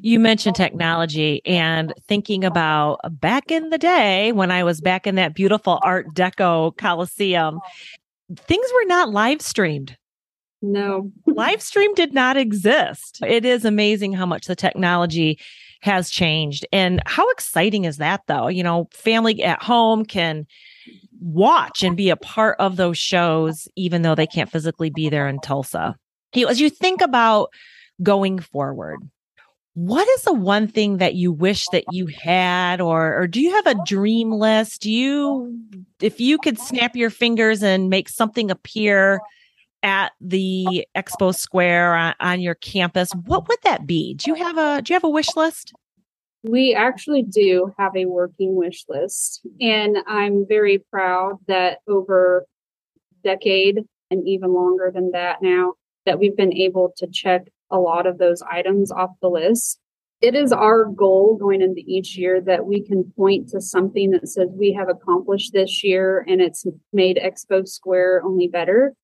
you 0.00 0.18
mentioned 0.18 0.56
technology 0.56 1.40
and 1.46 1.92
thinking 2.08 2.44
about 2.44 2.98
back 3.20 3.50
in 3.50 3.70
the 3.70 3.78
day 3.78 4.32
when 4.32 4.50
i 4.50 4.64
was 4.64 4.80
back 4.80 5.06
in 5.06 5.14
that 5.14 5.34
beautiful 5.34 5.78
art 5.82 6.12
deco 6.14 6.76
coliseum 6.76 7.60
things 8.36 8.66
were 8.74 8.86
not 8.86 9.10
live 9.10 9.40
streamed 9.40 9.96
no. 10.62 11.10
Live 11.26 11.62
stream 11.62 11.94
did 11.94 12.12
not 12.12 12.36
exist. 12.36 13.20
It 13.26 13.44
is 13.44 13.64
amazing 13.64 14.12
how 14.12 14.26
much 14.26 14.46
the 14.46 14.56
technology 14.56 15.38
has 15.80 16.10
changed. 16.10 16.66
And 16.72 17.02
how 17.06 17.28
exciting 17.30 17.84
is 17.84 17.98
that 17.98 18.22
though? 18.26 18.48
You 18.48 18.62
know 18.62 18.88
family 18.92 19.42
at 19.42 19.62
home 19.62 20.04
can 20.04 20.46
watch 21.20 21.82
and 21.82 21.96
be 21.96 22.10
a 22.10 22.16
part 22.16 22.56
of 22.58 22.76
those 22.76 22.98
shows, 22.98 23.68
even 23.76 24.02
though 24.02 24.14
they 24.14 24.26
can't 24.26 24.50
physically 24.50 24.90
be 24.90 25.08
there 25.08 25.28
in 25.28 25.40
Tulsa. 25.40 25.96
As 26.34 26.60
you 26.60 26.70
think 26.70 27.00
about 27.00 27.50
going 28.02 28.38
forward, 28.38 28.98
what 29.74 30.08
is 30.08 30.22
the 30.22 30.32
one 30.32 30.66
thing 30.66 30.96
that 30.96 31.14
you 31.14 31.30
wish 31.30 31.66
that 31.68 31.84
you 31.92 32.06
had 32.06 32.80
or 32.80 33.16
or 33.16 33.26
do 33.28 33.40
you 33.40 33.54
have 33.54 33.66
a 33.68 33.84
dream 33.84 34.32
list? 34.32 34.82
Do 34.82 34.90
you 34.90 35.56
if 36.00 36.20
you 36.20 36.38
could 36.38 36.58
snap 36.58 36.96
your 36.96 37.10
fingers 37.10 37.62
and 37.62 37.88
make 37.88 38.08
something 38.08 38.50
appear 38.50 39.20
at 39.82 40.12
the 40.20 40.86
expo 40.96 41.34
square 41.34 41.94
on, 41.94 42.14
on 42.20 42.40
your 42.40 42.54
campus 42.56 43.12
what 43.24 43.48
would 43.48 43.58
that 43.64 43.86
be? 43.86 44.14
Do 44.14 44.30
you 44.30 44.34
have 44.36 44.58
a 44.58 44.82
do 44.82 44.92
you 44.92 44.96
have 44.96 45.04
a 45.04 45.08
wish 45.08 45.34
list? 45.36 45.72
We 46.44 46.74
actually 46.74 47.22
do 47.22 47.72
have 47.78 47.96
a 47.96 48.06
working 48.06 48.54
wish 48.54 48.84
list, 48.88 49.40
and 49.60 49.98
I'm 50.06 50.46
very 50.48 50.84
proud 50.90 51.38
that 51.48 51.78
over 51.88 52.46
decade 53.24 53.80
and 54.10 54.26
even 54.26 54.54
longer 54.54 54.90
than 54.94 55.10
that 55.12 55.42
now 55.42 55.74
that 56.06 56.18
we've 56.18 56.36
been 56.36 56.54
able 56.54 56.92
to 56.96 57.06
check 57.06 57.48
a 57.70 57.78
lot 57.78 58.06
of 58.06 58.18
those 58.18 58.42
items 58.42 58.90
off 58.90 59.10
the 59.20 59.28
list. 59.28 59.78
It 60.20 60.34
is 60.34 60.52
our 60.52 60.86
goal 60.86 61.36
going 61.38 61.60
into 61.60 61.82
each 61.86 62.16
year 62.16 62.40
that 62.40 62.66
we 62.66 62.82
can 62.82 63.12
point 63.16 63.50
to 63.50 63.60
something 63.60 64.10
that 64.12 64.28
says 64.28 64.48
we 64.52 64.72
have 64.72 64.88
accomplished 64.88 65.52
this 65.52 65.84
year 65.84 66.24
and 66.26 66.40
it's 66.40 66.64
made 66.92 67.20
Expo 67.22 67.68
Square 67.68 68.22
only 68.24 68.48
better 68.48 68.94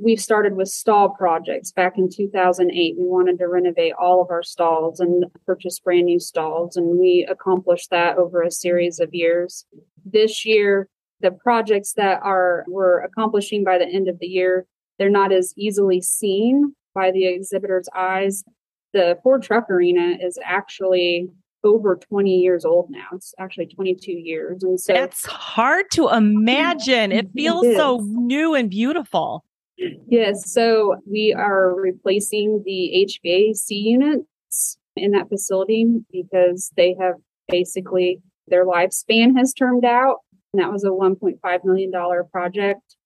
we 0.00 0.16
started 0.16 0.56
with 0.56 0.68
stall 0.68 1.10
projects 1.10 1.72
back 1.72 1.96
in 1.96 2.08
2008. 2.10 2.96
We 2.98 3.06
wanted 3.06 3.38
to 3.38 3.48
renovate 3.48 3.94
all 3.98 4.20
of 4.20 4.30
our 4.30 4.42
stalls 4.42 5.00
and 5.00 5.24
purchase 5.46 5.78
brand 5.78 6.06
new 6.06 6.20
stalls, 6.20 6.76
and 6.76 6.98
we 6.98 7.26
accomplished 7.30 7.90
that 7.90 8.18
over 8.18 8.42
a 8.42 8.50
series 8.50 9.00
of 9.00 9.14
years. 9.14 9.64
This 10.04 10.44
year, 10.44 10.88
the 11.20 11.30
projects 11.30 11.94
that 11.94 12.20
are 12.22 12.64
we're 12.68 13.00
accomplishing 13.00 13.64
by 13.64 13.78
the 13.78 13.86
end 13.86 14.08
of 14.08 14.18
the 14.18 14.26
year, 14.26 14.66
they're 14.98 15.08
not 15.08 15.32
as 15.32 15.54
easily 15.56 16.02
seen 16.02 16.74
by 16.94 17.10
the 17.10 17.26
exhibitor's 17.26 17.88
eyes. 17.94 18.44
The 18.92 19.18
Ford 19.22 19.42
Truck 19.42 19.70
Arena 19.70 20.16
is 20.20 20.38
actually 20.44 21.28
over 21.64 21.96
20 21.96 22.30
years 22.30 22.64
old 22.64 22.90
now. 22.90 23.06
It's 23.12 23.34
actually 23.38 23.66
22 23.66 24.12
years. 24.12 24.62
And 24.62 24.78
so 24.78 24.92
that's 24.92 25.26
hard 25.26 25.90
to 25.92 26.08
imagine. 26.08 27.12
It 27.12 27.30
feels 27.34 27.66
it 27.66 27.76
so 27.76 27.98
new 28.02 28.54
and 28.54 28.70
beautiful. 28.70 29.44
Yes, 29.78 30.52
so 30.52 30.96
we 31.10 31.34
are 31.36 31.74
replacing 31.74 32.62
the 32.64 33.06
HVAC 33.06 33.66
units 33.68 34.78
in 34.96 35.10
that 35.12 35.28
facility 35.28 35.86
because 36.10 36.72
they 36.76 36.96
have 37.00 37.14
basically 37.48 38.20
their 38.48 38.64
lifespan 38.64 39.36
has 39.36 39.52
termed 39.52 39.84
out. 39.84 40.18
And 40.52 40.62
that 40.62 40.72
was 40.72 40.84
a 40.84 40.88
$1.5 40.88 41.64
million 41.64 41.92
project. 42.30 42.96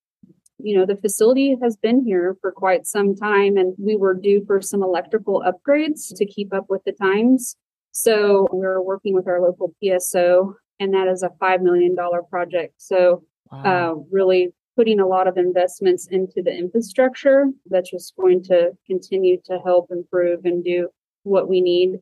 You 0.59 0.77
know, 0.77 0.85
the 0.85 0.95
facility 0.95 1.57
has 1.61 1.75
been 1.75 2.05
here 2.05 2.37
for 2.39 2.51
quite 2.51 2.85
some 2.85 3.15
time, 3.15 3.57
and 3.57 3.73
we 3.79 3.95
were 3.95 4.13
due 4.13 4.45
for 4.45 4.61
some 4.61 4.83
electrical 4.83 5.41
upgrades 5.41 6.15
to 6.15 6.25
keep 6.25 6.53
up 6.53 6.67
with 6.69 6.83
the 6.85 6.93
times. 6.93 7.55
So 7.91 8.47
we're 8.51 8.81
working 8.81 9.13
with 9.13 9.27
our 9.27 9.41
local 9.41 9.73
PSO, 9.83 10.53
and 10.79 10.93
that 10.93 11.07
is 11.07 11.23
a 11.23 11.29
$5 11.41 11.61
million 11.61 11.95
project. 12.29 12.75
So, 12.77 13.23
wow. 13.51 13.63
uh, 13.65 13.95
really 14.11 14.53
putting 14.81 14.99
a 14.99 15.05
lot 15.05 15.27
of 15.27 15.37
investments 15.37 16.07
into 16.09 16.41
the 16.41 16.51
infrastructure 16.51 17.45
that's 17.67 17.91
just 17.91 18.15
going 18.15 18.41
to 18.41 18.71
continue 18.87 19.37
to 19.45 19.59
help 19.63 19.91
improve 19.91 20.43
and 20.43 20.63
do 20.63 20.87
what 21.21 21.47
we 21.47 21.61
need. 21.61 21.99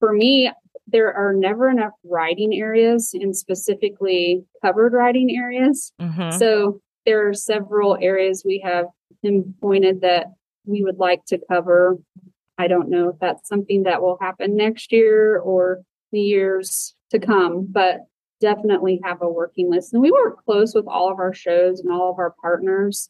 For 0.00 0.14
me, 0.14 0.50
there 0.86 1.12
are 1.12 1.34
never 1.34 1.68
enough 1.68 1.92
riding 2.02 2.54
areas 2.54 3.10
and 3.12 3.36
specifically 3.36 4.42
covered 4.64 4.94
riding 4.94 5.36
areas. 5.36 5.92
Mm-hmm. 6.00 6.38
So 6.38 6.80
there 7.04 7.28
are 7.28 7.34
several 7.34 7.98
areas 8.00 8.42
we 8.42 8.62
have 8.64 8.86
pinpointed 9.22 10.00
that 10.00 10.28
we 10.64 10.82
would 10.82 10.96
like 10.96 11.26
to 11.26 11.38
cover. 11.46 11.98
I 12.56 12.68
don't 12.68 12.88
know 12.88 13.10
if 13.10 13.16
that's 13.20 13.46
something 13.46 13.82
that 13.82 14.00
will 14.00 14.16
happen 14.18 14.56
next 14.56 14.92
year 14.92 15.38
or 15.38 15.82
the 16.10 16.20
years 16.20 16.94
to 17.10 17.18
come, 17.18 17.66
but 17.70 17.98
definitely 18.40 19.00
have 19.04 19.22
a 19.22 19.28
working 19.28 19.70
list. 19.70 19.92
And 19.92 20.02
we 20.02 20.10
work 20.10 20.44
close 20.44 20.74
with 20.74 20.86
all 20.86 21.10
of 21.10 21.18
our 21.18 21.34
shows 21.34 21.80
and 21.80 21.92
all 21.92 22.10
of 22.10 22.18
our 22.18 22.34
partners, 22.40 23.08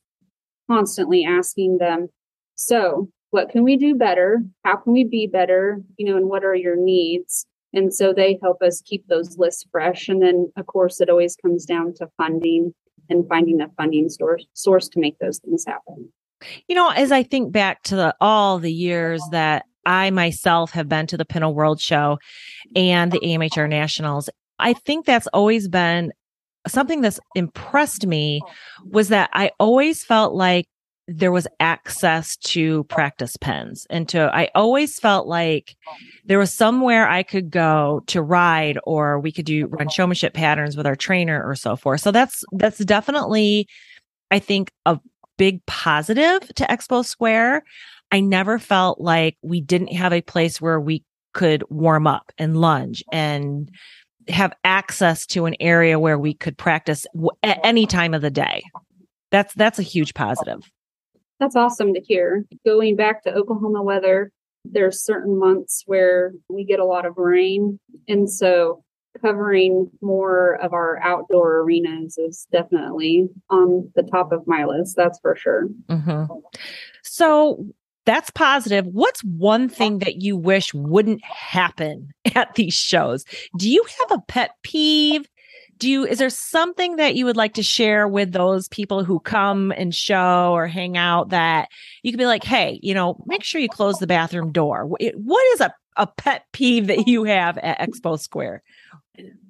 constantly 0.71 1.25
asking 1.25 1.79
them, 1.79 2.09
so 2.55 3.09
what 3.31 3.51
can 3.51 3.63
we 3.63 3.77
do 3.77 3.95
better? 3.95 4.43
How 4.65 4.77
can 4.77 4.93
we 4.93 5.05
be 5.05 5.27
better? 5.27 5.81
You 5.97 6.07
know, 6.07 6.17
and 6.17 6.29
what 6.29 6.45
are 6.45 6.55
your 6.55 6.77
needs? 6.77 7.47
And 7.73 7.93
so 7.93 8.13
they 8.13 8.39
help 8.43 8.63
us 8.63 8.81
keep 8.81 9.07
those 9.07 9.37
lists 9.39 9.65
fresh. 9.71 10.09
And 10.09 10.23
then, 10.23 10.51
of 10.57 10.67
course, 10.67 11.01
it 11.01 11.11
always 11.11 11.37
comes 11.37 11.67
down 11.67 11.95
to 11.95 12.09
funding 12.17 12.75
and 13.11 13.29
finding 13.29 13.61
a 13.61 13.69
funding 13.77 14.09
source 14.09 14.47
source 14.55 14.89
to 14.89 15.01
make 15.01 15.19
those 15.19 15.39
things 15.39 15.65
happen. 15.67 16.11
You 16.69 16.75
know, 16.75 16.91
as 16.91 17.13
I 17.13 17.23
think 17.23 17.53
back 17.53 17.83
to 17.85 17.97
the, 17.97 18.15
all 18.21 18.59
the 18.59 18.73
years 18.73 19.23
that 19.33 19.65
I 19.85 20.11
myself 20.11 20.73
have 20.73 20.89
been 20.89 21.07
to 21.09 21.17
the 21.17 21.25
Pinto 21.25 21.49
World 21.51 21.81
Show 21.81 22.19
and 22.77 23.11
the 23.11 23.21
AMHR 23.21 23.69
Nationals, 23.69 24.29
I 24.59 24.73
think 24.73 25.07
that's 25.07 25.27
always 25.29 25.69
been 25.69 26.13
something 26.67 27.01
that's 27.01 27.21
impressed 27.35 28.07
me 28.07 28.43
was 28.85 29.09
that 29.09 29.31
I 29.33 29.53
always 29.59 30.05
felt 30.05 30.35
like 30.35 30.67
there 31.09 31.33
was 31.33 31.49
access 31.59 32.37
to 32.37 32.85
practice 32.85 33.35
pens 33.39 33.87
and 33.89 34.07
to 34.11 34.31
I 34.35 34.51
always 34.55 34.99
felt 34.99 35.27
like 35.27 35.75
there 36.27 36.39
was 36.39 36.53
somewhere 36.53 37.09
I 37.09 37.23
could 37.23 37.51
go 37.51 38.03
to 38.09 38.21
ride 38.21 38.79
or 38.85 39.19
we 39.19 39.33
could 39.33 39.47
do 39.47 39.67
run 39.69 39.89
showmanship 39.89 40.35
patterns 40.35 40.77
with 40.77 40.87
our 40.87 40.97
trainer 40.97 41.43
or 41.43 41.55
so 41.55 41.77
forth. 41.77 42.03
So 42.03 42.11
that's 42.11 42.45
that's 42.53 42.79
definitely 42.79 43.69
I 44.31 44.39
think 44.39 44.71
a 44.85 45.01
big 45.39 45.65
positive 45.65 46.47
to 46.57 46.65
Expo 46.65 47.03
Square. 47.03 47.65
I 48.13 48.21
never 48.21 48.59
felt 48.59 49.01
like 49.01 49.39
we 49.43 49.63
didn't 49.63 49.95
have 49.95 50.13
a 50.13 50.21
place 50.21 50.61
where 50.61 50.81
we 50.81 51.05
could 51.33 51.65
warm 51.71 52.07
up 52.07 52.33
and 52.37 52.61
lunge 52.61 53.03
and 53.13 53.71
have 54.29 54.53
access 54.65 55.27
to 55.27 55.47
an 55.47 55.55
area 55.61 55.99
where 55.99 56.19
we 56.19 56.35
could 56.35 56.57
practice 56.57 57.07
w- 57.15 57.31
at 57.43 57.59
any 57.65 57.87
time 57.87 58.15
of 58.15 58.23
the 58.23 58.31
day. 58.31 58.63
That's 59.31 59.55
that's 59.55 59.79
a 59.79 59.83
huge 59.83 60.15
positive. 60.15 60.71
That's 61.41 61.57
awesome 61.57 61.95
to 61.95 62.01
hear. 62.01 62.45
Going 62.67 62.97
back 62.97 63.23
to 63.25 63.33
Oklahoma 63.33 63.83
weather, 63.83 64.33
there's 64.65 65.05
certain 65.05 65.39
months 65.39 65.83
where 65.87 66.33
we 66.49 66.65
get 66.65 66.81
a 66.81 66.85
lot 66.85 67.07
of 67.07 67.17
rain 67.17 67.79
and 68.09 68.29
so 68.31 68.83
covering 69.21 69.91
more 70.01 70.55
of 70.63 70.73
our 70.73 70.99
outdoor 71.03 71.61
arenas 71.61 72.19
is 72.19 72.47
definitely 72.53 73.29
on 73.51 73.91
the 73.97 74.03
top 74.03 74.33
of 74.33 74.47
my 74.47 74.65
list. 74.65 74.97
That's 74.97 75.19
for 75.21 75.35
sure. 75.35 75.69
Mm-hmm. 75.89 76.33
So 77.03 77.67
that's 78.09 78.31
positive. 78.31 78.87
What's 78.87 79.23
one 79.23 79.69
thing 79.69 79.99
that 79.99 80.23
you 80.23 80.35
wish 80.35 80.73
wouldn't 80.73 81.23
happen 81.23 82.09
at 82.35 82.55
these 82.55 82.73
shows? 82.73 83.25
Do 83.59 83.71
you 83.71 83.85
have 84.01 84.19
a 84.19 84.23
pet 84.27 84.53
peeve? 84.63 85.29
Do 85.77 85.91
you, 85.91 86.07
is 86.07 86.19
there 86.19 86.31
something 86.31 86.97
that 86.97 87.17
you 87.17 87.27
would 87.27 87.37
like 87.37 87.53
to 87.55 87.63
share 87.63 88.09
with 88.09 88.33
those 88.33 88.67
people 88.69 89.05
who 89.05 89.21
come 89.21 89.73
and 89.77 89.95
show 89.95 90.53
or 90.55 90.67
hang 90.67 90.97
out 90.97 91.29
that 91.29 91.69
you 92.03 92.11
could 92.11 92.19
be 92.19 92.27
like, 92.27 92.45
hey, 92.45 92.81
you 92.83 92.95
know, 92.95 93.23
make 93.27 93.45
sure 93.45 93.61
you 93.61 93.69
close 93.69 93.99
the 93.99 94.07
bathroom 94.07 94.53
door? 94.53 94.87
What 94.87 95.45
is 95.55 95.61
a, 95.61 95.73
a 95.97 96.07
pet 96.07 96.45
peeve 96.53 96.87
that 96.87 97.07
you 97.07 97.25
have 97.25 97.59
at 97.59 97.79
Expo 97.79 98.19
Square? 98.19 98.63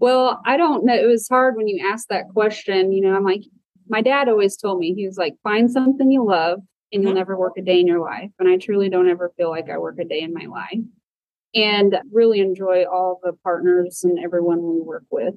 Well, 0.01 0.41
I 0.45 0.57
don't 0.57 0.85
know. 0.85 0.95
It 0.95 1.07
was 1.07 1.29
hard 1.29 1.57
when 1.57 1.69
you 1.69 1.89
asked 1.89 2.09
that 2.09 2.29
question. 2.31 2.91
You 2.93 3.03
know, 3.03 3.15
I'm 3.15 3.25
like, 3.25 3.45
my 3.89 4.03
dad 4.03 4.29
always 4.29 4.57
told 4.57 4.81
me, 4.81 4.95
he 4.95 5.07
was 5.07 5.17
like, 5.17 5.35
find 5.45 5.71
something 5.71 6.11
you 6.11 6.27
love 6.27 6.61
and 6.93 7.03
you'll 7.03 7.11
mm-hmm. 7.13 7.19
never 7.19 7.39
work 7.39 7.55
a 7.59 7.63
day 7.63 7.81
in 7.81 7.87
your 7.87 8.01
life. 8.01 8.31
And 8.39 8.49
I 8.49 8.57
truly 8.57 8.89
don't 8.89 9.09
ever 9.09 9.33
feel 9.37 9.51
like 9.51 9.69
I 9.71 9.79
work 9.79 9.99
a 9.99 10.05
day 10.05 10.21
in 10.21 10.33
my 10.33 10.47
life 10.47 10.85
and 11.55 11.97
really 12.13 12.41
enjoy 12.41 12.85
all 12.85 13.21
the 13.23 13.33
partners 13.45 14.03
and 14.05 14.19
everyone 14.19 14.63
we 14.63 14.81
work 14.81 15.05
with. 15.11 15.35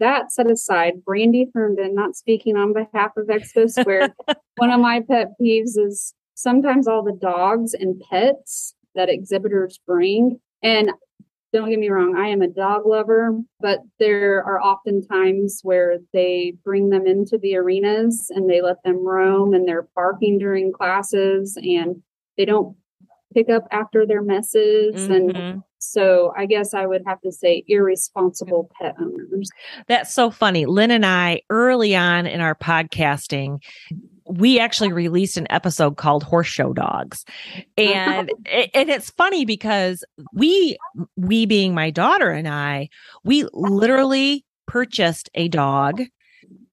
That 0.00 0.30
set 0.30 0.50
aside, 0.50 1.04
Brandy 1.04 1.48
Herndon, 1.52 1.94
not 1.94 2.14
speaking 2.14 2.56
on 2.56 2.72
behalf 2.72 3.12
of 3.16 3.26
Expo 3.26 3.68
Square, 3.68 4.14
one 4.56 4.70
of 4.70 4.80
my 4.80 5.00
pet 5.00 5.32
peeves 5.40 5.76
is 5.76 6.14
sometimes 6.34 6.86
all 6.86 7.02
the 7.02 7.18
dogs 7.20 7.74
and 7.74 8.00
pets 8.08 8.74
that 8.94 9.08
exhibitors 9.08 9.80
bring. 9.86 10.38
And 10.62 10.92
don't 11.52 11.70
get 11.70 11.78
me 11.78 11.88
wrong, 11.88 12.16
I 12.16 12.28
am 12.28 12.42
a 12.42 12.48
dog 12.48 12.86
lover, 12.86 13.38
but 13.60 13.80
there 13.98 14.44
are 14.44 14.60
often 14.60 15.06
times 15.06 15.60
where 15.62 15.98
they 16.12 16.54
bring 16.64 16.90
them 16.90 17.06
into 17.06 17.38
the 17.38 17.56
arenas 17.56 18.30
and 18.34 18.48
they 18.48 18.60
let 18.60 18.82
them 18.84 19.06
roam 19.06 19.54
and 19.54 19.66
they're 19.66 19.88
barking 19.94 20.38
during 20.38 20.72
classes 20.72 21.56
and 21.56 22.02
they 22.36 22.44
don't 22.44 22.76
pick 23.34 23.48
up 23.48 23.66
after 23.70 24.06
their 24.06 24.22
messes. 24.22 25.08
Mm-hmm. 25.08 25.36
And 25.36 25.62
so 25.78 26.32
I 26.36 26.46
guess 26.46 26.74
I 26.74 26.86
would 26.86 27.02
have 27.06 27.20
to 27.22 27.32
say 27.32 27.64
irresponsible 27.66 28.70
pet 28.78 28.94
owners. 29.00 29.48
That's 29.86 30.12
so 30.12 30.30
funny. 30.30 30.66
Lynn 30.66 30.90
and 30.90 31.06
I, 31.06 31.42
early 31.50 31.94
on 31.94 32.26
in 32.26 32.40
our 32.40 32.54
podcasting, 32.54 33.62
we 34.28 34.58
actually 34.58 34.92
released 34.92 35.36
an 35.36 35.46
episode 35.50 35.96
called 35.96 36.22
horse 36.22 36.46
show 36.46 36.72
dogs 36.72 37.24
and 37.76 38.30
and 38.74 38.90
it's 38.90 39.10
funny 39.10 39.44
because 39.44 40.04
we 40.32 40.76
we 41.16 41.46
being 41.46 41.74
my 41.74 41.90
daughter 41.90 42.30
and 42.30 42.48
i 42.48 42.88
we 43.24 43.46
literally 43.52 44.44
purchased 44.66 45.30
a 45.34 45.48
dog 45.48 46.02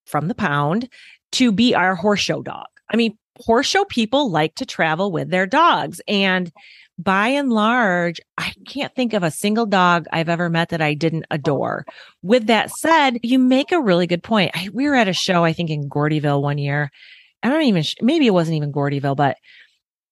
from 0.05 0.27
the 0.27 0.35
pound 0.35 0.89
to 1.31 1.51
be 1.51 1.73
our 1.73 1.95
horse 1.95 2.19
show 2.19 2.41
dog 2.41 2.67
i 2.89 2.95
mean 2.95 3.17
horse 3.37 3.67
show 3.67 3.85
people 3.85 4.29
like 4.29 4.55
to 4.55 4.65
travel 4.65 5.11
with 5.11 5.29
their 5.29 5.45
dogs 5.45 6.01
and 6.07 6.51
by 6.97 7.27
and 7.27 7.51
large, 7.51 8.21
I 8.37 8.53
can't 8.65 8.93
think 8.95 9.13
of 9.13 9.23
a 9.23 9.31
single 9.31 9.65
dog 9.65 10.05
I've 10.13 10.29
ever 10.29 10.49
met 10.49 10.69
that 10.69 10.81
I 10.81 10.93
didn't 10.93 11.25
adore. 11.29 11.85
With 12.21 12.47
that 12.47 12.71
said, 12.71 13.19
you 13.21 13.37
make 13.37 13.71
a 13.71 13.81
really 13.81 14.07
good 14.07 14.23
point. 14.23 14.51
I, 14.53 14.69
we 14.71 14.87
were 14.87 14.95
at 14.95 15.09
a 15.09 15.13
show, 15.13 15.43
I 15.43 15.51
think 15.51 15.69
in 15.69 15.89
Gordyville 15.89 16.41
one 16.41 16.57
year, 16.57 16.91
I 17.45 17.49
don't 17.49 17.63
even, 17.63 17.83
maybe 18.01 18.25
it 18.25 18.33
wasn't 18.33 18.57
even 18.57 18.73
Gordyville, 18.73 19.15
but 19.15 19.37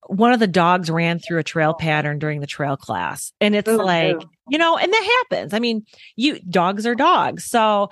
one 0.07 0.33
of 0.33 0.39
the 0.39 0.47
dogs 0.47 0.89
ran 0.89 1.17
through 1.17 1.39
a 1.39 1.43
trail 1.43 1.71
oh. 1.71 1.79
pattern 1.79 2.19
during 2.19 2.41
the 2.41 2.47
trail 2.47 2.77
class. 2.77 3.33
And 3.41 3.55
it's 3.55 3.69
oh, 3.69 3.77
like, 3.77 4.21
you 4.49 4.57
know, 4.57 4.77
and 4.77 4.91
that 4.91 5.25
happens. 5.29 5.53
I 5.53 5.59
mean, 5.59 5.83
you 6.15 6.39
dogs 6.41 6.85
are 6.85 6.95
dogs. 6.95 7.45
So 7.45 7.89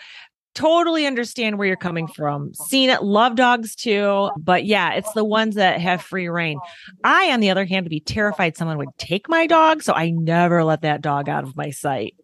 totally 0.53 1.07
understand 1.07 1.57
where 1.57 1.67
you're 1.67 1.77
coming 1.77 2.07
from. 2.07 2.53
Seen 2.53 2.89
it, 2.89 3.03
love 3.03 3.35
dogs 3.35 3.75
too. 3.75 4.29
But 4.37 4.65
yeah, 4.65 4.93
it's 4.93 5.11
the 5.13 5.25
ones 5.25 5.55
that 5.55 5.79
have 5.81 6.01
free 6.01 6.27
reign. 6.27 6.59
I, 7.03 7.31
on 7.31 7.39
the 7.39 7.49
other 7.49 7.65
hand, 7.65 7.85
would 7.85 7.89
be 7.89 7.99
terrified 7.99 8.57
someone 8.57 8.77
would 8.77 8.97
take 8.97 9.27
my 9.27 9.47
dog. 9.47 9.81
So 9.81 9.93
I 9.93 10.11
never 10.11 10.63
let 10.63 10.81
that 10.81 11.01
dog 11.01 11.29
out 11.29 11.43
of 11.43 11.55
my 11.55 11.71
sight. 11.71 12.15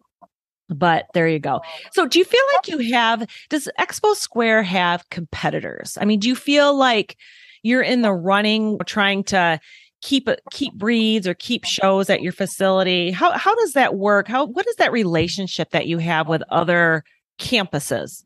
But 0.68 1.06
there 1.14 1.28
you 1.28 1.38
go. 1.38 1.60
So 1.92 2.06
do 2.06 2.18
you 2.18 2.24
feel 2.24 2.42
like 2.54 2.68
you 2.68 2.92
have 2.92 3.26
does 3.48 3.68
Expo 3.78 4.14
Square 4.14 4.64
have 4.64 5.08
competitors? 5.10 5.96
I 6.00 6.04
mean, 6.04 6.20
do 6.20 6.28
you 6.28 6.36
feel 6.36 6.76
like 6.76 7.16
you're 7.62 7.82
in 7.82 8.02
the 8.02 8.12
running 8.12 8.78
trying 8.86 9.24
to 9.24 9.60
keep 10.02 10.28
keep 10.50 10.74
breeds 10.74 11.26
or 11.26 11.34
keep 11.34 11.64
shows 11.64 12.10
at 12.10 12.22
your 12.22 12.32
facility? 12.32 13.10
How 13.10 13.32
how 13.32 13.54
does 13.56 13.72
that 13.72 13.94
work? 13.94 14.28
How 14.28 14.46
what 14.46 14.66
is 14.68 14.76
that 14.76 14.92
relationship 14.92 15.70
that 15.70 15.86
you 15.86 15.98
have 15.98 16.28
with 16.28 16.42
other 16.50 17.02
campuses? 17.40 18.24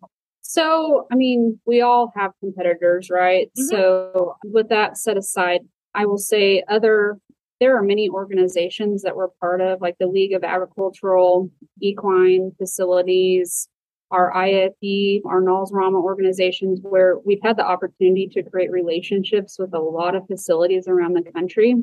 So, 0.52 1.06
I 1.10 1.14
mean, 1.14 1.58
we 1.64 1.80
all 1.80 2.12
have 2.14 2.32
competitors, 2.40 3.08
right? 3.08 3.46
Mm-hmm. 3.58 3.68
So, 3.70 4.34
with 4.44 4.68
that 4.68 4.98
set 4.98 5.16
aside, 5.16 5.60
I 5.94 6.04
will 6.04 6.18
say 6.18 6.62
other 6.68 7.16
there 7.62 7.78
are 7.78 7.82
many 7.82 8.08
organizations 8.08 9.02
that 9.02 9.14
we're 9.14 9.28
part 9.40 9.60
of, 9.60 9.80
like 9.80 9.96
the 10.00 10.08
League 10.08 10.32
of 10.32 10.42
Agricultural 10.42 11.48
Equine 11.80 12.50
Facilities, 12.58 13.68
our 14.10 14.36
IFE, 14.36 15.22
our 15.24 15.40
NAWS 15.40 15.70
RAMA 15.72 15.96
organizations, 15.96 16.80
where 16.82 17.20
we've 17.24 17.38
had 17.40 17.56
the 17.56 17.64
opportunity 17.64 18.26
to 18.32 18.42
create 18.42 18.72
relationships 18.72 19.60
with 19.60 19.72
a 19.74 19.78
lot 19.78 20.16
of 20.16 20.26
facilities 20.26 20.88
around 20.88 21.12
the 21.12 21.30
country. 21.30 21.76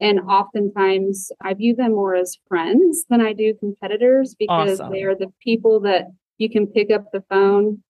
And 0.00 0.20
oftentimes 0.20 1.30
I 1.42 1.52
view 1.52 1.76
them 1.76 1.90
more 1.90 2.14
as 2.14 2.38
friends 2.48 3.04
than 3.10 3.20
I 3.20 3.34
do 3.34 3.52
competitors 3.60 4.34
because 4.34 4.80
awesome. 4.80 4.92
they 4.92 5.02
are 5.02 5.14
the 5.14 5.30
people 5.44 5.80
that 5.80 6.06
you 6.38 6.48
can 6.48 6.66
pick 6.66 6.90
up 6.90 7.12
the 7.12 7.22
phone, 7.28 7.82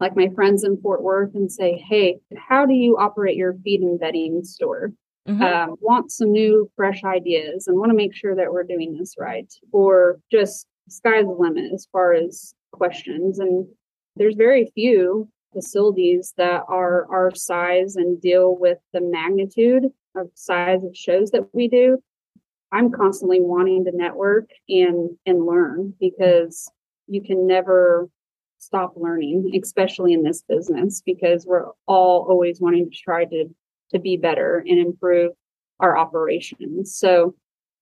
like 0.00 0.16
my 0.16 0.28
friends 0.34 0.64
in 0.64 0.80
Fort 0.82 1.04
Worth, 1.04 1.36
and 1.36 1.52
say, 1.52 1.84
Hey, 1.88 2.16
how 2.36 2.66
do 2.66 2.74
you 2.74 2.96
operate 2.96 3.36
your 3.36 3.54
feed 3.62 3.80
and 3.80 4.00
bedding 4.00 4.42
store? 4.42 4.92
Mm-hmm. 5.30 5.42
um, 5.42 5.76
want 5.80 6.10
some 6.10 6.32
new, 6.32 6.70
fresh 6.76 7.04
ideas 7.04 7.66
and 7.66 7.78
want 7.78 7.90
to 7.90 7.96
make 7.96 8.14
sure 8.14 8.34
that 8.34 8.52
we're 8.52 8.64
doing 8.64 8.96
this 8.96 9.14
right, 9.18 9.52
or 9.72 10.20
just 10.30 10.66
sky's 10.88 11.24
the 11.24 11.30
limit 11.30 11.72
as 11.72 11.86
far 11.92 12.12
as 12.12 12.54
questions. 12.72 13.38
And 13.38 13.66
there's 14.16 14.34
very 14.34 14.70
few 14.74 15.28
facilities 15.52 16.34
that 16.36 16.62
are 16.68 17.06
our 17.10 17.34
size 17.34 17.96
and 17.96 18.20
deal 18.20 18.56
with 18.56 18.78
the 18.92 19.00
magnitude 19.00 19.84
of 20.16 20.30
size 20.34 20.84
of 20.84 20.96
shows 20.96 21.30
that 21.30 21.52
we 21.52 21.68
do. 21.68 21.98
I'm 22.72 22.90
constantly 22.92 23.40
wanting 23.40 23.84
to 23.84 23.92
network 23.92 24.48
and 24.68 25.10
and 25.26 25.44
learn 25.44 25.94
because 25.98 26.70
you 27.08 27.22
can 27.22 27.46
never 27.46 28.08
stop 28.58 28.92
learning, 28.96 29.58
especially 29.60 30.12
in 30.12 30.22
this 30.22 30.42
business, 30.48 31.02
because 31.04 31.46
we're 31.46 31.66
all 31.86 32.26
always 32.28 32.60
wanting 32.60 32.90
to 32.90 32.96
try 32.96 33.24
to 33.24 33.46
to 33.92 33.98
be 33.98 34.16
better 34.16 34.64
and 34.66 34.78
improve 34.78 35.32
our 35.80 35.96
operations. 35.96 36.94
So, 36.94 37.34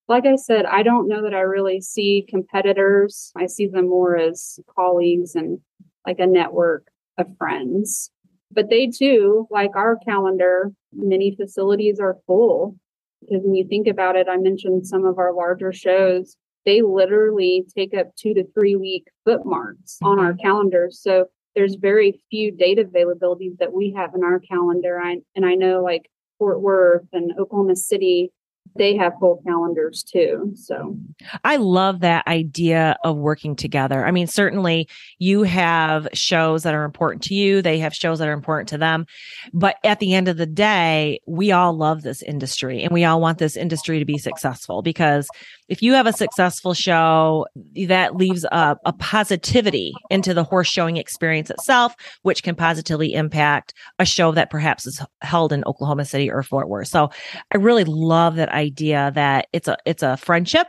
like 0.08 0.24
I 0.24 0.36
said, 0.36 0.64
I 0.64 0.82
don't 0.82 1.08
know 1.08 1.22
that 1.22 1.34
I 1.34 1.40
really 1.40 1.80
see 1.80 2.24
competitors. 2.28 3.30
I 3.36 3.46
see 3.46 3.66
them 3.66 3.88
more 3.88 4.16
as 4.16 4.58
colleagues 4.74 5.34
and 5.34 5.60
like 6.06 6.18
a 6.18 6.26
network 6.26 6.86
of 7.18 7.26
friends. 7.36 8.10
But 8.50 8.70
they 8.70 8.86
too, 8.86 9.46
like 9.50 9.76
our 9.76 9.98
calendar, 9.98 10.72
many 10.92 11.36
facilities 11.36 12.00
are 12.00 12.16
full. 12.26 12.76
Because 13.20 13.42
when 13.44 13.54
you 13.54 13.66
think 13.68 13.86
about 13.86 14.16
it, 14.16 14.28
I 14.30 14.36
mentioned 14.38 14.86
some 14.86 15.04
of 15.04 15.18
our 15.18 15.34
larger 15.34 15.72
shows, 15.72 16.36
they 16.64 16.82
literally 16.82 17.66
take 17.76 17.94
up 17.94 18.14
two 18.16 18.32
to 18.34 18.44
three 18.54 18.76
week 18.76 19.08
bookmarks 19.24 19.98
on 20.02 20.18
our 20.18 20.32
mm-hmm. 20.32 20.46
calendars. 20.46 21.00
So 21.02 21.26
there's 21.54 21.74
very 21.74 22.20
few 22.30 22.52
date 22.52 22.78
availabilities 22.78 23.58
that 23.58 23.72
we 23.72 23.92
have 23.96 24.14
in 24.14 24.22
our 24.22 24.40
calendar. 24.40 25.00
I, 25.02 25.18
and 25.34 25.44
I 25.44 25.54
know 25.54 25.82
like 25.82 26.10
Fort 26.38 26.60
Worth 26.60 27.06
and 27.12 27.32
Oklahoma 27.38 27.76
City 27.76 28.32
they 28.76 28.96
have 28.96 29.14
full 29.18 29.42
calendars 29.46 30.02
too. 30.02 30.52
So 30.54 30.96
I 31.44 31.56
love 31.56 32.00
that 32.00 32.26
idea 32.26 32.96
of 33.04 33.16
working 33.16 33.56
together. 33.56 34.06
I 34.06 34.10
mean, 34.10 34.26
certainly 34.26 34.88
you 35.18 35.42
have 35.42 36.08
shows 36.12 36.62
that 36.62 36.74
are 36.74 36.84
important 36.84 37.22
to 37.24 37.34
you, 37.34 37.62
they 37.62 37.78
have 37.78 37.94
shows 37.94 38.18
that 38.18 38.28
are 38.28 38.32
important 38.32 38.68
to 38.70 38.78
them. 38.78 39.06
But 39.52 39.76
at 39.84 40.00
the 40.00 40.14
end 40.14 40.28
of 40.28 40.36
the 40.36 40.46
day, 40.46 41.20
we 41.26 41.52
all 41.52 41.76
love 41.76 42.02
this 42.02 42.22
industry 42.22 42.82
and 42.82 42.92
we 42.92 43.04
all 43.04 43.20
want 43.20 43.38
this 43.38 43.56
industry 43.56 43.98
to 43.98 44.04
be 44.04 44.18
successful 44.18 44.82
because 44.82 45.28
if 45.68 45.82
you 45.82 45.92
have 45.92 46.06
a 46.06 46.12
successful 46.12 46.72
show, 46.72 47.46
that 47.86 48.16
leaves 48.16 48.44
a, 48.44 48.76
a 48.84 48.92
positivity 48.94 49.92
into 50.10 50.32
the 50.32 50.44
horse 50.44 50.68
showing 50.68 50.96
experience 50.96 51.50
itself, 51.50 51.94
which 52.22 52.42
can 52.42 52.54
positively 52.54 53.12
impact 53.14 53.74
a 53.98 54.06
show 54.06 54.32
that 54.32 54.50
perhaps 54.50 54.86
is 54.86 55.02
held 55.20 55.52
in 55.52 55.62
Oklahoma 55.64 56.04
City 56.04 56.30
or 56.30 56.42
Fort 56.42 56.68
Worth. 56.68 56.88
So 56.88 57.10
I 57.52 57.58
really 57.58 57.84
love 57.84 58.36
that 58.36 58.48
idea 58.48 59.12
that 59.14 59.48
it's 59.52 59.68
a 59.68 59.76
it's 59.84 60.02
a 60.02 60.16
friendship 60.16 60.66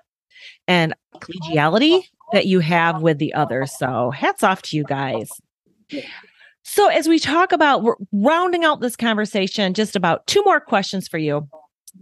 and 0.68 0.94
collegiality 1.16 2.04
that 2.34 2.46
you 2.46 2.60
have 2.60 3.02
with 3.02 3.18
the 3.18 3.34
others. 3.34 3.72
So 3.78 4.12
hats 4.12 4.44
off 4.44 4.62
to 4.64 4.78
you 4.78 4.84
guys. 4.84 5.32
So 6.64 6.88
as 6.88 7.08
we 7.08 7.20
talk 7.20 7.52
about 7.52 7.84
we're 7.84 7.96
rounding 8.12 8.66
out 8.66 8.82
this 8.82 8.96
conversation, 8.96 9.74
just 9.74 9.96
about 9.96 10.28
two 10.28 10.44
more 10.44 10.60
questions 10.60 11.08
for 11.08 11.18
you. 11.18 11.48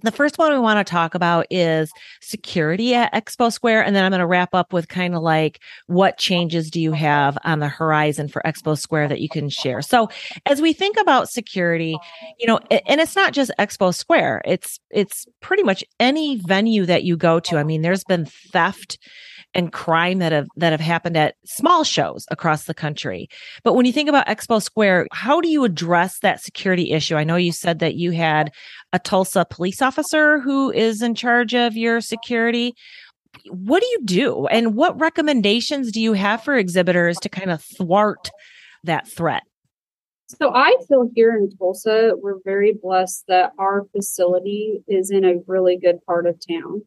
The 0.02 0.12
first 0.12 0.38
one 0.38 0.52
we 0.52 0.60
want 0.60 0.86
to 0.86 0.90
talk 0.90 1.16
about 1.16 1.46
is 1.50 1.92
security 2.22 2.94
at 2.94 3.14
Expo 3.14 3.52
Square. 3.52 3.84
And 3.84 3.96
then 3.96 4.04
I'm 4.04 4.12
going 4.12 4.20
to 4.20 4.28
wrap 4.28 4.54
up 4.54 4.74
with 4.74 4.88
kind 4.88 5.16
of 5.16 5.22
like 5.22 5.60
what 5.88 6.18
changes 6.18 6.70
do 6.70 6.82
you 6.82 6.92
have 6.92 7.38
on 7.44 7.60
the 7.60 7.68
horizon 7.68 8.28
for 8.28 8.42
Expo 8.46 8.78
Square 8.78 9.10
that 9.10 9.22
you 9.22 9.30
can 9.30 9.50
share? 9.50 9.82
So 9.82 10.10
as 10.46 10.62
we 10.62 10.74
think 10.74 10.98
about 11.00 11.30
security, 11.30 11.98
you 12.40 12.48
know, 12.48 12.60
and 12.70 13.02
it's 13.02 13.16
not 13.16 13.34
just 13.34 13.52
Expo 13.60 13.94
Square, 13.94 14.42
it's, 14.46 14.80
it's 14.90 15.26
pretty 15.42 15.64
much 15.64 15.84
any 16.00 16.38
venue 16.38 16.86
that 16.86 17.04
you 17.04 17.18
go 17.18 17.40
to. 17.42 17.58
I 17.58 17.64
mean, 17.64 17.82
there's 17.82 18.04
been 18.04 18.26
theft 18.26 18.98
and 19.58 19.74
crime 19.74 20.20
that 20.20 20.32
have 20.32 20.48
that 20.56 20.72
have 20.72 20.80
happened 20.80 21.18
at 21.18 21.36
small 21.44 21.84
shows 21.84 22.26
across 22.30 22.66
the 22.66 22.76
country. 22.76 23.28
But 23.64 23.74
when 23.74 23.86
you 23.86 23.92
think 23.92 24.08
about 24.08 24.28
Expo 24.28 24.62
Square, 24.62 25.08
how 25.12 25.42
do 25.42 25.50
you 25.50 25.64
address 25.64 26.20
that 26.20 26.42
security 26.42 26.92
issue? 26.92 27.16
I 27.16 27.24
know 27.24 27.36
you 27.36 27.52
said 27.52 27.80
that 27.80 27.96
you 27.96 28.12
had 28.12 28.54
a 28.94 29.00
Tulsa 29.00 29.46
police 29.50 29.82
officer 29.82 30.40
who 30.40 30.72
is 30.72 31.02
in 31.02 31.16
charge 31.16 31.56
of 31.56 31.76
your 31.76 32.00
security. 32.00 32.76
What 33.50 33.82
do 33.82 33.88
you 33.88 34.00
do? 34.06 34.48
And 34.48 34.76
what 34.76 35.00
recommendations 35.00 35.92
do 35.92 36.00
you 36.00 36.14
have 36.14 36.44
for 36.44 36.56
exhibitors 36.56 37.18
to 37.18 37.30
kind 37.30 37.52
of 37.52 37.62
thwart 37.62 38.30
that 38.84 39.08
threat? 39.08 39.44
So 40.28 40.54
I 40.54 40.76
feel 40.88 41.10
here 41.16 41.36
in 41.36 41.50
Tulsa, 41.58 42.14
we're 42.22 42.40
very 42.44 42.74
blessed 42.74 43.24
that 43.28 43.54
our 43.58 43.86
facility 43.96 44.84
is 44.88 45.10
in 45.10 45.24
a 45.24 45.36
really 45.48 45.78
good 45.78 46.06
part 46.06 46.28
of 46.28 46.36
town 46.48 46.84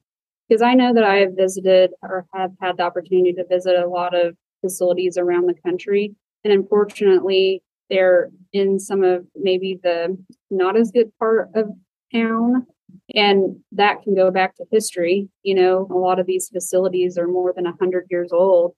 because 0.51 0.63
I 0.63 0.75
know 0.75 0.93
that 0.93 1.05
I 1.05 1.19
have 1.19 1.37
visited 1.37 1.93
or 2.03 2.27
have 2.35 2.51
had 2.61 2.77
the 2.77 2.83
opportunity 2.83 3.33
to 3.35 3.45
visit 3.49 3.77
a 3.77 3.89
lot 3.89 4.17
of 4.17 4.35
facilities 4.61 5.17
around 5.17 5.47
the 5.47 5.55
country. 5.65 6.13
And 6.43 6.53
unfortunately, 6.53 7.63
they're 7.89 8.31
in 8.53 8.81
some 8.81 9.05
of 9.05 9.25
maybe 9.37 9.79
the 9.81 10.19
not 10.51 10.77
as 10.77 10.91
good 10.91 11.17
part 11.21 11.51
of 11.55 11.69
town. 12.13 12.67
And 13.15 13.61
that 13.71 14.03
can 14.03 14.17
go 14.17 14.33
back 14.33 14.57
to 14.57 14.65
history. 14.73 15.29
You 15.45 15.55
know, 15.55 15.87
a 15.89 15.97
lot 15.97 16.19
of 16.19 16.27
these 16.27 16.49
facilities 16.53 17.17
are 17.17 17.29
more 17.29 17.53
than 17.55 17.65
100 17.65 18.07
years 18.11 18.33
old. 18.33 18.75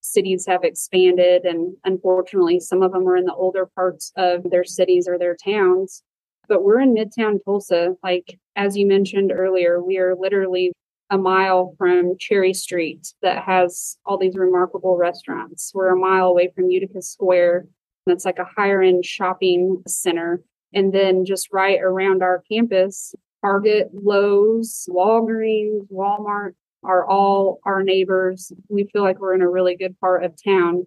Cities 0.00 0.46
have 0.48 0.64
expanded, 0.64 1.44
and 1.44 1.76
unfortunately, 1.84 2.58
some 2.58 2.82
of 2.82 2.92
them 2.92 3.06
are 3.06 3.18
in 3.18 3.26
the 3.26 3.34
older 3.34 3.68
parts 3.74 4.12
of 4.16 4.50
their 4.50 4.64
cities 4.64 5.06
or 5.06 5.18
their 5.18 5.36
towns. 5.36 6.02
But 6.48 6.64
we're 6.64 6.80
in 6.80 6.94
Midtown 6.94 7.38
Tulsa. 7.44 7.96
Like, 8.02 8.38
as 8.56 8.78
you 8.78 8.86
mentioned 8.86 9.30
earlier, 9.30 9.82
we 9.82 9.98
are 9.98 10.16
literally 10.18 10.72
a 11.10 11.18
mile 11.18 11.74
from 11.76 12.16
Cherry 12.18 12.54
Street 12.54 13.12
that 13.20 13.42
has 13.42 13.98
all 14.06 14.16
these 14.16 14.36
remarkable 14.36 14.96
restaurants. 14.96 15.72
We're 15.74 15.94
a 15.94 15.98
mile 15.98 16.28
away 16.28 16.52
from 16.54 16.70
Utica 16.70 17.02
Square. 17.02 17.66
That's 18.06 18.24
like 18.24 18.38
a 18.38 18.48
higher 18.56 18.80
end 18.80 19.04
shopping 19.04 19.82
center. 19.86 20.42
And 20.72 20.94
then 20.94 21.24
just 21.24 21.48
right 21.52 21.80
around 21.80 22.22
our 22.22 22.42
campus, 22.50 23.14
Target, 23.42 23.88
Lowe's, 23.92 24.88
Walgreens, 24.88 25.90
Walmart 25.92 26.52
are 26.84 27.06
all 27.06 27.60
our 27.64 27.82
neighbors. 27.82 28.52
We 28.68 28.88
feel 28.92 29.02
like 29.02 29.18
we're 29.18 29.34
in 29.34 29.42
a 29.42 29.50
really 29.50 29.76
good 29.76 29.98
part 30.00 30.24
of 30.24 30.34
town. 30.42 30.86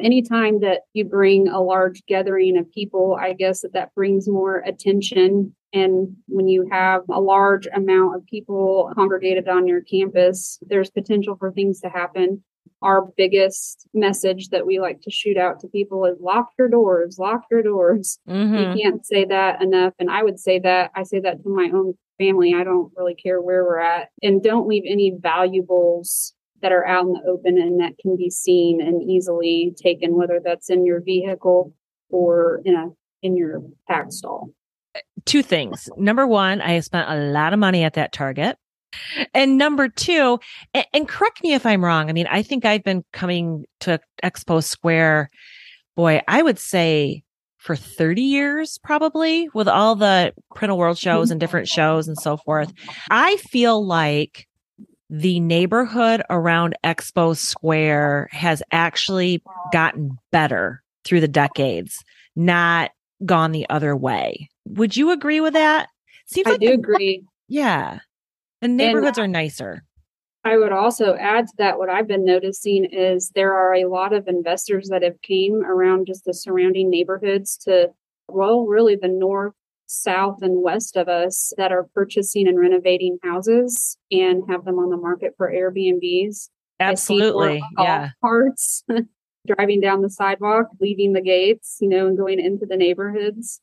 Anytime 0.00 0.60
that 0.60 0.82
you 0.92 1.04
bring 1.04 1.48
a 1.48 1.60
large 1.60 2.04
gathering 2.06 2.58
of 2.58 2.70
people, 2.72 3.16
I 3.18 3.32
guess 3.32 3.60
that 3.62 3.72
that 3.72 3.94
brings 3.94 4.28
more 4.28 4.58
attention 4.58 5.54
and 5.74 6.16
when 6.26 6.46
you 6.46 6.68
have 6.70 7.02
a 7.10 7.20
large 7.20 7.66
amount 7.74 8.14
of 8.14 8.24
people 8.26 8.92
congregated 8.94 9.48
on 9.48 9.66
your 9.66 9.82
campus, 9.82 10.60
there's 10.62 10.88
potential 10.88 11.36
for 11.36 11.50
things 11.50 11.80
to 11.80 11.88
happen. 11.88 12.44
Our 12.80 13.08
biggest 13.16 13.88
message 13.92 14.50
that 14.50 14.66
we 14.66 14.78
like 14.78 15.00
to 15.00 15.10
shoot 15.10 15.36
out 15.36 15.58
to 15.60 15.68
people 15.68 16.04
is 16.04 16.16
lock 16.20 16.50
your 16.56 16.68
doors, 16.68 17.18
lock 17.18 17.42
your 17.50 17.62
doors. 17.62 18.20
Mm-hmm. 18.28 18.78
You 18.78 18.82
can't 18.82 19.04
say 19.04 19.24
that 19.24 19.60
enough. 19.60 19.94
And 19.98 20.10
I 20.10 20.22
would 20.22 20.38
say 20.38 20.60
that, 20.60 20.92
I 20.94 21.02
say 21.02 21.18
that 21.20 21.42
to 21.42 21.48
my 21.48 21.70
own 21.74 21.94
family. 22.18 22.54
I 22.54 22.62
don't 22.62 22.92
really 22.96 23.16
care 23.16 23.40
where 23.42 23.64
we're 23.64 23.80
at. 23.80 24.10
And 24.22 24.44
don't 24.44 24.68
leave 24.68 24.84
any 24.86 25.12
valuables 25.18 26.34
that 26.62 26.70
are 26.70 26.86
out 26.86 27.06
in 27.06 27.14
the 27.14 27.22
open 27.28 27.58
and 27.58 27.80
that 27.80 27.98
can 27.98 28.16
be 28.16 28.30
seen 28.30 28.80
and 28.80 29.02
easily 29.02 29.74
taken, 29.82 30.14
whether 30.14 30.40
that's 30.42 30.70
in 30.70 30.86
your 30.86 31.02
vehicle 31.02 31.74
or 32.10 32.60
in 32.64 32.76
a 32.76 32.90
in 33.22 33.36
your 33.36 33.62
pack 33.88 34.12
stall 34.12 34.50
two 35.24 35.42
things. 35.42 35.88
Number 35.96 36.26
one, 36.26 36.60
I 36.60 36.80
spent 36.80 37.10
a 37.10 37.32
lot 37.32 37.52
of 37.52 37.58
money 37.58 37.84
at 37.84 37.94
that 37.94 38.12
Target. 38.12 38.56
And 39.32 39.58
number 39.58 39.88
two, 39.88 40.38
and, 40.72 40.86
and, 40.92 41.08
correct 41.08 41.42
me 41.42 41.54
if 41.54 41.66
I'm 41.66 41.84
wrong. 41.84 42.08
I 42.08 42.12
mean, 42.12 42.28
I 42.30 42.42
think 42.42 42.64
I've 42.64 42.84
been 42.84 43.04
coming 43.12 43.64
to 43.80 43.98
Expo 44.22 44.62
Square, 44.62 45.30
boy, 45.96 46.20
I 46.28 46.42
would 46.42 46.60
say 46.60 47.24
for 47.58 47.74
30 47.74 48.22
years, 48.22 48.78
probably 48.84 49.48
with 49.54 49.68
all 49.68 49.96
the 49.96 50.32
Pinto 50.54 50.76
World 50.76 50.98
shows 50.98 51.30
and 51.30 51.40
different 51.40 51.66
shows 51.66 52.06
and 52.06 52.16
so 52.18 52.36
forth. 52.36 52.72
I 53.10 53.36
feel 53.38 53.84
like 53.84 54.46
the 55.10 55.40
neighborhood 55.40 56.22
around 56.28 56.76
Expo 56.84 57.36
Square 57.36 58.28
has 58.32 58.62
actually 58.70 59.42
gotten 59.72 60.18
better 60.30 60.82
through 61.04 61.20
the 61.20 61.28
decades, 61.28 62.04
not 62.36 62.90
gone 63.24 63.52
the 63.52 63.68
other 63.70 63.96
way. 63.96 64.50
Would 64.66 64.96
you 64.96 65.10
agree 65.10 65.40
with 65.40 65.52
that? 65.54 65.88
Seems 66.26 66.46
I 66.46 66.50
like 66.52 66.60
do 66.60 66.68
the, 66.68 66.74
agree. 66.74 67.24
Yeah. 67.48 68.00
The 68.60 68.68
neighborhoods 68.68 69.18
and 69.18 69.24
are 69.24 69.28
nicer. 69.28 69.84
I 70.44 70.58
would 70.58 70.72
also 70.72 71.16
add 71.16 71.46
to 71.46 71.52
that 71.58 71.78
what 71.78 71.88
I've 71.88 72.06
been 72.06 72.24
noticing 72.24 72.84
is 72.84 73.30
there 73.34 73.54
are 73.54 73.74
a 73.74 73.86
lot 73.86 74.12
of 74.12 74.28
investors 74.28 74.88
that 74.90 75.02
have 75.02 75.20
came 75.22 75.64
around 75.64 76.06
just 76.06 76.24
the 76.24 76.34
surrounding 76.34 76.90
neighborhoods 76.90 77.56
to 77.64 77.90
well 78.28 78.66
really 78.66 78.96
the 78.96 79.08
north, 79.08 79.54
south 79.86 80.38
and 80.42 80.62
west 80.62 80.96
of 80.96 81.08
us 81.08 81.52
that 81.56 81.72
are 81.72 81.88
purchasing 81.94 82.46
and 82.46 82.58
renovating 82.58 83.18
houses 83.22 83.96
and 84.10 84.42
have 84.48 84.64
them 84.64 84.78
on 84.78 84.90
the 84.90 84.96
market 84.96 85.34
for 85.36 85.50
Airbnbs. 85.50 86.48
Absolutely. 86.80 87.62
Yeah. 87.78 88.10
Parts 88.20 88.84
driving 89.46 89.80
down 89.80 90.02
the 90.02 90.10
sidewalk, 90.10 90.68
leaving 90.80 91.12
the 91.12 91.20
gates, 91.20 91.78
you 91.80 91.88
know, 91.88 92.06
and 92.06 92.18
going 92.18 92.40
into 92.40 92.66
the 92.66 92.76
neighborhoods. 92.76 93.60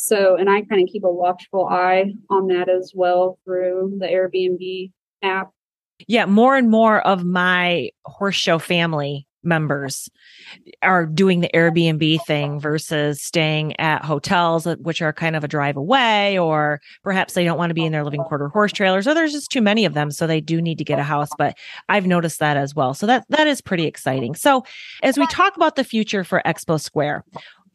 So, 0.00 0.36
and 0.36 0.48
I 0.48 0.62
kind 0.62 0.80
of 0.80 0.88
keep 0.90 1.02
a 1.02 1.12
watchful 1.12 1.66
eye 1.66 2.14
on 2.30 2.46
that 2.46 2.68
as 2.68 2.92
well 2.94 3.36
through 3.44 3.96
the 3.98 4.06
Airbnb 4.06 4.92
app. 5.22 5.50
Yeah, 6.06 6.26
more 6.26 6.56
and 6.56 6.70
more 6.70 7.00
of 7.00 7.24
my 7.24 7.90
horse 8.04 8.36
show 8.36 8.60
family 8.60 9.26
members 9.42 10.08
are 10.82 11.06
doing 11.06 11.40
the 11.40 11.50
Airbnb 11.54 12.24
thing 12.26 12.60
versus 12.60 13.20
staying 13.20 13.78
at 13.80 14.04
hotels, 14.04 14.66
which 14.80 15.02
are 15.02 15.12
kind 15.12 15.34
of 15.34 15.42
a 15.42 15.48
drive 15.48 15.76
away, 15.76 16.38
or 16.38 16.80
perhaps 17.02 17.34
they 17.34 17.44
don't 17.44 17.58
want 17.58 17.70
to 17.70 17.74
be 17.74 17.84
in 17.84 17.92
their 17.92 18.04
living 18.04 18.22
quarter 18.22 18.48
horse 18.48 18.72
trailers, 18.72 19.08
or 19.08 19.14
there's 19.14 19.32
just 19.32 19.50
too 19.50 19.62
many 19.62 19.84
of 19.84 19.94
them. 19.94 20.10
So 20.12 20.26
they 20.26 20.40
do 20.40 20.62
need 20.62 20.78
to 20.78 20.84
get 20.84 21.00
a 21.00 21.04
house. 21.04 21.30
But 21.36 21.56
I've 21.88 22.06
noticed 22.06 22.38
that 22.38 22.56
as 22.56 22.74
well. 22.74 22.94
So 22.94 23.06
that, 23.06 23.24
that 23.30 23.48
is 23.48 23.60
pretty 23.60 23.86
exciting. 23.86 24.36
So 24.36 24.64
as 25.02 25.18
we 25.18 25.26
talk 25.26 25.56
about 25.56 25.74
the 25.74 25.84
future 25.84 26.22
for 26.22 26.40
Expo 26.46 26.80
Square, 26.80 27.24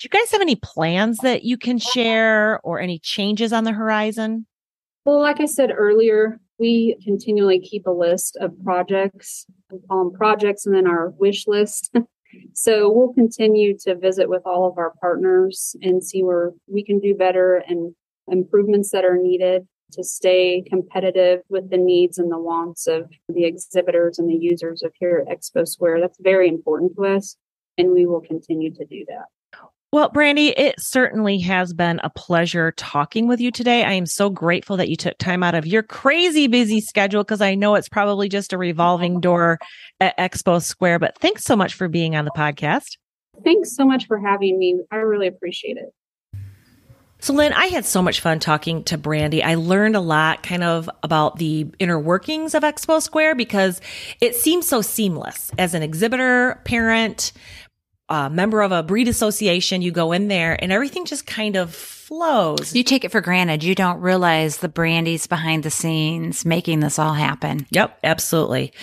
do 0.03 0.09
you 0.11 0.19
guys 0.19 0.31
have 0.33 0.41
any 0.41 0.57
plans 0.57 1.19
that 1.19 1.43
you 1.43 1.57
can 1.57 1.77
share 1.77 2.59
or 2.61 2.81
any 2.81 2.99
changes 2.99 3.53
on 3.53 3.63
the 3.63 3.71
horizon? 3.71 4.45
Well, 5.05 5.21
like 5.21 5.39
I 5.39 5.45
said 5.45 5.71
earlier, 5.73 6.41
we 6.59 6.97
continually 7.01 7.61
keep 7.61 7.87
a 7.87 7.91
list 7.91 8.35
of 8.41 8.51
projects. 8.65 9.45
We 9.71 9.79
call 9.87 10.03
them 10.03 10.13
projects 10.13 10.65
and 10.65 10.75
then 10.75 10.87
our 10.87 11.11
wish 11.11 11.47
list. 11.47 11.89
so 12.53 12.91
we'll 12.91 13.13
continue 13.13 13.77
to 13.85 13.95
visit 13.95 14.27
with 14.27 14.41
all 14.45 14.67
of 14.67 14.77
our 14.77 14.91
partners 14.99 15.73
and 15.81 16.03
see 16.03 16.21
where 16.21 16.51
we 16.67 16.83
can 16.83 16.99
do 16.99 17.15
better 17.15 17.63
and 17.65 17.95
improvements 18.27 18.91
that 18.91 19.05
are 19.05 19.17
needed 19.17 19.65
to 19.93 20.03
stay 20.03 20.65
competitive 20.67 21.43
with 21.47 21.69
the 21.69 21.77
needs 21.77 22.17
and 22.17 22.29
the 22.29 22.39
wants 22.39 22.87
of 22.87 23.09
the 23.29 23.45
exhibitors 23.45 24.19
and 24.19 24.29
the 24.29 24.35
users 24.35 24.83
of 24.83 24.91
here 24.99 25.25
at 25.25 25.39
Expo 25.39 25.65
Square. 25.65 26.01
That's 26.01 26.19
very 26.19 26.49
important 26.49 26.93
to 26.97 27.05
us, 27.05 27.37
and 27.77 27.91
we 27.91 28.05
will 28.05 28.21
continue 28.21 28.73
to 28.73 28.83
do 28.83 29.05
that. 29.07 29.27
Well, 29.93 30.09
Brandy, 30.09 30.47
it 30.47 30.79
certainly 30.79 31.37
has 31.41 31.71
been 31.71 32.01
a 32.03 32.09
pleasure 32.09 32.71
talking 32.71 33.27
with 33.27 33.39
you 33.39 33.51
today. 33.51 33.83
I 33.83 33.91
am 33.91 34.07
so 34.07 34.27
grateful 34.27 34.75
that 34.77 34.89
you 34.89 34.95
took 34.95 35.19
time 35.19 35.43
out 35.43 35.53
of 35.53 35.67
your 35.67 35.83
crazy 35.83 36.47
busy 36.47 36.81
schedule 36.81 37.23
because 37.23 37.41
I 37.41 37.53
know 37.53 37.75
it's 37.75 37.89
probably 37.89 38.27
just 38.27 38.53
a 38.53 38.57
revolving 38.57 39.19
door 39.19 39.59
at 39.99 40.17
Expo 40.17 40.63
Square. 40.63 40.97
But 40.97 41.19
thanks 41.19 41.43
so 41.43 41.55
much 41.55 41.75
for 41.75 41.87
being 41.87 42.15
on 42.15 42.25
the 42.25 42.31
podcast. 42.31 42.97
Thanks 43.43 43.75
so 43.75 43.85
much 43.85 44.07
for 44.07 44.17
having 44.17 44.57
me. 44.57 44.79
I 44.89 44.95
really 44.95 45.27
appreciate 45.27 45.77
it. 45.77 45.93
So, 47.23 47.31
Lynn, 47.31 47.53
I 47.53 47.67
had 47.67 47.85
so 47.85 48.01
much 48.01 48.19
fun 48.19 48.39
talking 48.39 48.83
to 48.83 48.97
Brandy. 48.97 49.41
I 49.41 49.55
learned 49.55 49.95
a 49.95 50.01
lot 50.01 50.43
kind 50.43 50.61
of 50.61 50.89
about 51.03 51.37
the 51.37 51.67
inner 51.79 51.97
workings 51.97 52.53
of 52.53 52.63
Expo 52.63 53.01
Square 53.01 53.35
because 53.35 53.79
it 54.19 54.35
seems 54.35 54.67
so 54.67 54.81
seamless 54.81 55.49
as 55.57 55.73
an 55.73 55.83
exhibitor, 55.83 56.59
parent, 56.65 57.31
a 58.09 58.29
member 58.29 58.61
of 58.61 58.71
a 58.71 58.83
breed 58.83 59.07
association, 59.07 59.81
you 59.81 59.91
go 59.91 60.11
in 60.11 60.27
there 60.27 60.61
and 60.61 60.71
everything 60.71 61.05
just 61.05 61.25
kind 61.25 61.55
of 61.55 61.73
flows. 61.73 62.75
You 62.75 62.83
take 62.83 63.05
it 63.05 63.11
for 63.11 63.21
granted. 63.21 63.63
You 63.63 63.75
don't 63.75 64.01
realize 64.01 64.57
the 64.57 64.69
brandies 64.69 65.27
behind 65.27 65.63
the 65.63 65.71
scenes 65.71 66.45
making 66.45 66.81
this 66.81 66.99
all 66.99 67.13
happen. 67.13 67.65
Yep, 67.71 67.99
absolutely. 68.03 68.73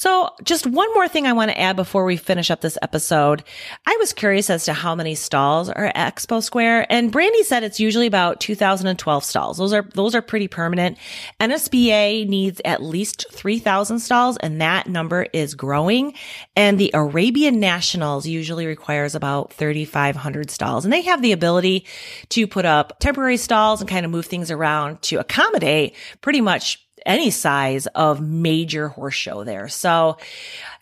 So 0.00 0.30
just 0.42 0.66
one 0.66 0.90
more 0.94 1.08
thing 1.08 1.26
I 1.26 1.34
want 1.34 1.50
to 1.50 1.60
add 1.60 1.76
before 1.76 2.06
we 2.06 2.16
finish 2.16 2.50
up 2.50 2.62
this 2.62 2.78
episode. 2.80 3.44
I 3.84 3.94
was 4.00 4.14
curious 4.14 4.48
as 4.48 4.64
to 4.64 4.72
how 4.72 4.94
many 4.94 5.14
stalls 5.14 5.68
are 5.68 5.92
at 5.94 6.16
Expo 6.16 6.42
Square 6.42 6.86
and 6.90 7.12
Brandy 7.12 7.42
said 7.42 7.64
it's 7.64 7.78
usually 7.78 8.06
about 8.06 8.40
2012 8.40 9.22
stalls. 9.22 9.58
Those 9.58 9.74
are, 9.74 9.82
those 9.92 10.14
are 10.14 10.22
pretty 10.22 10.48
permanent. 10.48 10.96
NSBA 11.38 12.26
needs 12.26 12.62
at 12.64 12.82
least 12.82 13.26
3000 13.30 13.98
stalls 13.98 14.38
and 14.38 14.58
that 14.62 14.86
number 14.86 15.26
is 15.34 15.54
growing. 15.54 16.14
And 16.56 16.80
the 16.80 16.92
Arabian 16.94 17.60
Nationals 17.60 18.26
usually 18.26 18.64
requires 18.64 19.14
about 19.14 19.52
3500 19.52 20.50
stalls 20.50 20.86
and 20.86 20.92
they 20.94 21.02
have 21.02 21.20
the 21.20 21.32
ability 21.32 21.84
to 22.30 22.46
put 22.46 22.64
up 22.64 23.00
temporary 23.00 23.36
stalls 23.36 23.82
and 23.82 23.90
kind 23.90 24.06
of 24.06 24.10
move 24.10 24.24
things 24.24 24.50
around 24.50 25.02
to 25.02 25.18
accommodate 25.18 25.94
pretty 26.22 26.40
much 26.40 26.86
any 27.06 27.30
size 27.30 27.86
of 27.88 28.20
major 28.20 28.88
horse 28.88 29.14
show 29.14 29.44
there. 29.44 29.68
So 29.68 30.16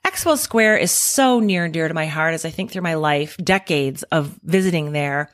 Expo 0.05 0.39
Square 0.39 0.79
is 0.79 0.91
so 0.91 1.41
near 1.41 1.65
and 1.65 1.75
dear 1.75 1.89
to 1.89 1.95
my 1.95 2.07
heart 2.07 2.35
as 2.35 2.45
I 2.45 2.51
think 2.51 2.71
through 2.71 2.83
my 2.83 2.95
life, 2.95 3.37
decades 3.37 4.05
of 4.05 4.39
visiting 4.43 4.93
there. 4.93 5.31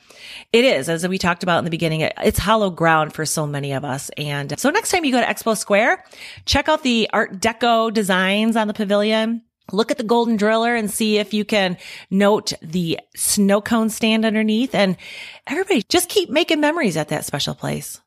It 0.53 0.65
is, 0.65 0.89
as 0.89 1.07
we 1.07 1.19
talked 1.19 1.43
about 1.43 1.59
in 1.59 1.65
the 1.65 1.71
beginning, 1.71 2.01
it's 2.01 2.39
hollow 2.39 2.71
ground 2.71 3.13
for 3.13 3.25
so 3.27 3.47
many 3.47 3.73
of 3.73 3.85
us. 3.85 4.11
And 4.17 4.59
so 4.59 4.71
next 4.71 4.91
time 4.91 5.05
you 5.05 5.13
go 5.13 5.21
to 5.21 5.27
Expo 5.27 5.57
Square, 5.57 6.05
check 6.45 6.69
out 6.69 6.83
the 6.83 7.09
Art 7.13 7.41
Deco 7.41 7.93
designs 7.93 8.57
on 8.57 8.67
the 8.67 8.75
pavilion. 8.75 9.43
Look 9.73 9.91
at 9.91 9.97
the 9.97 10.05
golden 10.05 10.37
driller 10.37 10.75
and 10.75 10.91
see 10.91 11.19
if 11.19 11.33
you 11.33 11.45
can 11.45 11.79
note 12.11 12.53
the 12.61 13.01
snow 13.17 13.63
cone 13.63 13.89
stand 13.89 14.25
underneath 14.25 14.75
and 14.75 14.97
everybody 15.47 15.83
just 15.89 16.09
keep 16.09 16.29
making 16.29 16.61
memories 16.61 16.97
at 16.97 17.09
that 17.09 17.25
special 17.25 17.55
place. 17.55 18.01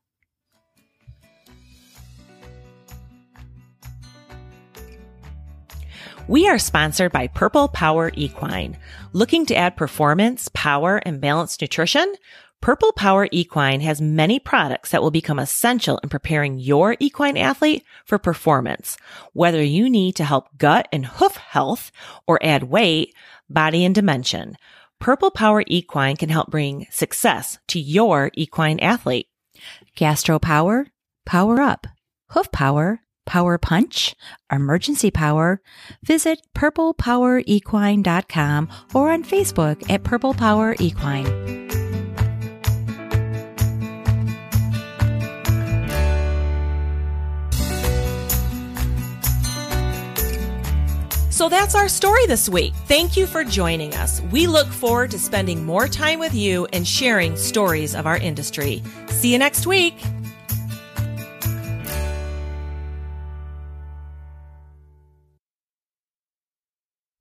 We 6.27 6.49
are 6.49 6.59
sponsored 6.59 7.13
by 7.13 7.27
Purple 7.27 7.69
Power 7.69 8.11
Equine. 8.13 8.77
Looking 9.13 9.45
to 9.45 9.55
add 9.55 9.77
performance, 9.77 10.49
power, 10.53 10.97
and 10.97 11.21
balanced 11.21 11.61
nutrition? 11.61 12.15
Purple 12.59 12.91
Power 12.91 13.29
Equine 13.31 13.79
has 13.79 14.01
many 14.01 14.37
products 14.37 14.91
that 14.91 15.01
will 15.01 15.09
become 15.09 15.39
essential 15.39 15.99
in 15.99 16.09
preparing 16.09 16.59
your 16.59 16.97
equine 16.99 17.37
athlete 17.37 17.85
for 18.03 18.17
performance. 18.19 18.97
Whether 19.31 19.63
you 19.63 19.89
need 19.89 20.17
to 20.17 20.25
help 20.25 20.57
gut 20.57 20.89
and 20.91 21.05
hoof 21.05 21.37
health 21.37 21.93
or 22.27 22.43
add 22.43 22.63
weight, 22.63 23.15
body 23.49 23.85
and 23.85 23.95
dimension, 23.95 24.57
Purple 24.99 25.31
Power 25.31 25.63
Equine 25.65 26.17
can 26.17 26.27
help 26.27 26.51
bring 26.51 26.87
success 26.91 27.57
to 27.67 27.79
your 27.79 28.31
equine 28.33 28.81
athlete. 28.81 29.27
Gastro 29.95 30.39
Power, 30.39 30.87
Power 31.25 31.61
Up. 31.61 31.87
Hoof 32.31 32.51
Power, 32.51 32.99
Power 33.27 33.59
Punch, 33.59 34.15
Emergency 34.51 35.11
Power, 35.11 35.61
visit 36.01 36.41
purplepowerequine.com 36.55 38.69
or 38.95 39.11
on 39.11 39.23
Facebook 39.23 39.87
at 39.91 40.03
Purple 40.03 40.33
Power 40.33 40.75
Equine. 40.79 41.67
So 51.37 51.49
that's 51.49 51.75
our 51.75 51.87
story 51.87 52.25
this 52.25 52.49
week. 52.49 52.73
Thank 52.87 53.15
you 53.15 53.27
for 53.27 53.43
joining 53.43 53.93
us. 53.93 54.21
We 54.31 54.47
look 54.47 54.65
forward 54.65 55.11
to 55.11 55.19
spending 55.19 55.63
more 55.63 55.87
time 55.87 56.17
with 56.17 56.33
you 56.33 56.65
and 56.73 56.87
sharing 56.87 57.37
stories 57.37 57.93
of 57.93 58.07
our 58.07 58.17
industry. 58.17 58.81
See 59.09 59.33
you 59.33 59.37
next 59.37 59.67
week. 59.67 59.93